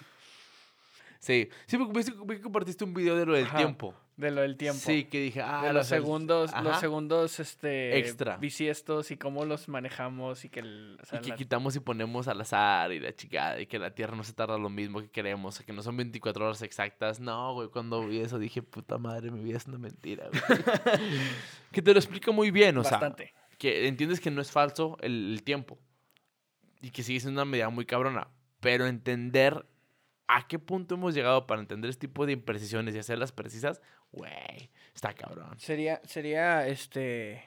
Sí. 1.19 1.49
Sí, 1.67 1.77
porque 1.77 1.93
viste- 1.99 2.13
vi 2.25 2.35
que 2.35 2.41
compartiste 2.41 2.83
un 2.83 2.93
video 2.93 3.15
de 3.15 3.25
lo 3.25 3.33
del 3.33 3.45
Ajá. 3.45 3.57
tiempo. 3.57 3.95
De 4.15 4.29
lo 4.29 4.41
del 4.41 4.57
tiempo. 4.57 4.79
Sí, 4.79 5.05
que 5.05 5.19
dije, 5.19 5.41
ah, 5.41 5.63
de 5.63 5.73
los 5.73 5.87
segundos, 5.87 6.51
los 6.61 6.79
segundos, 6.79 7.39
este, 7.39 7.97
Extra. 7.97 8.37
bisiestos 8.37 9.09
y 9.09 9.17
cómo 9.17 9.43
los 9.45 9.67
manejamos 9.67 10.45
y 10.45 10.49
que, 10.49 10.59
el, 10.59 10.99
o 11.01 11.05
sea, 11.05 11.17
y 11.19 11.23
que 11.23 11.29
la- 11.29 11.35
quitamos 11.35 11.75
y 11.75 11.79
ponemos 11.79 12.27
al 12.27 12.39
azar 12.39 12.91
y 12.91 12.99
la 12.99 13.11
chingada 13.15 13.59
y 13.59 13.65
que 13.65 13.79
la 13.79 13.95
Tierra 13.95 14.15
no 14.15 14.23
se 14.23 14.33
tarda 14.33 14.57
lo 14.59 14.69
mismo 14.69 15.01
que 15.01 15.09
queremos, 15.09 15.59
que 15.61 15.73
no 15.73 15.81
son 15.81 15.97
24 15.97 16.45
horas 16.45 16.61
exactas. 16.61 17.19
No, 17.19 17.53
güey, 17.55 17.69
cuando 17.69 18.05
vi 18.07 18.19
eso 18.19 18.37
dije, 18.37 18.61
puta 18.61 18.99
madre, 18.99 19.31
mi 19.31 19.43
vida 19.43 19.57
es 19.57 19.65
una 19.65 19.79
mentira, 19.79 20.27
güey. 20.29 20.41
que 21.71 21.81
te 21.81 21.91
lo 21.91 21.99
explica 21.99 22.31
muy 22.31 22.51
bien, 22.51 22.77
o 22.77 22.83
sea, 22.83 22.91
bastante. 22.99 23.33
que 23.57 23.87
entiendes 23.87 24.19
que 24.19 24.29
no 24.29 24.41
es 24.41 24.51
falso 24.51 24.95
el, 25.01 25.33
el 25.33 25.43
tiempo 25.43 25.79
y 26.81 26.91
que 26.91 27.01
sigue 27.01 27.19
siendo 27.19 27.41
una 27.41 27.49
medida 27.49 27.69
muy 27.69 27.85
cabrona, 27.85 28.27
pero 28.59 28.85
entender 28.85 29.65
a 30.27 30.47
qué 30.47 30.59
punto 30.59 30.95
hemos 30.95 31.13
llegado 31.13 31.47
para 31.47 31.61
entender 31.61 31.89
este 31.89 32.07
tipo 32.07 32.25
de 32.25 32.33
imprecisiones 32.33 32.95
y 32.95 32.99
hacerlas 32.99 33.31
precisas, 33.31 33.81
güey, 34.11 34.69
está 34.93 35.13
cabrón. 35.13 35.59
Sería, 35.59 36.01
sería, 36.05 36.67
este, 36.67 37.43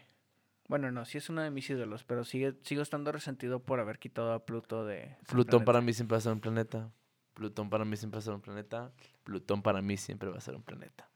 bueno, 0.69 0.91
no, 0.91 1.05
sí 1.05 1.19
es 1.19 1.29
uno 1.31 1.43
de 1.43 1.51
mis 1.51 1.69
ídolos, 1.71 2.05
pero 2.05 2.25
sigue, 2.25 2.55
sigo 2.63 2.83
estando 2.83 3.13
resentido 3.13 3.61
por 3.61 3.81
haber 3.81 3.99
quitado 3.99 4.33
a 4.33 4.45
Pluto 4.45 4.85
de. 4.85 5.17
su 5.27 5.35
Plutón 5.35 5.65
para 5.65 5.81
mí 5.81 5.93
siempre 5.93 6.15
va 6.15 6.19
a 6.19 6.23
ser 6.23 6.33
un 6.33 6.41
planeta. 6.41 6.91
Plutón 7.35 7.69
para 7.69 7.85
mí 7.85 7.97
siempre 7.97 8.17
va 8.17 8.21
a 8.21 8.25
ser 8.25 8.35
un 8.35 8.41
planeta. 8.41 8.93
Plutón 9.23 9.63
para 9.63 9.83
mí 9.83 9.97
siempre 9.97 10.31
va 10.31 10.39
a 10.39 10.41
ser 10.41 10.57
un 10.57 10.63
planeta. 10.63 11.09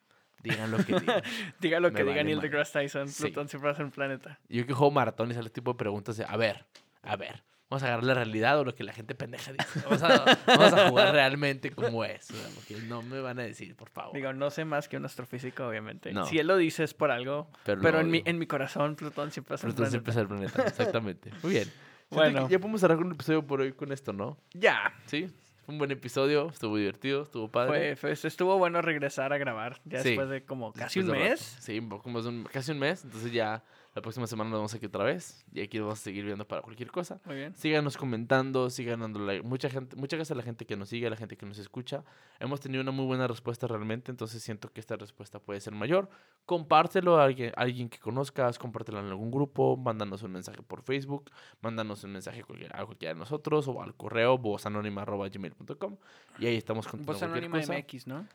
Digan 0.43 0.71
lo 0.71 0.79
que 0.79 0.99
digan. 0.99 1.23
Diga 1.61 1.81
lo 1.81 1.91
Me 1.91 1.95
que 1.97 2.05
diga 2.05 2.23
Neil 2.23 2.41
deGrasse 2.41 2.73
Tyson, 2.81 3.09
Sí. 3.09 3.25
Plutón 3.25 3.49
siempre 3.49 3.69
va 3.69 3.73
a 3.73 3.77
ser 3.77 3.85
un 3.85 3.91
planeta. 3.91 4.39
Yo 4.49 4.67
que 4.67 4.73
juego 4.73 4.91
maratón 4.91 5.31
y 5.31 5.35
sale 5.35 5.47
este 5.47 5.61
tipo 5.61 5.73
de 5.73 5.79
preguntas 5.79 6.17
de, 6.17 6.25
a 6.25 6.37
ver, 6.37 6.65
a 7.03 7.17
ver, 7.17 7.43
vamos 7.71 7.83
a 7.83 7.87
agarrar 7.87 8.05
la 8.05 8.15
realidad 8.15 8.59
o 8.59 8.65
lo 8.65 8.75
que 8.75 8.85
la 8.85 8.93
gente 8.93 9.15
pendeja 9.15 9.53
dice. 9.53 9.81
Vamos 9.85 10.03
a, 10.03 10.39
vamos 10.47 10.73
a 10.75 10.89
jugar 10.91 11.13
realmente 11.13 11.71
como 11.71 12.05
es. 12.05 12.31
o 12.31 12.35
sea, 12.35 12.49
porque 12.55 12.77
no 12.89 13.01
me 13.03 13.21
van 13.21 13.39
a 13.39 13.43
decir, 13.43 13.75
por 13.77 13.89
favor. 13.89 14.15
Digo, 14.15 14.33
no 14.33 14.51
sé 14.51 14.65
más 14.65 14.89
que 14.89 14.97
un 14.97 15.05
astrofísico, 15.07 15.67
obviamente. 15.67 16.13
No. 16.13 16.27
Si 16.27 16.39
él 16.39 16.47
lo 16.49 16.57
dice 16.57 16.85
es 16.85 16.93
por 16.95 17.11
algo, 17.11 17.49
pero 17.65 17.81
pero 17.81 18.01
en 18.01 18.11
mi, 18.11 18.23
en 18.27 18.39
mi 18.39 18.47
corazón 18.47 18.97
Plutón 18.97 19.31
siempre 19.31 19.53
va 19.53 19.55
a 19.55 19.59
ser 19.59 19.71
un 19.71 19.77
Plutón 19.77 19.91
planeta. 20.03 20.13
siempre 20.13 20.13
es 20.13 20.17
el 20.53 20.53
planeta. 20.59 20.69
Exactamente. 20.69 21.31
Muy 21.43 21.53
bien. 21.53 21.73
Bueno. 22.11 22.49
Ya 22.49 22.59
podemos 22.59 22.81
cerrar 22.81 22.97
con 22.99 23.07
un 23.07 23.13
episodio 23.13 23.47
por 23.47 23.61
hoy 23.61 23.73
con 23.73 23.93
esto, 23.93 24.13
¿no? 24.13 24.37
Ya, 24.53 24.93
Sí. 25.07 25.29
Fue 25.65 25.75
un 25.75 25.79
buen 25.79 25.91
episodio. 25.93 26.49
Estuvo 26.49 26.77
divertido. 26.77 27.23
Estuvo 27.23 27.47
padre. 27.49 27.95
fue, 27.95 28.17
fue- 28.17 28.29
estuvo 28.29 28.59
bueno 28.59 28.83
regresar 28.83 29.33
a 29.33 29.39
grabar 29.39 29.81
ya 29.85 30.03
Sí. 30.03 30.09
después 30.09 30.29
de 30.29 30.43
como 30.43 30.73
casi 30.73 31.01
Después 31.01 31.05
un 31.07 31.23
rato. 31.23 31.31
mes. 31.31 31.57
Sí, 31.61 31.79
un 31.79 31.89
poco 31.89 32.09
más 32.11 32.25
de 32.25 32.31
un- 32.31 32.45
casi 32.45 32.73
un 32.73 32.79
mes. 32.81 33.05
Entonces 33.05 33.31
ya 33.31 33.63
la 33.95 34.03
próxima 34.03 34.27
semana 34.27 34.51
nos 34.51 34.59
vamos 34.61 34.75
aquí 34.75 34.87
otra 34.87 35.05
vez. 35.05 35.45
Y 35.53 35.61
aquí 35.61 35.79
nos 35.79 35.87
vamos 35.87 36.01
a 36.01 36.03
seguir 36.03 36.25
viendo 36.25 36.47
para 36.47 36.63
cualquier 36.63 36.91
cosa. 36.91 37.21
Muy 37.25 37.37
bien. 37.37 37.55
Síganos 37.57 37.97
comentando, 37.97 38.71
sigan 38.71 39.01
dando 39.01 39.19
like. 39.21 39.47
Mucha 39.47 39.69
gente, 39.69 39.97
muchas 39.97 40.19
gracias 40.19 40.31
a 40.31 40.37
la 40.37 40.45
gente 40.45 40.65
que 40.65 40.77
nos 40.77 40.89
sigue, 40.89 41.09
a 41.09 41.11
la 41.11 41.17
gente 41.17 41.37
que 41.37 41.45
nos 41.45 41.59
escucha. 41.59 42.05
Hemos 42.39 42.61
tenido 42.61 42.83
una 42.83 42.93
muy 42.93 43.05
buena 43.05 43.27
respuesta 43.27 43.67
realmente, 43.67 44.13
entonces 44.13 44.43
siento 44.43 44.73
que 44.73 44.81
esta 44.81 44.97
respuesta 44.97 45.41
puede 45.41 45.61
ser 45.61 45.75
mayor. 45.75 46.09
Compártelo 46.47 47.19
a 47.19 47.25
alguien, 47.25 47.53
a 47.57 47.63
alguien 47.63 47.89
que 47.89 47.99
conozcas, 47.99 48.59
compártelo 48.59 49.01
en 49.01 49.07
algún 49.07 49.31
grupo, 49.31 49.77
mándanos 49.77 50.23
un 50.23 50.33
mensaje 50.33 50.63
por 50.63 50.83
Facebook, 50.83 51.31
mándanos 51.61 52.05
un 52.05 52.13
mensaje 52.13 52.41
a 52.41 52.45
cualquiera, 52.45 52.81
a 52.81 52.87
cualquiera 52.87 53.15
de 53.15 53.19
nosotros 53.19 53.67
o 53.67 53.83
al 53.83 53.97
correo 53.97 54.39
vozanónima.gmail.com 54.39 55.97
y 56.39 56.47
ahí 56.47 56.57
estamos 56.57 56.87
contando 56.87 57.13
Voz 57.13 57.23
Anónima. 57.23 57.59
MX, 57.59 58.07
¿no? 58.07 58.27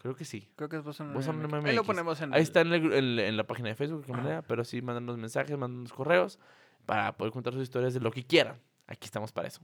Creo 0.00 0.14
que 0.14 0.24
sí. 0.24 0.48
Creo 0.56 0.68
que 0.68 0.76
es 0.76 0.82
Voz 0.82 1.00
Anónima 1.00 1.58
Ahí 1.64 1.74
lo 1.74 1.82
ponemos 1.84 2.20
en 2.20 2.32
Ahí 2.32 2.38
el- 2.40 2.42
está 2.44 2.60
en, 2.62 2.72
el 2.72 2.92
en- 2.92 3.18
en 3.18 3.36
la 3.36 3.44
página 3.44 3.68
de 3.68 3.74
Facebook, 3.74 4.06
de 4.06 4.12
manera, 4.12 4.42
pero 4.42 4.64
sí, 4.64 4.80
mándanos 4.80 5.18
mensajes, 5.18 5.58
mándanos 5.58 5.92
correos 5.92 6.38
para 6.86 7.16
poder 7.16 7.32
contar 7.32 7.52
sus 7.52 7.62
historias 7.62 7.94
de 7.94 8.00
lo 8.00 8.10
que 8.10 8.24
quieran. 8.24 8.60
Aquí 8.86 9.06
estamos 9.06 9.32
para 9.32 9.48
eso. 9.48 9.60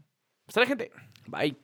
Hasta 0.46 0.60
la 0.60 0.66
gente. 0.66 0.90
Bye. 1.28 1.56